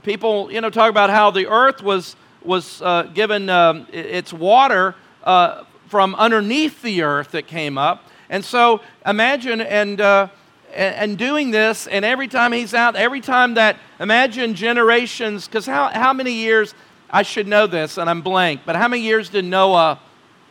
people, 0.03 0.51
you 0.51 0.59
know, 0.59 0.69
talk 0.69 0.89
about 0.89 1.09
how 1.09 1.31
the 1.31 1.47
earth 1.47 1.81
was, 1.81 2.17
was 2.43 2.81
uh, 2.81 3.03
given 3.03 3.49
um, 3.49 3.87
its 3.93 4.33
water 4.33 4.95
uh, 5.23 5.63
from 5.87 6.13
underneath 6.15 6.81
the 6.81 7.03
earth 7.03 7.31
that 7.31 7.47
came 7.47 7.77
up. 7.77 8.03
And 8.29 8.43
so 8.43 8.81
imagine 9.05 9.61
and, 9.61 10.01
uh, 10.01 10.27
and 10.73 11.17
doing 11.17 11.51
this, 11.51 11.87
and 11.87 12.03
every 12.03 12.27
time 12.27 12.51
he's 12.51 12.73
out, 12.73 12.97
every 12.97 13.21
time 13.21 13.53
that, 13.53 13.77
imagine 14.01 14.55
generations, 14.55 15.47
because 15.47 15.65
how, 15.65 15.87
how 15.87 16.11
many 16.11 16.33
years, 16.33 16.75
I 17.09 17.21
should 17.21 17.47
know 17.47 17.65
this, 17.65 17.97
and 17.97 18.09
I'm 18.09 18.21
blank, 18.21 18.63
but 18.65 18.75
how 18.75 18.89
many 18.89 19.03
years 19.03 19.29
did 19.29 19.45
Noah 19.45 20.01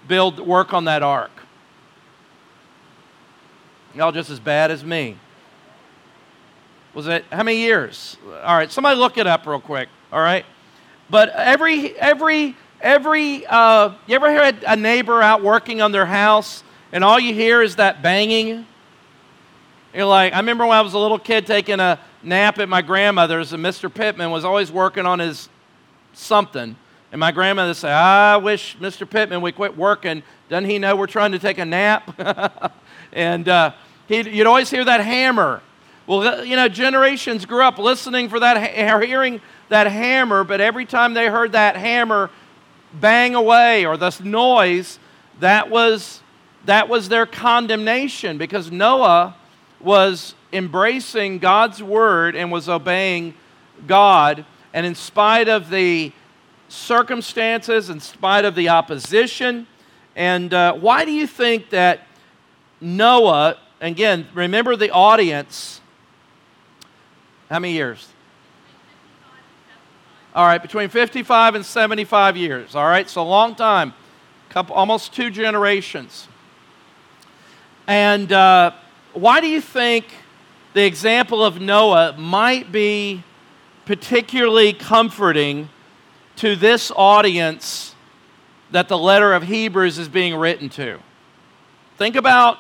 build, 0.09 0.40
work 0.40 0.72
on 0.72 0.86
that 0.86 1.03
ark? 1.03 1.30
Y'all 3.95 4.12
just 4.12 4.30
as 4.30 4.40
bad 4.40 4.70
as 4.70 4.84
me. 4.84 5.16
Was 6.95 7.07
it 7.07 7.24
how 7.30 7.43
many 7.43 7.59
years? 7.59 8.16
All 8.43 8.57
right, 8.57 8.70
somebody 8.70 8.99
look 8.99 9.18
it 9.18 9.26
up 9.26 9.47
real 9.47 9.61
quick. 9.61 9.88
All 10.12 10.20
right, 10.20 10.45
but 11.11 11.30
every 11.30 11.97
every 11.99 12.57
every 12.80 13.47
uh, 13.47 13.93
you 14.07 14.14
ever 14.14 14.30
had 14.30 14.64
a 14.66 14.76
neighbor 14.76 15.22
out 15.22 15.43
working 15.43 15.80
on 15.80 15.93
their 15.93 16.07
house 16.07 16.62
and 16.93 17.03
all 17.03 17.18
you 17.18 17.32
hear 17.32 17.62
is 17.62 17.76
that 17.76 18.03
banging? 18.03 18.66
You're 19.95 20.05
like, 20.07 20.34
I 20.34 20.38
remember 20.38 20.66
when 20.66 20.76
I 20.76 20.82
was 20.82 20.93
a 20.93 20.99
little 20.99 21.18
kid 21.18 21.47
taking 21.47 21.80
a 21.80 21.99
nap 22.22 22.59
at 22.59 22.68
my 22.68 22.82
grandmother's, 22.82 23.53
and 23.53 23.64
Mr. 23.64 23.93
Pittman 23.93 24.30
was 24.30 24.45
always 24.45 24.70
working 24.70 25.07
on 25.07 25.18
his 25.18 25.49
something. 26.12 26.76
And 27.11 27.18
my 27.18 27.32
grandmother 27.32 27.74
said, 27.74 27.93
I 27.93 28.36
wish 28.38 28.76
Mr. 28.78 29.09
Pittman 29.09 29.43
would 29.43 29.55
quit 29.55 29.76
working. 29.76 30.22
Doesn't 30.49 30.68
he 30.68 30.78
know 30.78 30.97
we're 30.97 31.07
trying 31.07 31.32
to 31.32 31.38
take 31.38 31.59
a 31.59 31.64
nap? 31.64 32.14
and 33.12 33.48
uh, 33.48 33.72
you'd 34.08 34.46
always 34.46 34.70
hear 34.70 34.84
that 34.84 35.00
hammer. 35.00 35.62
Well, 36.06 36.44
you 36.44 36.56
know, 36.56 36.68
generations 36.68 37.46
grew 37.46 37.62
up 37.62 37.78
listening 37.78 38.28
for 38.28 38.40
that, 38.40 38.74
hearing 39.04 39.40
that 39.68 39.86
hammer, 39.86 40.44
but 40.44 40.60
every 40.60 40.84
time 40.84 41.14
they 41.14 41.28
heard 41.28 41.52
that 41.52 41.76
hammer 41.76 42.30
bang 42.92 43.34
away 43.34 43.86
or 43.86 43.96
this 43.96 44.20
noise, 44.20 44.98
that 45.40 45.70
was, 45.70 46.20
that 46.66 46.88
was 46.88 47.08
their 47.08 47.24
condemnation 47.24 48.36
because 48.36 48.70
Noah 48.70 49.36
was 49.80 50.34
embracing 50.52 51.38
God's 51.38 51.82
word 51.82 52.36
and 52.36 52.50
was 52.52 52.68
obeying 52.68 53.34
God. 53.86 54.44
And 54.74 54.84
in 54.84 54.94
spite 54.94 55.48
of 55.48 55.70
the 55.70 56.12
circumstances, 56.68 57.90
in 57.90 58.00
spite 58.00 58.44
of 58.44 58.54
the 58.54 58.68
opposition, 58.68 59.66
and 60.14 60.52
uh, 60.52 60.74
why 60.74 61.04
do 61.04 61.12
you 61.12 61.26
think 61.26 61.70
that 61.70 62.00
Noah, 62.83 63.59
again, 63.80 64.26
remember 64.35 64.74
the 64.74 64.91
audience, 64.91 65.80
how 67.49 67.61
many 67.61 67.74
years? 67.74 68.09
All 70.35 70.45
right, 70.45 70.61
between 70.61 70.89
55 70.89 71.55
and 71.55 71.64
75 71.64 72.37
years. 72.37 72.74
All 72.74 72.87
right, 72.87 73.09
so 73.09 73.22
a 73.22 73.24
long 73.24 73.55
time, 73.55 73.95
couple, 74.49 74.74
almost 74.74 75.14
two 75.14 75.30
generations. 75.30 76.26
And 77.87 78.33
uh, 78.33 78.72
why 79.12 79.41
do 79.41 79.47
you 79.47 79.61
think 79.61 80.07
the 80.74 80.85
example 80.85 81.45
of 81.45 81.61
Noah 81.61 82.16
might 82.18 82.72
be 82.72 83.22
particularly 83.85 84.72
comforting 84.72 85.68
to 86.37 86.57
this 86.57 86.91
audience 86.97 87.95
that 88.70 88.89
the 88.89 88.99
letter 88.99 89.35
of 89.35 89.45
Hebrews 89.45 89.99
is 89.99 90.09
being 90.09 90.35
written 90.35 90.68
to? 90.70 90.99
Think 91.99 92.16
about 92.16 92.59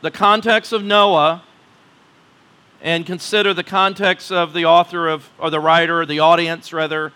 the 0.00 0.10
context 0.10 0.72
of 0.72 0.84
Noah 0.84 1.42
and 2.80 3.04
consider 3.04 3.52
the 3.52 3.64
context 3.64 4.30
of 4.30 4.52
the 4.52 4.64
author 4.64 5.08
of, 5.08 5.28
or 5.38 5.50
the 5.50 5.60
writer, 5.60 6.00
or 6.00 6.06
the 6.06 6.20
audience 6.20 6.72
rather, 6.72 7.12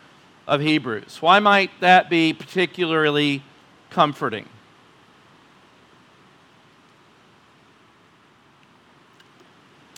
of 0.46 0.60
Hebrews. 0.60 1.18
Why 1.20 1.38
might 1.38 1.70
that 1.80 2.10
be 2.10 2.32
particularly 2.32 3.42
comforting? 3.90 4.48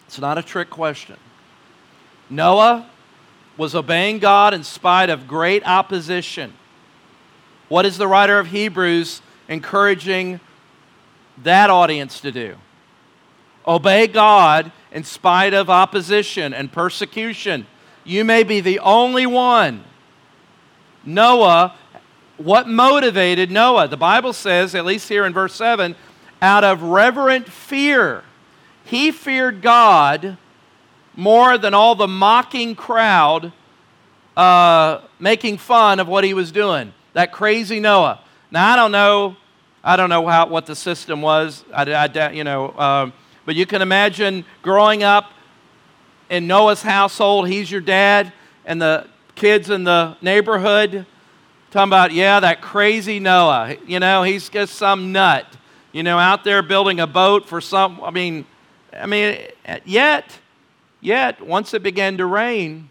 It's 0.06 0.18
not 0.18 0.36
a 0.36 0.42
trick 0.42 0.70
question. 0.70 1.16
Noah 2.28 2.88
was 3.56 3.74
obeying 3.74 4.18
God 4.18 4.52
in 4.52 4.64
spite 4.64 5.10
of 5.10 5.26
great 5.26 5.66
opposition. 5.66 6.52
What 7.68 7.86
is 7.86 7.96
the 7.96 8.06
writer 8.06 8.38
of 8.38 8.48
Hebrews 8.48 9.22
encouraging 9.48 10.40
that 11.42 11.70
audience 11.70 12.20
to 12.20 12.30
do? 12.30 12.56
Obey 13.66 14.06
God 14.06 14.72
in 14.92 15.04
spite 15.04 15.54
of 15.54 15.70
opposition 15.70 16.52
and 16.52 16.70
persecution. 16.70 17.66
You 18.04 18.24
may 18.24 18.42
be 18.42 18.60
the 18.60 18.78
only 18.80 19.26
one. 19.26 19.84
Noah, 21.04 21.74
what 22.36 22.68
motivated 22.68 23.50
Noah? 23.50 23.88
The 23.88 23.96
Bible 23.96 24.32
says, 24.32 24.74
at 24.74 24.84
least 24.84 25.08
here 25.08 25.24
in 25.24 25.32
verse 25.32 25.54
7, 25.54 25.94
out 26.42 26.64
of 26.64 26.82
reverent 26.82 27.50
fear. 27.50 28.24
He 28.84 29.10
feared 29.10 29.62
God 29.62 30.36
more 31.16 31.56
than 31.56 31.74
all 31.74 31.94
the 31.94 32.08
mocking 32.08 32.74
crowd 32.74 33.52
uh, 34.36 35.00
making 35.18 35.58
fun 35.58 36.00
of 36.00 36.08
what 36.08 36.24
he 36.24 36.34
was 36.34 36.52
doing. 36.52 36.92
That 37.12 37.32
crazy 37.32 37.80
Noah. 37.80 38.20
Now 38.50 38.72
I 38.72 38.76
don't 38.76 38.92
know, 38.92 39.36
I 39.82 39.96
don't 39.96 40.10
know 40.10 40.26
how 40.26 40.46
what 40.46 40.66
the 40.66 40.74
system 40.74 41.22
was. 41.22 41.64
I, 41.72 41.92
I 41.92 42.30
you 42.30 42.44
know, 42.44 42.68
uh, 42.70 43.10
but 43.44 43.54
you 43.54 43.66
can 43.66 43.82
imagine 43.82 44.44
growing 44.62 45.02
up 45.02 45.32
in 46.30 46.46
Noah's 46.46 46.82
household, 46.82 47.48
he's 47.48 47.70
your 47.70 47.80
dad, 47.80 48.32
and 48.64 48.80
the 48.80 49.06
kids 49.34 49.70
in 49.70 49.84
the 49.84 50.16
neighborhood 50.22 51.06
talking 51.70 51.88
about, 51.88 52.12
yeah, 52.12 52.40
that 52.40 52.62
crazy 52.62 53.18
Noah. 53.18 53.76
You 53.86 54.00
know, 54.00 54.22
he's 54.22 54.48
just 54.48 54.74
some 54.74 55.12
nut, 55.12 55.46
you 55.92 56.02
know, 56.02 56.18
out 56.18 56.44
there 56.44 56.62
building 56.62 57.00
a 57.00 57.06
boat 57.06 57.48
for 57.48 57.60
some, 57.60 58.00
I 58.02 58.10
mean, 58.10 58.46
I 58.92 59.06
mean, 59.06 59.38
yet, 59.84 60.38
yet, 61.00 61.44
once 61.44 61.74
it 61.74 61.82
began 61.82 62.16
to 62.18 62.26
rain, 62.26 62.90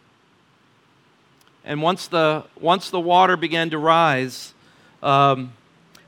and 1.66 1.82
once 1.82 2.08
the, 2.08 2.44
once 2.60 2.90
the 2.90 3.00
water 3.00 3.38
began 3.38 3.70
to 3.70 3.78
rise, 3.78 4.54
um, 5.02 5.54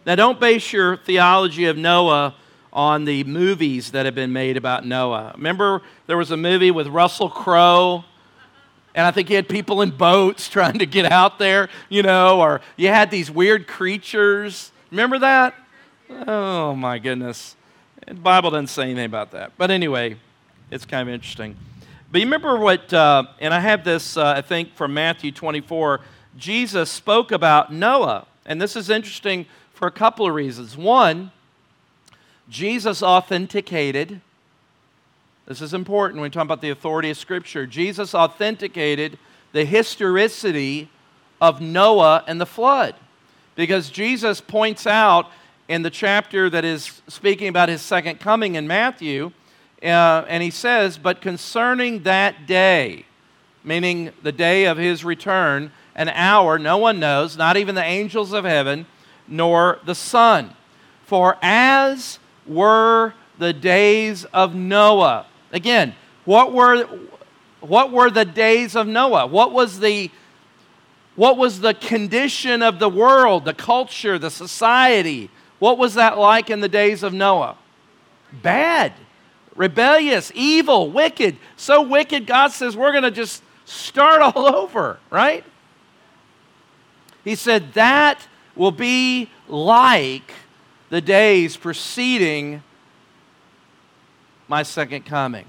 now 0.06 0.16
don't 0.16 0.40
base 0.40 0.74
your 0.74 0.98
theology 0.98 1.66
of 1.66 1.78
Noah 1.78 2.36
on 2.76 3.06
the 3.06 3.24
movies 3.24 3.92
that 3.92 4.06
have 4.06 4.14
been 4.14 4.34
made 4.34 4.58
about 4.58 4.86
Noah. 4.86 5.32
Remember, 5.38 5.82
there 6.08 6.18
was 6.18 6.30
a 6.32 6.38
movie 6.38 6.72
with 6.72 6.88
Russell 6.88 7.30
Crowe, 7.30 8.04
and 8.94 9.08
I 9.08 9.12
think 9.12 9.30
you 9.30 9.38
had 9.38 9.48
people 9.48 9.82
in 9.82 9.92
boats 9.92 10.50
trying 10.50 10.80
to 10.80 10.86
get 10.86 11.10
out 11.12 11.40
there, 11.40 11.70
you 11.90 12.04
know, 12.04 12.42
or 12.42 12.60
you 12.76 12.90
had 12.90 13.10
these 13.10 13.32
weird 13.32 13.66
creatures. 13.66 14.74
Remember 14.92 15.18
that? 15.20 15.56
Oh, 16.28 16.76
my 16.76 17.00
goodness. 17.00 17.56
The 18.06 18.14
Bible 18.14 18.52
doesn't 18.52 18.68
say 18.68 18.84
anything 18.84 19.06
about 19.06 19.32
that. 19.32 19.54
But 19.58 19.72
anyway, 19.72 20.18
it's 20.70 20.86
kind 20.86 21.08
of 21.08 21.14
interesting. 21.16 21.56
But 22.12 22.20
you 22.20 22.28
remember 22.28 22.60
what, 22.60 22.94
uh, 22.94 23.24
and 23.40 23.54
I 23.54 23.62
have 23.62 23.86
this, 23.86 24.18
uh, 24.18 24.34
I 24.38 24.42
think, 24.42 24.76
from 24.76 24.94
Matthew 24.94 25.32
24. 25.32 26.02
Jesus 26.38 26.92
spoke 26.92 27.32
about 27.32 27.74
Noah. 27.74 28.28
And 28.46 28.62
this 28.62 28.76
is 28.76 28.90
interesting 28.90 29.46
for 29.74 29.88
a 29.88 29.92
couple 29.92 30.28
of 30.28 30.34
reasons. 30.34 30.78
One, 30.78 31.32
Jesus 32.50 33.02
authenticated, 33.02 34.22
this 35.48 35.62
is 35.62 35.74
important 35.74 36.22
when 36.22 36.30
we 36.30 36.34
talk 36.34 36.44
about 36.44 36.62
the 36.62 36.70
authority 36.70 37.10
of 37.10 37.18
Scripture. 37.18 37.66
Jesus 37.66 38.14
authenticated 38.14 39.18
the 39.52 39.66
historicity 39.66 40.90
of 41.42 41.62
Noah 41.62 42.24
and 42.28 42.40
the 42.40 42.46
flood. 42.46 42.96
Because 43.56 43.90
Jesus 43.90 44.42
points 44.42 44.86
out 44.86 45.30
in 45.68 45.82
the 45.82 45.90
chapter 45.90 46.50
that 46.50 46.66
is 46.66 47.02
speaking 47.08 47.48
about 47.48 47.70
his 47.70 47.82
second 47.82 48.20
coming 48.20 48.56
in 48.56 48.68
Matthew, 48.68 49.32
uh, 49.82 50.26
and 50.28 50.44
he 50.44 50.52
says, 50.52 50.98
But 50.98 51.22
concerning 51.22 52.04
that 52.04 52.46
day, 52.46 53.06
meaning 53.64 54.12
the 54.24 54.32
day 54.32 54.66
of 54.66 54.78
his 54.78 55.04
return, 55.04 55.72
an 55.96 56.10
hour 56.10 56.60
no 56.60 56.78
one 56.78 57.00
knows, 57.00 57.38
not 57.38 57.58
even 57.58 57.76
the 57.76 57.84
angels 57.84 58.34
of 58.34 58.46
heaven, 58.46 58.86
nor 59.28 59.80
the 59.86 59.96
Son. 59.96 60.54
For 61.06 61.38
as 61.42 62.20
were 62.48 63.14
the 63.38 63.54
days 63.54 64.26
of 64.26 64.56
Noah. 64.56 65.26
Again, 65.52 65.96
what 66.26 66.54
were, 66.54 66.86
what 67.62 67.92
were 67.92 68.10
the 68.10 68.26
days 68.26 68.76
of 68.76 68.88
Noah? 68.88 69.28
What 69.28 69.52
was 69.52 69.80
the 69.80 70.12
what 71.16 71.38
was 71.38 71.62
the 71.62 71.74
condition 71.74 72.62
of 72.62 72.80
the 72.80 72.90
world, 72.90 73.46
the 73.46 73.54
culture, 73.54 74.20
the 74.20 74.30
society? 74.30 75.30
What 75.60 75.78
was 75.78 75.94
that 75.94 76.18
like 76.18 76.50
in 76.50 76.60
the 76.60 76.68
days 76.68 77.04
of 77.04 77.14
Noah? 77.14 77.58
Bad. 78.42 78.94
rebellious, 79.56 80.30
evil, 80.36 80.92
wicked. 80.92 81.38
So 81.56 81.82
wicked, 81.82 82.28
God 82.28 82.50
says, 82.50 82.76
we're 82.76 82.92
going 82.92 83.06
to 83.06 83.12
just 83.12 83.42
start 83.64 84.22
all 84.36 84.54
over, 84.54 85.00
right? 85.10 85.46
He 87.24 87.36
said, 87.36 87.74
that 87.74 88.28
will 88.56 88.72
be 88.72 89.30
like 89.48 90.34
the 90.90 91.02
days 91.02 91.58
preceding 91.58 92.64
my 94.48 94.64
second 94.64 95.06
coming. 95.06 95.46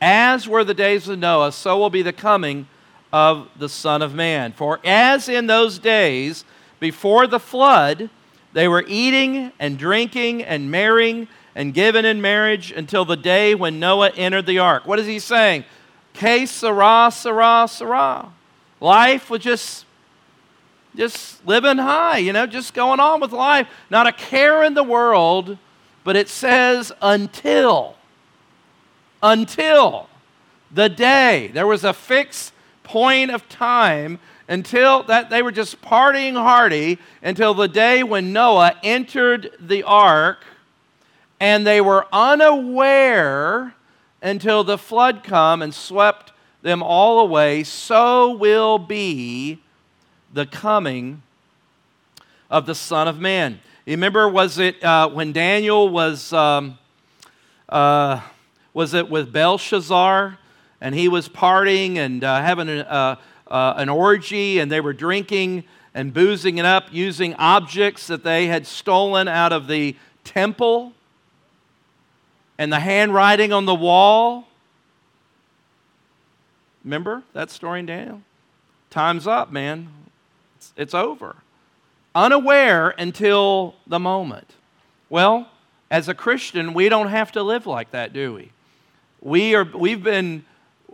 As 0.00 0.48
were 0.48 0.64
the 0.64 0.74
days 0.74 1.08
of 1.08 1.18
Noah, 1.18 1.52
so 1.52 1.78
will 1.78 1.90
be 1.90 2.02
the 2.02 2.12
coming 2.12 2.66
of 3.12 3.48
the 3.56 3.68
Son 3.68 4.02
of 4.02 4.14
Man. 4.14 4.52
For 4.52 4.80
as 4.84 5.28
in 5.28 5.46
those 5.46 5.78
days 5.78 6.44
before 6.78 7.26
the 7.26 7.40
flood, 7.40 8.10
they 8.52 8.66
were 8.66 8.84
eating 8.86 9.52
and 9.58 9.78
drinking 9.78 10.42
and 10.42 10.70
marrying 10.70 11.28
and 11.54 11.74
given 11.74 12.04
in 12.04 12.20
marriage 12.20 12.72
until 12.72 13.04
the 13.04 13.16
day 13.16 13.54
when 13.54 13.80
Noah 13.80 14.10
entered 14.10 14.46
the 14.46 14.58
ark. 14.58 14.86
What 14.86 14.98
is 14.98 15.06
he 15.06 15.18
saying? 15.18 15.64
Que 16.14 16.46
sera, 16.46 17.10
sera, 17.12 17.66
sera. 17.68 18.32
Life 18.80 19.30
was 19.30 19.42
just, 19.42 19.84
just 20.96 21.46
living 21.46 21.78
high, 21.78 22.18
you 22.18 22.32
know, 22.32 22.46
just 22.46 22.74
going 22.74 23.00
on 23.00 23.20
with 23.20 23.32
life. 23.32 23.68
Not 23.90 24.06
a 24.06 24.12
care 24.12 24.62
in 24.64 24.74
the 24.74 24.82
world, 24.82 25.56
but 26.04 26.16
it 26.16 26.28
says 26.28 26.92
until 27.00 27.96
until 29.22 30.08
the 30.70 30.88
day. 30.88 31.50
There 31.52 31.66
was 31.66 31.84
a 31.84 31.92
fixed 31.92 32.52
point 32.82 33.30
of 33.30 33.48
time 33.48 34.18
until 34.48 35.04
that 35.04 35.30
they 35.30 35.42
were 35.42 35.52
just 35.52 35.80
partying 35.80 36.34
hardy 36.34 36.98
until 37.22 37.54
the 37.54 37.68
day 37.68 38.02
when 38.02 38.32
Noah 38.32 38.74
entered 38.82 39.52
the 39.60 39.82
ark 39.84 40.44
and 41.38 41.66
they 41.66 41.80
were 41.80 42.06
unaware 42.12 43.74
until 44.22 44.64
the 44.64 44.76
flood 44.76 45.22
come 45.22 45.62
and 45.62 45.72
swept 45.72 46.32
them 46.62 46.82
all 46.82 47.20
away 47.20 47.62
so 47.62 48.32
will 48.32 48.78
be 48.78 49.60
the 50.32 50.46
coming 50.46 51.22
of 52.50 52.66
the 52.66 52.74
son 52.74 53.08
of 53.08 53.18
man 53.18 53.60
you 53.86 53.92
remember 53.92 54.28
was 54.28 54.58
it 54.58 54.82
uh, 54.84 55.08
when 55.08 55.32
daniel 55.32 55.88
was 55.88 56.32
um, 56.32 56.78
uh, 57.68 58.20
was 58.72 58.94
it 58.94 59.08
with 59.08 59.32
Belshazzar? 59.32 60.38
And 60.80 60.94
he 60.94 61.08
was 61.08 61.28
partying 61.28 61.96
and 61.96 62.24
uh, 62.24 62.40
having 62.40 62.68
a, 62.68 62.80
uh, 62.80 63.16
uh, 63.48 63.74
an 63.76 63.88
orgy, 63.88 64.58
and 64.58 64.70
they 64.70 64.80
were 64.80 64.92
drinking 64.92 65.64
and 65.92 66.14
boozing 66.14 66.58
it 66.58 66.64
up 66.64 66.86
using 66.90 67.34
objects 67.34 68.06
that 68.06 68.24
they 68.24 68.46
had 68.46 68.66
stolen 68.66 69.28
out 69.28 69.52
of 69.52 69.66
the 69.66 69.96
temple 70.24 70.92
and 72.58 72.72
the 72.72 72.80
handwriting 72.80 73.52
on 73.52 73.66
the 73.66 73.74
wall. 73.74 74.46
Remember 76.84 77.22
that 77.34 77.50
story 77.50 77.80
in 77.80 77.86
Daniel? 77.86 78.22
Time's 78.88 79.26
up, 79.26 79.52
man. 79.52 79.88
It's, 80.76 80.94
over. 80.94 81.36
Unaware 82.14 82.90
until 82.90 83.74
the 83.86 83.98
moment. 83.98 84.54
Well, 85.08 85.48
as 85.90 86.08
a 86.08 86.14
Christian, 86.14 86.74
we 86.74 86.88
don't 86.88 87.08
have 87.08 87.32
to 87.32 87.42
live 87.42 87.66
like 87.66 87.90
that, 87.90 88.12
do 88.12 88.34
we? 88.34 88.52
We 89.20 89.54
are, 89.54 89.64
we've 89.64 90.02
been 90.02 90.44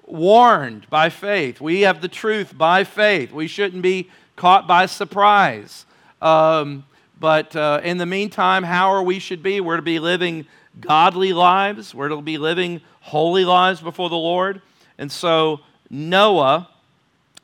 warned 0.06 0.88
by 0.88 1.10
faith. 1.10 1.60
We 1.60 1.82
have 1.82 2.00
the 2.00 2.08
truth 2.08 2.56
by 2.56 2.84
faith. 2.84 3.32
We 3.32 3.46
shouldn't 3.46 3.82
be 3.82 4.10
caught 4.36 4.66
by 4.66 4.86
surprise. 4.86 5.86
Um, 6.22 6.84
but 7.18 7.54
uh, 7.56 7.80
in 7.82 7.98
the 7.98 8.06
meantime, 8.06 8.62
how 8.62 8.90
are 8.90 9.02
we 9.02 9.18
should 9.18 9.42
be? 9.42 9.60
We're 9.60 9.76
to 9.76 9.82
be 9.82 9.98
living 9.98 10.46
godly 10.80 11.32
lives. 11.32 11.94
We're 11.94 12.08
to 12.08 12.20
be 12.20 12.38
living 12.38 12.80
holy 13.00 13.44
lives 13.44 13.80
before 13.80 14.10
the 14.10 14.16
Lord. 14.16 14.60
And 14.98 15.10
so 15.10 15.60
Noah, 15.90 16.68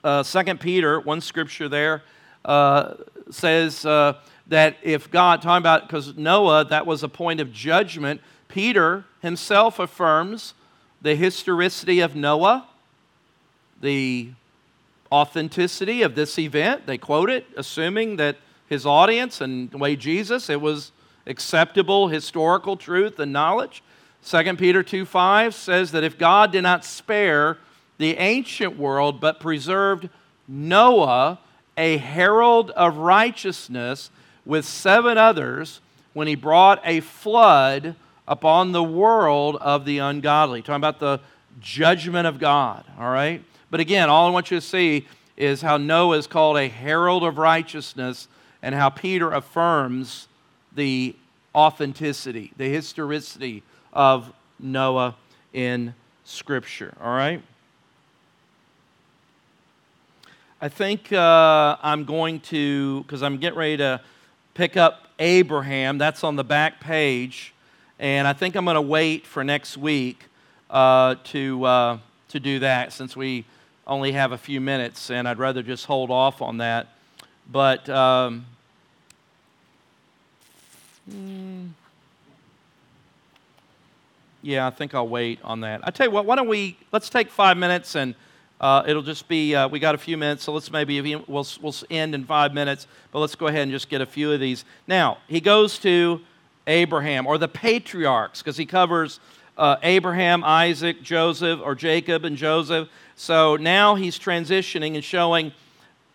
uh, 0.04 0.22
2 0.22 0.54
Peter, 0.56 1.00
one 1.00 1.20
scripture 1.20 1.68
there, 1.68 2.02
uh, 2.44 2.94
says 3.30 3.86
uh, 3.86 4.14
that 4.48 4.76
if 4.82 5.10
God, 5.10 5.42
talking 5.42 5.62
about, 5.62 5.86
because 5.86 6.16
Noah, 6.16 6.64
that 6.66 6.86
was 6.86 7.02
a 7.02 7.08
point 7.08 7.40
of 7.40 7.52
judgment, 7.52 8.20
Peter 8.48 9.04
himself 9.20 9.78
affirms 9.78 10.54
the 11.00 11.14
historicity 11.14 12.00
of 12.00 12.14
Noah, 12.14 12.66
the 13.80 14.30
authenticity 15.10 16.02
of 16.02 16.14
this 16.14 16.38
event. 16.38 16.86
They 16.86 16.98
quote 16.98 17.30
it, 17.30 17.46
assuming 17.56 18.16
that 18.16 18.36
his 18.66 18.86
audience 18.86 19.40
and 19.40 19.70
the 19.70 19.78
way 19.78 19.96
Jesus, 19.96 20.48
it 20.48 20.60
was 20.60 20.92
acceptable 21.26 22.08
historical 22.08 22.76
truth 22.76 23.18
and 23.18 23.32
knowledge. 23.32 23.82
2 24.24 24.56
Peter 24.56 24.82
2 24.82 25.04
5 25.04 25.54
says 25.54 25.92
that 25.92 26.04
if 26.04 26.18
God 26.18 26.52
did 26.52 26.62
not 26.62 26.84
spare 26.84 27.58
the 27.98 28.16
ancient 28.16 28.78
world 28.78 29.20
but 29.20 29.40
preserved 29.40 30.08
Noah, 30.48 31.38
a 31.76 31.96
herald 31.96 32.70
of 32.70 32.96
righteousness, 32.96 34.10
with 34.44 34.64
seven 34.64 35.18
others, 35.18 35.80
when 36.12 36.26
he 36.26 36.34
brought 36.34 36.80
a 36.84 37.00
flood 37.00 37.94
upon 38.26 38.72
the 38.72 38.82
world 38.82 39.56
of 39.56 39.84
the 39.84 39.98
ungodly. 39.98 40.62
Talking 40.62 40.76
about 40.76 41.00
the 41.00 41.20
judgment 41.60 42.26
of 42.26 42.38
God, 42.38 42.84
all 42.98 43.10
right? 43.10 43.42
But 43.70 43.80
again, 43.80 44.10
all 44.10 44.26
I 44.26 44.30
want 44.30 44.50
you 44.50 44.58
to 44.58 44.66
see 44.66 45.06
is 45.36 45.62
how 45.62 45.76
Noah 45.76 46.18
is 46.18 46.26
called 46.26 46.58
a 46.58 46.68
herald 46.68 47.24
of 47.24 47.38
righteousness 47.38 48.28
and 48.62 48.74
how 48.74 48.90
Peter 48.90 49.32
affirms 49.32 50.28
the 50.74 51.16
authenticity, 51.54 52.52
the 52.56 52.68
historicity 52.68 53.62
of 53.92 54.32
Noah 54.58 55.16
in 55.52 55.94
Scripture, 56.24 56.94
all 57.00 57.14
right? 57.14 57.42
I 60.64 60.68
think 60.68 61.12
uh, 61.12 61.76
I'm 61.82 62.04
going 62.04 62.38
to, 62.40 63.02
because 63.02 63.20
I'm 63.24 63.38
getting 63.38 63.58
ready 63.58 63.78
to 63.78 64.00
pick 64.54 64.76
up 64.76 65.08
Abraham, 65.18 65.98
that's 65.98 66.22
on 66.22 66.36
the 66.36 66.44
back 66.44 66.78
page. 66.78 67.52
And 67.98 68.28
I 68.28 68.32
think 68.32 68.54
I'm 68.54 68.64
going 68.64 68.76
to 68.76 68.80
wait 68.80 69.26
for 69.26 69.42
next 69.42 69.76
week 69.76 70.26
uh, 70.70 71.16
to, 71.24 71.64
uh, 71.64 71.98
to 72.28 72.38
do 72.38 72.60
that 72.60 72.92
since 72.92 73.16
we 73.16 73.44
only 73.88 74.12
have 74.12 74.30
a 74.30 74.38
few 74.38 74.60
minutes, 74.60 75.10
and 75.10 75.26
I'd 75.26 75.40
rather 75.40 75.64
just 75.64 75.86
hold 75.86 76.12
off 76.12 76.40
on 76.40 76.58
that. 76.58 76.86
But 77.50 77.88
um, 77.88 78.46
yeah, 84.42 84.68
I 84.68 84.70
think 84.70 84.94
I'll 84.94 85.08
wait 85.08 85.40
on 85.42 85.62
that. 85.62 85.80
I 85.82 85.90
tell 85.90 86.06
you 86.06 86.12
what, 86.12 86.24
why 86.24 86.36
don't 86.36 86.46
we 86.46 86.76
let's 86.92 87.10
take 87.10 87.30
five 87.30 87.56
minutes 87.56 87.96
and 87.96 88.14
uh, 88.62 88.84
it'll 88.86 89.02
just 89.02 89.28
be 89.28 89.54
uh, 89.54 89.68
we 89.68 89.80
got 89.80 89.94
a 89.94 89.98
few 89.98 90.16
minutes, 90.16 90.44
so 90.44 90.52
let's 90.52 90.70
maybe 90.70 91.00
we'll 91.00 91.46
we'll 91.60 91.74
end 91.90 92.14
in 92.14 92.24
five 92.24 92.54
minutes, 92.54 92.86
but 93.10 93.18
let's 93.18 93.34
go 93.34 93.48
ahead 93.48 93.62
and 93.62 93.72
just 93.72 93.88
get 93.88 94.00
a 94.00 94.06
few 94.06 94.32
of 94.32 94.40
these. 94.40 94.64
Now 94.86 95.18
he 95.26 95.40
goes 95.40 95.78
to 95.80 96.20
Abraham, 96.66 97.26
or 97.26 97.38
the 97.38 97.48
patriarchs, 97.48 98.40
because 98.40 98.56
he 98.56 98.66
covers 98.66 99.20
uh, 99.58 99.76
Abraham, 99.82 100.44
Isaac, 100.44 101.02
Joseph, 101.02 101.60
or 101.62 101.74
Jacob 101.74 102.24
and 102.24 102.36
Joseph. 102.36 102.88
So 103.16 103.56
now 103.56 103.96
he's 103.96 104.18
transitioning 104.18 104.94
and 104.94 105.04
showing 105.04 105.52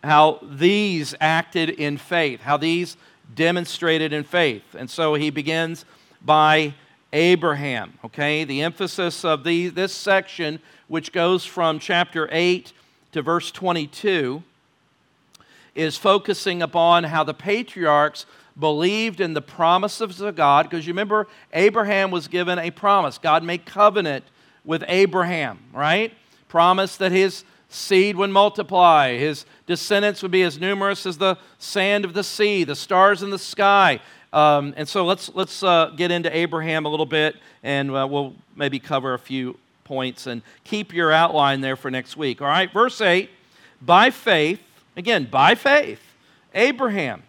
how 0.02 0.38
these 0.42 1.14
acted 1.20 1.70
in 1.70 1.98
faith, 1.98 2.40
how 2.40 2.56
these 2.56 2.96
demonstrated 3.34 4.12
in 4.12 4.24
faith. 4.24 4.74
And 4.74 4.88
so 4.88 5.14
he 5.14 5.30
begins 5.30 5.84
by 6.24 6.74
Abraham, 7.12 7.94
okay? 8.04 8.44
The 8.44 8.62
emphasis 8.62 9.24
of 9.24 9.44
the, 9.44 9.68
this 9.68 9.94
section, 9.94 10.60
which 10.88 11.12
goes 11.12 11.44
from 11.44 11.78
chapter 11.78 12.28
8 12.30 12.72
to 13.12 13.22
verse 13.22 13.50
22, 13.50 14.42
is 15.74 15.96
focusing 15.96 16.60
upon 16.60 17.04
how 17.04 17.24
the 17.24 17.34
patriarchs 17.34 18.26
believed 18.58 19.20
in 19.20 19.34
the 19.34 19.42
promises 19.42 20.20
of 20.20 20.34
God, 20.34 20.68
because 20.68 20.86
you 20.86 20.92
remember, 20.92 21.28
Abraham 21.52 22.10
was 22.10 22.28
given 22.28 22.58
a 22.58 22.70
promise. 22.70 23.16
God 23.16 23.44
made 23.44 23.64
covenant 23.64 24.24
with 24.64 24.84
Abraham, 24.88 25.60
right? 25.72 26.12
Promise 26.48 26.96
that 26.96 27.12
his 27.12 27.44
seed 27.68 28.16
would 28.16 28.30
multiply, 28.30 29.16
his 29.16 29.44
descendants 29.66 30.22
would 30.22 30.30
be 30.30 30.42
as 30.42 30.58
numerous 30.58 31.06
as 31.06 31.18
the 31.18 31.38
sand 31.58 32.04
of 32.04 32.14
the 32.14 32.24
sea, 32.24 32.64
the 32.64 32.74
stars 32.74 33.22
in 33.22 33.30
the 33.30 33.38
sky. 33.38 34.00
Um, 34.32 34.74
and 34.76 34.88
so 34.88 35.04
let's, 35.04 35.30
let's 35.34 35.62
uh, 35.62 35.92
get 35.96 36.10
into 36.10 36.34
Abraham 36.34 36.84
a 36.84 36.88
little 36.88 37.06
bit, 37.06 37.36
and 37.62 37.90
uh, 37.90 38.06
we'll 38.08 38.34
maybe 38.54 38.78
cover 38.78 39.14
a 39.14 39.18
few 39.18 39.58
points 39.84 40.26
and 40.26 40.42
keep 40.64 40.92
your 40.92 41.10
outline 41.12 41.60
there 41.60 41.76
for 41.76 41.90
next 41.90 42.16
week. 42.16 42.42
All 42.42 42.48
right, 42.48 42.70
verse 42.72 43.00
8 43.00 43.30
by 43.80 44.10
faith, 44.10 44.60
again, 44.96 45.28
by 45.30 45.54
faith, 45.54 46.02
Abraham 46.54 47.22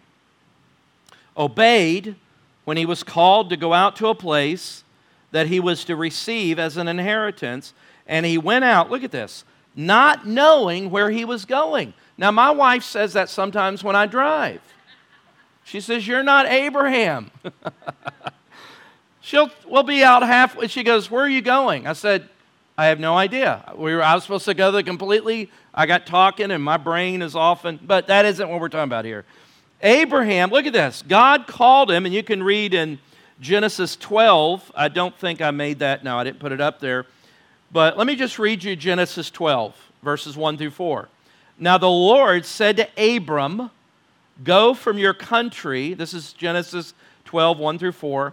obeyed 1.36 2.16
when 2.64 2.76
he 2.76 2.86
was 2.86 3.02
called 3.02 3.50
to 3.50 3.56
go 3.56 3.72
out 3.72 3.96
to 3.96 4.08
a 4.08 4.14
place 4.14 4.84
that 5.30 5.46
he 5.46 5.60
was 5.60 5.84
to 5.84 5.96
receive 5.96 6.58
as 6.58 6.76
an 6.76 6.88
inheritance. 6.88 7.72
And 8.06 8.26
he 8.26 8.36
went 8.36 8.64
out, 8.64 8.90
look 8.90 9.04
at 9.04 9.12
this, 9.12 9.44
not 9.76 10.26
knowing 10.26 10.90
where 10.90 11.10
he 11.10 11.24
was 11.24 11.44
going. 11.44 11.94
Now, 12.18 12.30
my 12.30 12.50
wife 12.50 12.82
says 12.82 13.12
that 13.12 13.28
sometimes 13.28 13.84
when 13.84 13.96
I 13.96 14.06
drive. 14.06 14.60
She 15.64 15.80
says, 15.80 16.06
You're 16.06 16.22
not 16.22 16.46
Abraham. 16.46 17.30
She'll, 19.20 19.50
we'll 19.68 19.82
be 19.82 20.02
out 20.02 20.22
halfway. 20.22 20.66
She 20.66 20.82
goes, 20.82 21.10
Where 21.10 21.24
are 21.24 21.28
you 21.28 21.42
going? 21.42 21.86
I 21.86 21.92
said, 21.92 22.28
I 22.76 22.86
have 22.86 22.98
no 22.98 23.16
idea. 23.16 23.72
We 23.76 23.94
were, 23.94 24.02
I 24.02 24.14
was 24.14 24.22
supposed 24.22 24.46
to 24.46 24.54
go 24.54 24.70
there 24.72 24.82
completely. 24.82 25.50
I 25.74 25.86
got 25.86 26.06
talking 26.06 26.50
and 26.50 26.62
my 26.62 26.78
brain 26.78 27.22
is 27.22 27.36
off, 27.36 27.64
and, 27.64 27.86
but 27.86 28.06
that 28.06 28.24
isn't 28.24 28.48
what 28.48 28.60
we're 28.60 28.68
talking 28.68 28.84
about 28.84 29.04
here. 29.04 29.24
Abraham, 29.82 30.50
look 30.50 30.66
at 30.66 30.72
this. 30.72 31.02
God 31.06 31.46
called 31.46 31.90
him, 31.90 32.06
and 32.06 32.14
you 32.14 32.22
can 32.22 32.42
read 32.42 32.74
in 32.74 32.98
Genesis 33.40 33.96
12. 33.96 34.72
I 34.74 34.88
don't 34.88 35.16
think 35.16 35.40
I 35.40 35.50
made 35.50 35.78
that. 35.78 36.04
No, 36.04 36.18
I 36.18 36.24
didn't 36.24 36.40
put 36.40 36.52
it 36.52 36.60
up 36.60 36.80
there. 36.80 37.06
But 37.72 37.96
let 37.96 38.06
me 38.06 38.16
just 38.16 38.38
read 38.38 38.64
you 38.64 38.76
Genesis 38.76 39.30
12, 39.30 39.74
verses 40.02 40.36
1 40.36 40.58
through 40.58 40.70
4. 40.70 41.08
Now 41.58 41.78
the 41.78 41.88
Lord 41.88 42.44
said 42.44 42.76
to 42.78 43.16
Abram, 43.16 43.70
Go 44.42 44.74
from 44.74 44.98
your 44.98 45.14
country. 45.14 45.94
This 45.94 46.14
is 46.14 46.32
Genesis 46.32 46.94
12, 47.26 47.58
1 47.58 47.78
through 47.78 47.92
4. 47.92 48.32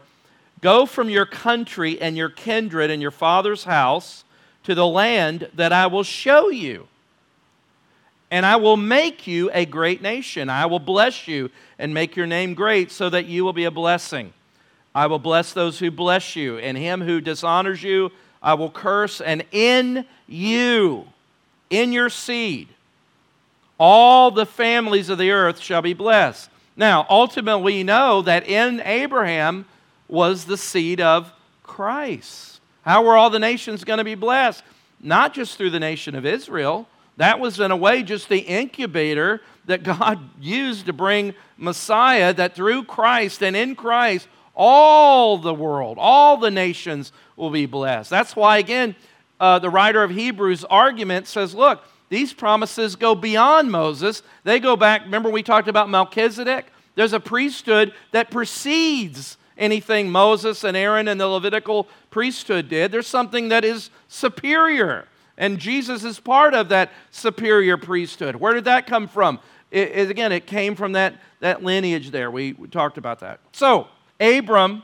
Go 0.62 0.86
from 0.86 1.10
your 1.10 1.26
country 1.26 2.01
and 2.01 2.18
your 2.18 2.30
kindred 2.30 2.89
and 2.89 3.01
your 3.01 3.12
father's 3.12 3.66
house 3.66 4.24
to 4.64 4.74
the 4.74 4.88
land 4.88 5.49
that 5.53 5.72
I 5.72 5.88
will 5.88 6.03
show 6.03 6.49
you. 6.49 6.88
And 8.32 8.45
I 8.45 8.58
will 8.58 8.78
make 8.78 9.28
you 9.28 9.49
a 9.53 9.66
great 9.66 10.01
nation. 10.01 10.49
I 10.49 10.66
will 10.66 10.80
bless 10.80 11.28
you 11.28 11.49
and 11.80 11.93
make 11.93 12.16
your 12.16 12.28
name 12.28 12.53
great 12.53 12.91
so 12.91 13.10
that 13.10 13.26
you 13.26 13.45
will 13.45 13.53
be 13.53 13.66
a 13.66 13.72
blessing. 13.72 14.34
I 14.93 15.08
will 15.08 15.20
bless 15.20 15.53
those 15.53 15.78
who 15.78 15.91
bless 15.91 16.36
you, 16.36 16.58
and 16.58 16.76
him 16.76 17.01
who 17.01 17.22
dishonors 17.22 17.84
you, 17.84 18.12
I 18.41 18.55
will 18.55 18.72
curse. 18.72 19.22
And 19.22 19.45
in 19.51 20.05
you, 20.28 21.05
in 21.70 21.91
your 21.91 22.10
seed, 22.10 22.68
all 23.80 24.32
the 24.32 24.45
families 24.45 25.09
of 25.09 25.17
the 25.17 25.32
earth 25.32 25.59
shall 25.59 25.82
be 25.82 25.93
blessed. 25.93 26.49
Now, 26.75 27.05
ultimately, 27.09 27.73
we 27.73 27.84
know 27.84 28.21
that 28.21 28.47
in 28.47 28.82
Abraham 28.82 29.65
was 30.07 30.45
the 30.45 30.57
seed 30.57 31.01
of 31.01 31.32
Christ. 31.63 32.59
How 32.84 33.03
were 33.03 33.17
all 33.17 33.30
the 33.30 33.39
nations 33.39 33.84
going 33.84 33.97
to 33.97 34.03
be 34.03 34.15
blessed? 34.15 34.63
Not 35.01 35.34
just 35.34 35.57
through 35.57 35.71
the 35.71 35.80
nation 35.80 36.15
of 36.15 36.25
Israel. 36.25 36.88
That 37.17 37.39
was, 37.39 37.59
in 37.59 37.71
a 37.71 37.75
way, 37.75 38.03
just 38.03 38.30
the 38.30 38.39
incubator 38.39 39.41
that 39.65 39.84
God 39.84 40.19
used 40.39 40.86
to 40.86 40.93
bring 40.93 41.34
Messiah, 41.57 42.34
that 42.34 42.55
through 42.55 42.86
Christ 42.86 43.43
and 43.43 43.55
in 43.55 43.75
Christ, 43.75 44.28
all 44.55 45.38
the 45.38 45.53
world, 45.53 45.97
all 45.99 46.38
the 46.38 46.51
nations 46.51 47.11
will 47.36 47.49
be 47.49 47.65
blessed. 47.65 48.09
That's 48.09 48.36
why, 48.36 48.57
again, 48.57 48.95
uh, 49.39 49.59
the 49.59 49.69
writer 49.69 50.03
of 50.03 50.11
Hebrews' 50.11 50.63
argument 50.63 51.28
says, 51.28 51.53
look, 51.53 51.84
these 52.10 52.34
promises 52.34 52.95
go 52.95 53.16
beyond 53.16 53.72
Moses. 53.72 54.24
They 54.43 54.60
go 54.60 54.76
back, 54.76 55.03
remember 55.03 55.30
we 55.30 55.43
talked 55.43 55.68
about 55.68 55.89
Melchizedek? 55.89 56.68
There's 56.95 57.14
a 57.14 57.20
priesthood 57.20 57.93
that 58.12 58.32
precedes 58.32 59.38
anything 59.58 60.10
Moses 60.10 60.64
and 60.64 60.78
Aaron 60.78 61.08
and 61.08 61.20
the 61.20 61.28
Levitical 61.28 61.88
priesthood 62.10 62.70
did. 62.70 62.91
There's 62.91 63.08
something 63.08 63.49
that 63.49 63.66
is 63.66 63.89
superior. 64.08 65.08
And 65.38 65.60
Jesus 65.60 66.03
is 66.03 66.20
part 66.20 66.53
of 66.53 66.70
that 66.70 66.91
superior 67.12 67.78
priesthood. 67.78 68.36
Where 68.36 68.53
did 68.53 68.66
that 68.66 68.88
come 68.88 69.08
from? 69.08 69.39
It, 69.70 69.91
it, 69.91 70.10
again, 70.10 70.32
it 70.32 70.47
came 70.47 70.76
from 70.76 70.93
that, 70.93 71.16
that 71.39 71.64
lineage 71.64 72.12
there. 72.12 72.32
We, 72.32 72.53
we 72.53 72.68
talked 72.68 72.97
about 72.97 73.20
that. 73.20 73.39
So, 73.51 73.88
Abram, 74.20 74.84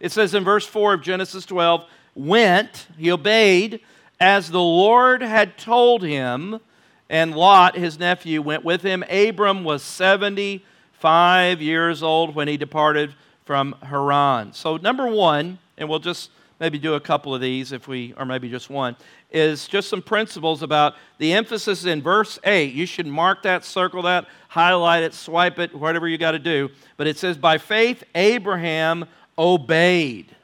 it 0.00 0.12
says 0.12 0.34
in 0.34 0.44
verse 0.44 0.66
4 0.66 0.94
of 0.94 1.02
Genesis 1.02 1.46
12, 1.46 1.84
went, 2.14 2.88
he 2.98 3.10
obeyed 3.10 3.80
as 4.18 4.50
the 4.50 4.62
Lord 4.62 5.22
had 5.22 5.58
told 5.58 6.02
him, 6.02 6.60
and 7.08 7.34
Lot, 7.34 7.76
his 7.76 7.98
nephew, 7.98 8.42
went 8.42 8.64
with 8.64 8.82
him. 8.82 9.04
Abram 9.10 9.62
was 9.62 9.82
75 9.82 11.62
years 11.62 12.02
old 12.02 12.34
when 12.34 12.48
he 12.48 12.56
departed 12.56 13.14
from 13.44 13.74
Haran. 13.82 14.52
So, 14.52 14.76
number 14.76 15.06
one, 15.06 15.58
and 15.78 15.88
we'll 15.88 16.00
just 16.00 16.30
maybe 16.58 16.78
do 16.78 16.94
a 16.94 17.00
couple 17.00 17.34
of 17.34 17.40
these 17.40 17.72
if 17.72 17.86
we, 17.86 18.14
or 18.16 18.24
maybe 18.24 18.48
just 18.48 18.70
one, 18.70 18.96
is 19.30 19.68
just 19.68 19.88
some 19.88 20.02
principles 20.02 20.62
about 20.62 20.94
the 21.18 21.32
emphasis 21.32 21.84
in 21.84 22.02
verse 22.02 22.38
8. 22.42 22.72
You 22.72 22.86
should 22.86 23.06
mark 23.06 23.42
that, 23.42 23.64
circle 23.64 24.02
that, 24.02 24.26
highlight 24.48 25.02
it, 25.02 25.14
swipe 25.14 25.58
it, 25.58 25.74
whatever 25.74 26.08
you 26.08 26.18
got 26.18 26.32
to 26.32 26.38
do. 26.38 26.70
But 26.96 27.06
it 27.06 27.18
says, 27.18 27.36
By 27.36 27.58
faith, 27.58 28.02
Abraham 28.14 29.06
obeyed. 29.38 30.34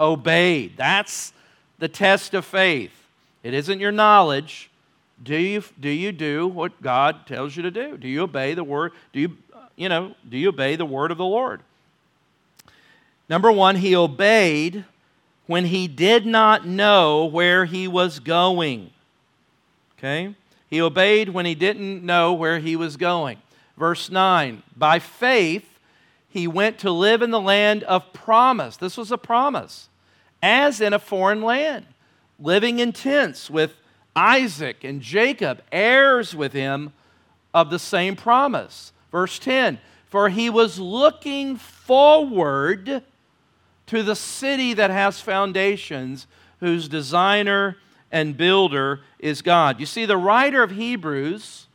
Obeyed. 0.00 0.76
That's 0.76 1.32
the 1.78 1.88
test 1.88 2.34
of 2.34 2.44
faith. 2.44 3.01
It 3.42 3.54
isn't 3.54 3.80
your 3.80 3.92
knowledge. 3.92 4.70
Do 5.22 5.36
you, 5.36 5.62
do 5.78 5.88
you 5.88 6.12
do 6.12 6.46
what 6.46 6.82
God 6.82 7.26
tells 7.26 7.56
you 7.56 7.62
to 7.62 7.70
do? 7.70 7.96
Do 7.96 8.08
you 8.08 8.22
obey 8.22 8.54
the 8.54 8.64
word? 8.64 8.92
Do 9.12 9.20
you, 9.20 9.36
you 9.76 9.88
know, 9.88 10.14
do 10.28 10.36
you 10.36 10.48
obey 10.48 10.76
the 10.76 10.84
word 10.84 11.10
of 11.10 11.18
the 11.18 11.24
Lord? 11.24 11.60
Number 13.28 13.50
one, 13.50 13.76
he 13.76 13.94
obeyed 13.94 14.84
when 15.46 15.66
he 15.66 15.88
did 15.88 16.26
not 16.26 16.66
know 16.66 17.24
where 17.24 17.64
he 17.64 17.88
was 17.88 18.18
going. 18.18 18.90
Okay? 19.98 20.34
He 20.68 20.80
obeyed 20.80 21.28
when 21.28 21.46
he 21.46 21.54
didn't 21.54 22.04
know 22.04 22.32
where 22.32 22.58
he 22.58 22.76
was 22.76 22.96
going. 22.96 23.38
Verse 23.76 24.10
9 24.10 24.62
By 24.76 24.98
faith, 24.98 25.78
he 26.28 26.46
went 26.46 26.78
to 26.78 26.90
live 26.90 27.22
in 27.22 27.30
the 27.30 27.40
land 27.40 27.84
of 27.84 28.12
promise. 28.12 28.76
This 28.76 28.96
was 28.96 29.12
a 29.12 29.18
promise, 29.18 29.88
as 30.42 30.80
in 30.80 30.92
a 30.92 30.98
foreign 30.98 31.42
land 31.42 31.86
living 32.38 32.78
in 32.78 32.92
tents 32.92 33.50
with 33.50 33.76
Isaac 34.14 34.84
and 34.84 35.00
Jacob, 35.00 35.62
heirs 35.70 36.34
with 36.34 36.52
him 36.52 36.92
of 37.54 37.70
the 37.70 37.78
same 37.78 38.16
promise. 38.16 38.92
Verse 39.10 39.38
10 39.38 39.78
For 40.08 40.28
he 40.28 40.50
was 40.50 40.78
looking 40.78 41.56
forward 41.56 43.02
to 43.86 44.02
the 44.02 44.16
city 44.16 44.74
that 44.74 44.90
has 44.90 45.20
foundations, 45.20 46.26
whose 46.60 46.88
designer 46.88 47.76
and 48.10 48.36
builder 48.36 49.00
is 49.18 49.42
God. 49.42 49.80
You 49.80 49.86
see, 49.86 50.06
the 50.06 50.16
writer 50.16 50.62
of 50.62 50.70
Hebrews, 50.70 51.66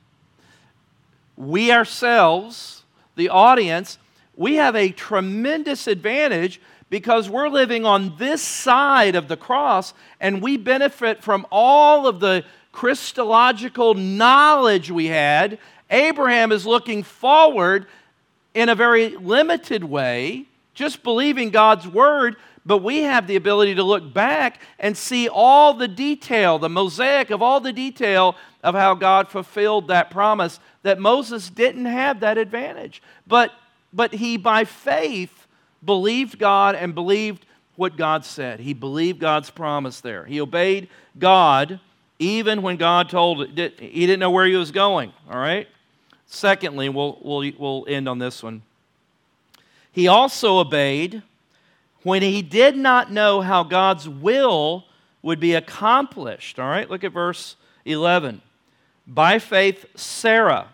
we 1.35 1.71
ourselves, 1.71 2.83
the 3.15 3.29
audience, 3.29 3.97
we 4.35 4.55
have 4.55 4.75
a 4.75 4.91
tremendous 4.91 5.87
advantage 5.87 6.61
because 6.89 7.29
we're 7.29 7.49
living 7.49 7.85
on 7.85 8.15
this 8.17 8.41
side 8.41 9.15
of 9.15 9.27
the 9.27 9.37
cross 9.37 9.93
and 10.19 10.41
we 10.41 10.57
benefit 10.57 11.23
from 11.23 11.45
all 11.51 12.07
of 12.07 12.19
the 12.19 12.45
Christological 12.71 13.93
knowledge 13.93 14.91
we 14.91 15.07
had. 15.07 15.59
Abraham 15.89 16.51
is 16.51 16.65
looking 16.65 17.03
forward 17.03 17.87
in 18.53 18.69
a 18.69 18.75
very 18.75 19.09
limited 19.09 19.83
way, 19.83 20.45
just 20.73 21.03
believing 21.03 21.49
God's 21.49 21.87
word, 21.87 22.35
but 22.65 22.79
we 22.79 22.99
have 23.03 23.27
the 23.27 23.35
ability 23.35 23.75
to 23.75 23.83
look 23.83 24.13
back 24.13 24.59
and 24.79 24.97
see 24.97 25.29
all 25.29 25.73
the 25.73 25.87
detail, 25.87 26.59
the 26.59 26.69
mosaic 26.69 27.29
of 27.29 27.41
all 27.41 27.59
the 27.59 27.73
detail 27.73 28.35
of 28.63 28.75
how 28.75 28.93
God 28.93 29.29
fulfilled 29.29 29.87
that 29.87 30.11
promise 30.11 30.59
that 30.83 30.99
Moses 30.99 31.49
didn't 31.49 31.85
have 31.85 32.19
that 32.21 32.37
advantage. 32.37 33.01
But 33.25 33.51
but 33.93 34.13
he 34.13 34.37
by 34.37 34.65
faith 34.65 35.36
believed 35.87 36.37
God 36.37 36.75
and 36.75 36.93
believed 36.93 37.47
what 37.75 37.97
God 37.97 38.23
said. 38.23 38.59
He 38.59 38.73
believed 38.73 39.19
God's 39.19 39.49
promise 39.49 40.01
there. 40.01 40.25
He 40.25 40.39
obeyed 40.39 40.89
God 41.17 41.79
even 42.19 42.61
when 42.61 42.77
God 42.77 43.09
told. 43.09 43.47
He 43.47 44.05
didn't 44.05 44.19
know 44.19 44.29
where 44.29 44.45
he 44.45 44.55
was 44.55 44.71
going, 44.71 45.11
all 45.31 45.39
right? 45.39 45.67
Secondly, 46.27 46.89
we'll, 46.89 47.17
we'll, 47.23 47.51
we'll 47.57 47.85
end 47.87 48.07
on 48.07 48.19
this 48.19 48.43
one. 48.43 48.61
He 49.91 50.07
also 50.07 50.59
obeyed 50.59 51.23
when 52.03 52.21
he 52.21 52.41
did 52.41 52.77
not 52.77 53.11
know 53.11 53.41
how 53.41 53.63
God's 53.63 54.07
will 54.07 54.85
would 55.21 55.39
be 55.39 55.55
accomplished. 55.55 56.59
All 56.59 56.69
right, 56.69 56.89
look 56.89 57.03
at 57.03 57.11
verse 57.11 57.55
11. 57.85 58.41
By 59.07 59.39
faith, 59.39 59.85
Sarah, 59.95 60.67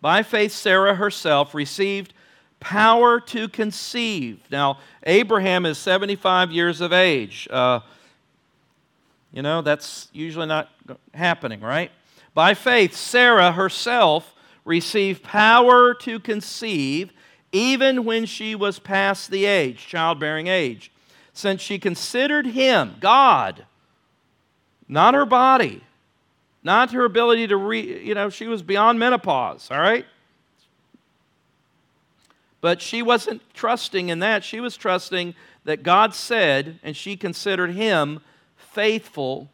by 0.00 0.22
faith, 0.22 0.52
Sarah 0.52 0.94
herself 0.94 1.54
received 1.54 2.12
power 2.60 3.18
to 3.20 3.48
conceive. 3.48 4.40
Now, 4.50 4.78
Abraham 5.04 5.66
is 5.66 5.78
75 5.78 6.52
years 6.52 6.80
of 6.80 6.92
age. 6.92 7.48
Uh, 7.50 7.80
you 9.32 9.42
know, 9.42 9.62
that's 9.62 10.08
usually 10.12 10.46
not 10.46 10.70
happening, 11.14 11.60
right? 11.60 11.90
By 12.34 12.54
faith, 12.54 12.94
Sarah 12.94 13.52
herself 13.52 14.34
received 14.64 15.22
power 15.22 15.94
to 15.94 16.20
conceive 16.20 17.12
even 17.52 18.04
when 18.04 18.26
she 18.26 18.54
was 18.54 18.78
past 18.78 19.30
the 19.30 19.44
age, 19.44 19.86
childbearing 19.86 20.46
age, 20.46 20.92
since 21.32 21.60
she 21.60 21.78
considered 21.78 22.46
him, 22.46 22.96
God, 23.00 23.66
not 24.88 25.14
her 25.14 25.26
body, 25.26 25.82
not 26.62 26.92
her 26.92 27.04
ability 27.04 27.48
to 27.48 27.56
re, 27.56 28.04
you 28.04 28.14
know, 28.14 28.30
she 28.30 28.46
was 28.46 28.62
beyond 28.62 28.98
menopause, 28.98 29.68
all 29.70 29.80
right? 29.80 30.04
But 32.60 32.82
she 32.82 33.02
wasn't 33.02 33.42
trusting 33.54 34.08
in 34.08 34.18
that. 34.18 34.44
She 34.44 34.60
was 34.60 34.76
trusting 34.76 35.34
that 35.64 35.82
God 35.82 36.14
said, 36.14 36.78
and 36.82 36.96
she 36.96 37.16
considered 37.16 37.70
him 37.70 38.20
faithful 38.56 39.48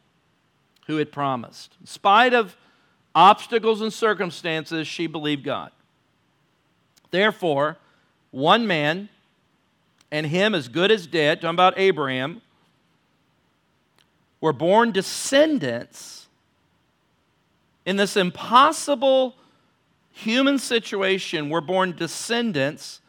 who 0.87 0.97
had 0.97 1.13
promised. 1.13 1.77
In 1.81 1.87
spite 1.87 2.35
of 2.35 2.57
obstacles 3.15 3.81
and 3.81 3.93
circumstances, 3.93 4.87
she 4.87 5.07
believed 5.07 5.45
God. 5.45 5.71
Therefore, 7.11 7.77
one 8.31 8.67
man, 8.67 9.09
and 10.11 10.27
him 10.27 10.55
as 10.55 10.69
good 10.69 10.91
as 10.91 11.07
dead, 11.07 11.41
talking 11.41 11.55
about 11.55 11.79
Abraham, 11.79 12.43
were 14.41 14.53
born 14.53 14.93
descendants 14.93 16.27
in 17.85 17.97
this 17.97 18.17
impossible 18.17 19.35
human 20.17 20.59
situation, 20.59 21.51
were 21.51 21.61
born 21.61 21.95
descendants 21.95 23.03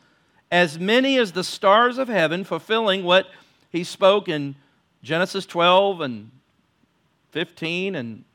as 0.52 0.78
many 0.78 1.18
as 1.18 1.32
the 1.32 1.44
stars 1.44 1.98
of 1.98 2.10
heaven, 2.10 2.44
fulfilling 2.44 3.04
what 3.04 3.28
he 3.70 3.84
spoke 3.84 4.28
in 4.28 4.56
Genesis 5.02 5.46
12 5.46 6.02
and 6.02 6.32
15 7.32 7.96
and 7.96 8.26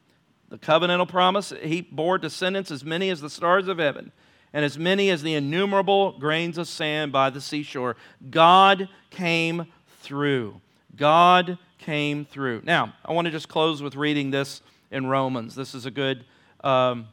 the 0.48 0.56
covenantal 0.56 1.06
promise. 1.06 1.52
He 1.62 1.82
bore 1.82 2.16
descendants 2.16 2.70
as 2.70 2.82
many 2.82 3.10
as 3.10 3.20
the 3.20 3.28
stars 3.28 3.68
of 3.68 3.76
heaven 3.76 4.10
and 4.54 4.64
as 4.64 4.78
many 4.78 5.10
as 5.10 5.22
the 5.22 5.34
innumerable 5.34 6.18
grains 6.18 6.56
of 6.56 6.66
sand 6.66 7.12
by 7.12 7.28
the 7.28 7.42
seashore. 7.42 7.96
God 8.30 8.88
came 9.10 9.66
through. 10.00 10.60
God 10.96 11.58
came 11.78 12.24
through. 12.24 12.62
Now, 12.64 12.94
I 13.04 13.12
want 13.12 13.26
to 13.26 13.30
just 13.30 13.48
close 13.48 13.82
with 13.82 13.96
reading 13.96 14.30
this 14.30 14.62
in 14.90 15.06
Romans. 15.06 15.54
This 15.54 15.74
is 15.74 15.84
a 15.84 15.90
good 15.90 16.24
um, 16.64 17.08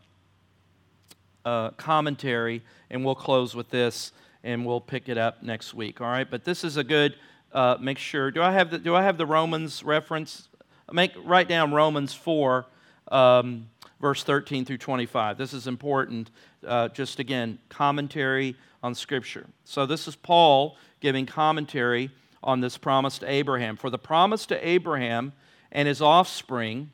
uh, 1.49 1.69
commentary, 1.71 2.61
and 2.91 3.03
we'll 3.03 3.21
close 3.27 3.55
with 3.55 3.69
this 3.69 4.13
and 4.43 4.65
we'll 4.65 4.81
pick 4.81 5.09
it 5.09 5.17
up 5.17 5.43
next 5.43 5.73
week. 5.73 6.01
All 6.01 6.07
right, 6.07 6.29
but 6.29 6.43
this 6.43 6.63
is 6.63 6.77
a 6.77 6.83
good. 6.83 7.15
Uh, 7.51 7.75
make 7.81 7.97
sure. 7.97 8.31
Do 8.31 8.41
I 8.43 8.51
have 8.51 8.69
the 8.69 8.77
Do 8.77 8.95
I 8.95 9.03
have 9.03 9.17
the 9.17 9.25
Romans 9.25 9.83
reference? 9.83 10.49
Make 10.91 11.11
write 11.25 11.49
down 11.49 11.73
Romans 11.73 12.13
four, 12.13 12.65
um, 13.11 13.69
verse 13.99 14.23
thirteen 14.23 14.65
through 14.65 14.77
twenty 14.77 15.07
five. 15.07 15.37
This 15.37 15.53
is 15.53 15.67
important. 15.67 16.29
Uh, 16.65 16.89
just 16.89 17.19
again, 17.19 17.57
commentary 17.69 18.55
on 18.83 18.95
Scripture. 18.95 19.47
So 19.63 19.85
this 19.85 20.07
is 20.07 20.15
Paul 20.15 20.77
giving 20.99 21.25
commentary 21.25 22.11
on 22.43 22.61
this 22.61 22.77
promise 22.77 23.19
to 23.19 23.25
Abraham. 23.29 23.75
For 23.77 23.89
the 23.89 23.97
promise 23.97 24.45
to 24.47 24.67
Abraham 24.67 25.33
and 25.71 25.87
his 25.87 26.01
offspring 26.01 26.91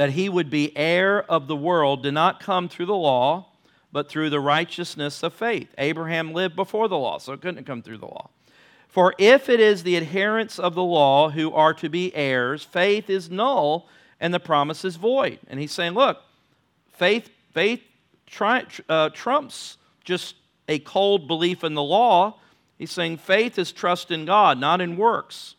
that 0.00 0.12
he 0.12 0.30
would 0.30 0.48
be 0.48 0.74
heir 0.78 1.22
of 1.30 1.46
the 1.46 1.54
world 1.54 2.02
did 2.02 2.14
not 2.14 2.40
come 2.40 2.70
through 2.70 2.86
the 2.86 2.94
law 2.94 3.44
but 3.92 4.08
through 4.08 4.30
the 4.30 4.40
righteousness 4.40 5.22
of 5.22 5.34
faith. 5.34 5.68
Abraham 5.76 6.32
lived 6.32 6.56
before 6.56 6.88
the 6.88 6.96
law, 6.96 7.18
so 7.18 7.34
it 7.34 7.42
couldn't 7.42 7.64
come 7.64 7.82
through 7.82 7.98
the 7.98 8.06
law. 8.06 8.30
For 8.88 9.14
if 9.18 9.50
it 9.50 9.60
is 9.60 9.82
the 9.82 9.98
adherents 9.98 10.58
of 10.58 10.74
the 10.74 10.82
law 10.82 11.28
who 11.28 11.52
are 11.52 11.74
to 11.74 11.90
be 11.90 12.14
heirs, 12.14 12.64
faith 12.64 13.10
is 13.10 13.28
null 13.28 13.90
and 14.18 14.32
the 14.32 14.40
promise 14.40 14.86
is 14.86 14.96
void. 14.96 15.38
And 15.48 15.60
he's 15.60 15.72
saying, 15.72 15.92
look, 15.92 16.22
faith, 16.92 17.28
faith 17.52 17.82
tri- 18.24 18.64
uh, 18.88 19.10
trumps 19.10 19.76
just 20.02 20.34
a 20.66 20.78
cold 20.78 21.28
belief 21.28 21.62
in 21.62 21.74
the 21.74 21.82
law. 21.82 22.38
He's 22.78 22.90
saying 22.90 23.18
faith 23.18 23.58
is 23.58 23.70
trust 23.70 24.10
in 24.10 24.24
God, 24.24 24.58
not 24.58 24.80
in 24.80 24.96
works. 24.96 25.56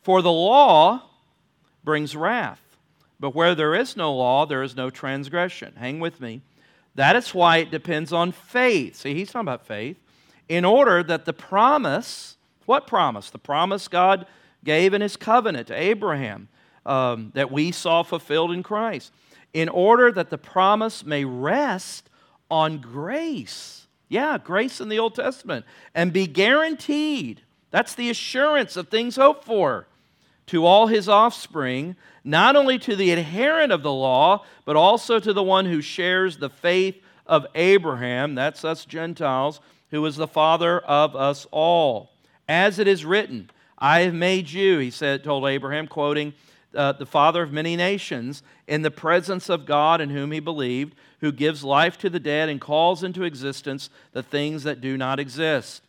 For 0.00 0.22
the 0.22 0.30
law 0.30 1.02
brings 1.82 2.14
wrath, 2.14 2.60
but 3.20 3.34
where 3.34 3.54
there 3.54 3.74
is 3.74 3.96
no 3.96 4.14
law, 4.14 4.46
there 4.46 4.62
is 4.62 4.74
no 4.74 4.88
transgression. 4.88 5.74
Hang 5.76 6.00
with 6.00 6.20
me. 6.20 6.40
That 6.94 7.14
is 7.14 7.34
why 7.34 7.58
it 7.58 7.70
depends 7.70 8.12
on 8.12 8.32
faith. 8.32 8.96
See, 8.96 9.14
he's 9.14 9.30
talking 9.30 9.46
about 9.46 9.66
faith. 9.66 9.98
In 10.48 10.64
order 10.64 11.02
that 11.02 11.26
the 11.26 11.32
promise, 11.34 12.36
what 12.64 12.86
promise? 12.86 13.30
The 13.30 13.38
promise 13.38 13.86
God 13.86 14.26
gave 14.64 14.94
in 14.94 15.02
his 15.02 15.16
covenant 15.16 15.68
to 15.68 15.74
Abraham 15.74 16.48
um, 16.86 17.30
that 17.34 17.52
we 17.52 17.70
saw 17.70 18.02
fulfilled 18.02 18.50
in 18.50 18.62
Christ. 18.62 19.12
In 19.52 19.68
order 19.68 20.10
that 20.10 20.30
the 20.30 20.38
promise 20.38 21.04
may 21.04 21.24
rest 21.24 22.08
on 22.50 22.78
grace. 22.78 23.86
Yeah, 24.08 24.38
grace 24.38 24.80
in 24.80 24.88
the 24.88 24.98
Old 24.98 25.14
Testament. 25.14 25.66
And 25.94 26.12
be 26.12 26.26
guaranteed. 26.26 27.42
That's 27.70 27.94
the 27.94 28.10
assurance 28.10 28.76
of 28.76 28.88
things 28.88 29.16
hoped 29.16 29.44
for 29.44 29.86
to 30.50 30.66
all 30.66 30.88
his 30.88 31.08
offspring, 31.08 31.94
not 32.24 32.56
only 32.56 32.76
to 32.76 32.96
the 32.96 33.12
adherent 33.12 33.70
of 33.70 33.84
the 33.84 33.92
law, 33.92 34.44
but 34.64 34.74
also 34.74 35.20
to 35.20 35.32
the 35.32 35.44
one 35.44 35.64
who 35.64 35.80
shares 35.80 36.38
the 36.38 36.50
faith 36.50 37.00
of 37.24 37.46
Abraham, 37.54 38.34
that's 38.34 38.64
us 38.64 38.84
Gentiles, 38.84 39.60
who 39.92 40.04
is 40.06 40.16
the 40.16 40.26
father 40.26 40.80
of 40.80 41.14
us 41.14 41.46
all. 41.52 42.10
As 42.48 42.80
it 42.80 42.88
is 42.88 43.04
written, 43.04 43.48
I 43.78 44.00
have 44.00 44.14
made 44.14 44.50
you, 44.50 44.78
he 44.78 44.90
said, 44.90 45.22
told 45.22 45.46
Abraham, 45.46 45.86
quoting 45.86 46.34
uh, 46.74 46.94
the 46.94 47.06
father 47.06 47.44
of 47.44 47.52
many 47.52 47.76
nations, 47.76 48.42
in 48.66 48.82
the 48.82 48.90
presence 48.90 49.48
of 49.48 49.66
God 49.66 50.00
in 50.00 50.10
whom 50.10 50.32
he 50.32 50.40
believed, 50.40 50.96
who 51.20 51.30
gives 51.30 51.62
life 51.62 51.96
to 51.98 52.10
the 52.10 52.18
dead 52.18 52.48
and 52.48 52.60
calls 52.60 53.04
into 53.04 53.22
existence 53.22 53.88
the 54.10 54.22
things 54.24 54.64
that 54.64 54.80
do 54.80 54.96
not 54.96 55.20
exist. 55.20 55.82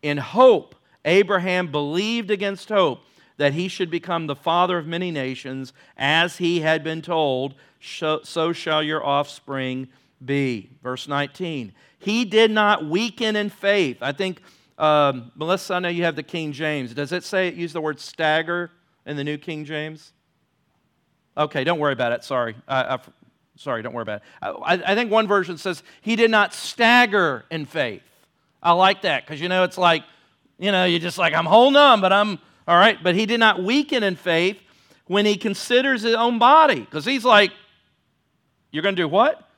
In 0.00 0.16
hope, 0.16 0.74
Abraham 1.04 1.70
believed 1.70 2.30
against 2.30 2.70
hope 2.70 3.00
that 3.36 3.52
he 3.52 3.68
should 3.68 3.90
become 3.90 4.26
the 4.26 4.36
father 4.36 4.78
of 4.78 4.86
many 4.86 5.10
nations, 5.10 5.72
as 5.96 6.38
he 6.38 6.60
had 6.60 6.82
been 6.82 7.02
told, 7.02 7.54
so 7.80 8.52
shall 8.52 8.82
your 8.82 9.04
offspring 9.04 9.88
be. 10.24 10.70
Verse 10.82 11.06
19. 11.06 11.72
He 11.98 12.24
did 12.24 12.50
not 12.50 12.86
weaken 12.86 13.36
in 13.36 13.50
faith. 13.50 13.98
I 14.00 14.12
think, 14.12 14.40
um, 14.78 15.32
Melissa, 15.34 15.74
I 15.74 15.78
know 15.80 15.88
you 15.88 16.04
have 16.04 16.16
the 16.16 16.22
King 16.22 16.52
James. 16.52 16.94
Does 16.94 17.12
it 17.12 17.24
say, 17.24 17.52
use 17.52 17.72
the 17.72 17.80
word 17.80 18.00
stagger 18.00 18.70
in 19.04 19.16
the 19.16 19.24
New 19.24 19.38
King 19.38 19.64
James? 19.64 20.12
Okay, 21.36 21.64
don't 21.64 21.78
worry 21.78 21.92
about 21.92 22.12
it. 22.12 22.24
Sorry. 22.24 22.56
I, 22.66 22.98
sorry, 23.56 23.82
don't 23.82 23.92
worry 23.92 24.02
about 24.02 24.22
it. 24.22 24.56
I, 24.62 24.92
I 24.92 24.94
think 24.94 25.10
one 25.10 25.26
version 25.26 25.58
says, 25.58 25.82
he 26.00 26.16
did 26.16 26.30
not 26.30 26.54
stagger 26.54 27.44
in 27.50 27.66
faith. 27.66 28.02
I 28.62 28.72
like 28.72 29.02
that 29.02 29.26
because, 29.26 29.40
you 29.40 29.48
know, 29.48 29.64
it's 29.64 29.78
like, 29.78 30.02
you 30.58 30.72
know, 30.72 30.84
you're 30.84 31.00
just 31.00 31.18
like, 31.18 31.34
I'm 31.34 31.44
holding 31.44 31.76
on, 31.76 32.00
but 32.00 32.12
I'm 32.12 32.38
all 32.66 32.76
right, 32.76 33.02
but 33.02 33.14
he 33.14 33.26
did 33.26 33.40
not 33.40 33.62
weaken 33.62 34.02
in 34.02 34.16
faith 34.16 34.58
when 35.06 35.24
he 35.24 35.36
considers 35.36 36.02
his 36.02 36.14
own 36.14 36.38
body, 36.38 36.80
because 36.80 37.04
he's 37.04 37.24
like, 37.24 37.52
You're 38.70 38.82
going 38.82 38.96
to 38.96 39.02
do 39.02 39.08
what? 39.08 39.48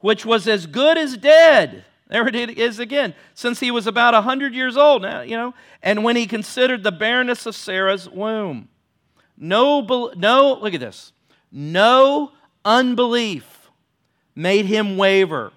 Which 0.00 0.26
was 0.26 0.48
as 0.48 0.66
good 0.66 0.98
as 0.98 1.16
dead. 1.16 1.84
There 2.08 2.28
it 2.28 2.34
is 2.34 2.78
again, 2.78 3.14
since 3.32 3.58
he 3.58 3.70
was 3.70 3.86
about 3.86 4.12
100 4.12 4.52
years 4.52 4.76
old 4.76 5.00
now, 5.00 5.22
you 5.22 5.36
know, 5.36 5.54
and 5.82 6.04
when 6.04 6.14
he 6.14 6.26
considered 6.26 6.82
the 6.82 6.92
barrenness 6.92 7.46
of 7.46 7.56
Sarah's 7.56 8.06
womb. 8.06 8.68
No, 9.38 9.80
no, 10.14 10.58
look 10.60 10.74
at 10.74 10.80
this. 10.80 11.12
No 11.50 12.32
unbelief 12.66 13.70
made 14.34 14.66
him 14.66 14.98
waver. 14.98 15.52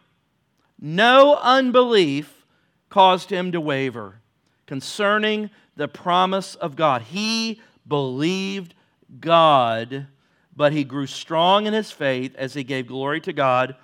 No 0.80 1.36
unbelief 1.36 2.46
caused 2.90 3.30
him 3.30 3.52
to 3.52 3.60
waver 3.60 4.22
concerning 4.66 5.50
the 5.76 5.88
promise 5.88 6.56
of 6.56 6.76
God. 6.76 7.04
He 7.04 7.62
believed 7.88 8.74
God, 9.20 10.08
but 10.56 10.74
he 10.74 10.84
grew 10.84 11.08
strong 11.08 11.66
in 11.66 11.74
his 11.74 11.92
faith 11.92 12.36
as 12.36 12.54
he 12.54 12.64
gave 12.64 12.88
glory 12.88 13.22
to 13.22 13.34
God, 13.34 13.76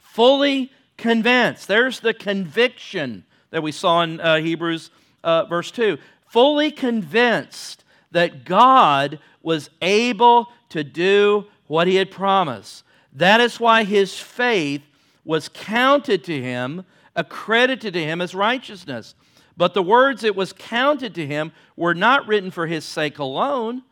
fully 0.00 0.72
convinced. 0.96 1.68
There's 1.68 2.00
the 2.00 2.14
conviction 2.14 3.24
that 3.50 3.62
we 3.62 3.72
saw 3.72 4.02
in 4.02 4.20
uh, 4.20 4.36
Hebrews 4.36 4.90
uh, 5.24 5.44
verse 5.44 5.70
2. 5.70 5.98
Fully 6.28 6.70
convinced 6.70 7.84
that 8.12 8.44
God 8.44 9.18
was 9.42 9.70
able 9.82 10.48
to 10.70 10.84
do 10.84 11.46
what 11.66 11.86
he 11.86 11.96
had 11.96 12.10
promised. 12.10 12.84
That 13.12 13.40
is 13.40 13.58
why 13.58 13.84
his 13.84 14.18
faith 14.18 14.82
was 15.24 15.48
counted 15.48 16.24
to 16.24 16.40
him, 16.40 16.84
accredited 17.16 17.92
to 17.94 18.02
him 18.04 18.20
as 18.20 18.34
righteousness. 18.34 19.14
But 19.60 19.74
the 19.74 19.82
words 19.82 20.24
it 20.24 20.34
was 20.34 20.54
counted 20.54 21.14
to 21.16 21.26
him 21.26 21.52
were 21.76 21.94
not 21.94 22.26
written 22.26 22.50
for 22.50 22.66
his 22.66 22.82
sake 22.82 23.18
alone, 23.18 23.82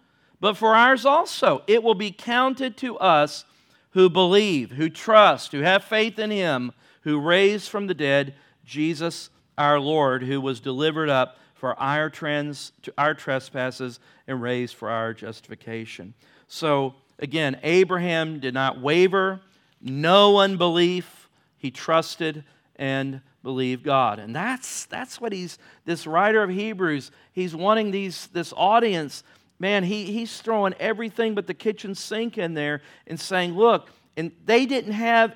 but 0.41 0.57
for 0.57 0.75
ours 0.75 1.05
also. 1.05 1.63
It 1.67 1.83
will 1.83 1.95
be 1.95 2.11
counted 2.11 2.79
to 2.79 2.97
us 2.97 3.45
who 3.91 4.09
believe, 4.09 4.71
who 4.71 4.89
trust, 4.89 5.53
who 5.53 5.61
have 5.61 5.85
faith 5.85 6.19
in 6.19 6.31
him, 6.31 6.73
who 7.03 7.21
raised 7.21 7.69
from 7.69 7.87
the 7.87 7.93
dead 7.93 8.35
Jesus 8.65 9.29
our 9.59 9.79
Lord, 9.79 10.23
who 10.23 10.41
was 10.41 10.59
delivered 10.59 11.11
up 11.11 11.37
for 11.53 11.79
our, 11.79 12.09
trans, 12.09 12.73
our 12.97 13.13
trespasses 13.13 14.01
and 14.27 14.41
raised 14.41 14.75
for 14.75 14.89
our 14.89 15.13
justification. 15.13 16.15
So, 16.47 16.95
again, 17.19 17.61
Abraham 17.63 18.41
did 18.41 18.55
not 18.55 18.81
waver, 18.81 19.43
no 19.83 20.39
unbelief. 20.39 21.29
He 21.59 21.71
trusted 21.71 22.45
and 22.77 23.21
believe 23.43 23.83
God. 23.83 24.19
And 24.19 24.35
that's, 24.35 24.87
that's 24.87 25.21
what 25.21 25.33
he's, 25.33 25.59
this 25.85 26.07
writer 26.07 26.43
of 26.43 26.51
Hebrews, 26.51 27.11
he's 27.33 27.55
wanting 27.55 27.91
these, 27.91 28.27
this 28.29 28.53
audience, 28.57 29.23
man, 29.59 29.85
he, 29.85 30.05
he's 30.07 30.41
throwing 30.41 30.75
everything 30.81 31.35
but 31.35 31.47
the 31.47 31.55
kitchen 31.55 31.95
sink 31.95 32.39
in 32.39 32.55
there 32.55 32.83
and 33.07 33.19
saying, 33.19 33.55
look, 33.55 33.91
and 34.17 34.33
they 34.45 34.67
didn't 34.67 34.93
have 34.93 35.35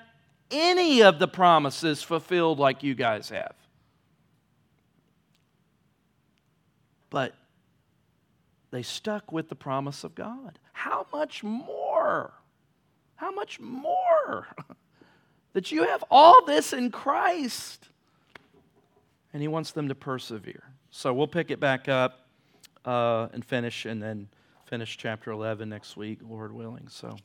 any 0.51 1.03
of 1.03 1.19
the 1.19 1.29
promises 1.29 2.03
fulfilled 2.03 2.59
like 2.59 2.83
you 2.83 2.95
guys 2.95 3.31
have. 3.31 3.55
But 7.09 7.35
they 8.71 8.83
stuck 8.83 9.33
with 9.33 9.49
the 9.49 9.55
promise 9.55 10.03
of 10.03 10.15
God. 10.15 10.59
How 10.73 11.07
much 11.13 11.45
more? 11.45 12.33
How 13.17 13.31
much 13.31 13.61
more? 13.61 14.49
that 15.53 15.71
you 15.71 15.85
have 15.85 16.03
all 16.11 16.45
this 16.45 16.73
in 16.73 16.91
Christ 16.91 17.89
and 19.33 19.43
He 19.43 19.49
wants 19.49 19.73
them 19.73 19.89
to 19.89 19.95
persevere. 19.95 20.63
So 20.91 21.13
we'll 21.13 21.27
pick 21.27 21.51
it 21.51 21.61
back 21.61 21.89
up 21.89 22.27
uh, 22.85 23.29
and 23.33 23.45
finish, 23.45 23.87
and 23.87 24.03
then 24.03 24.29
finish 24.67 24.97
chapter 24.97 25.31
11 25.31 25.69
next 25.69 25.97
week, 25.97 26.21
Lord 26.23 26.53
willing. 26.53 26.89
So. 26.89 27.17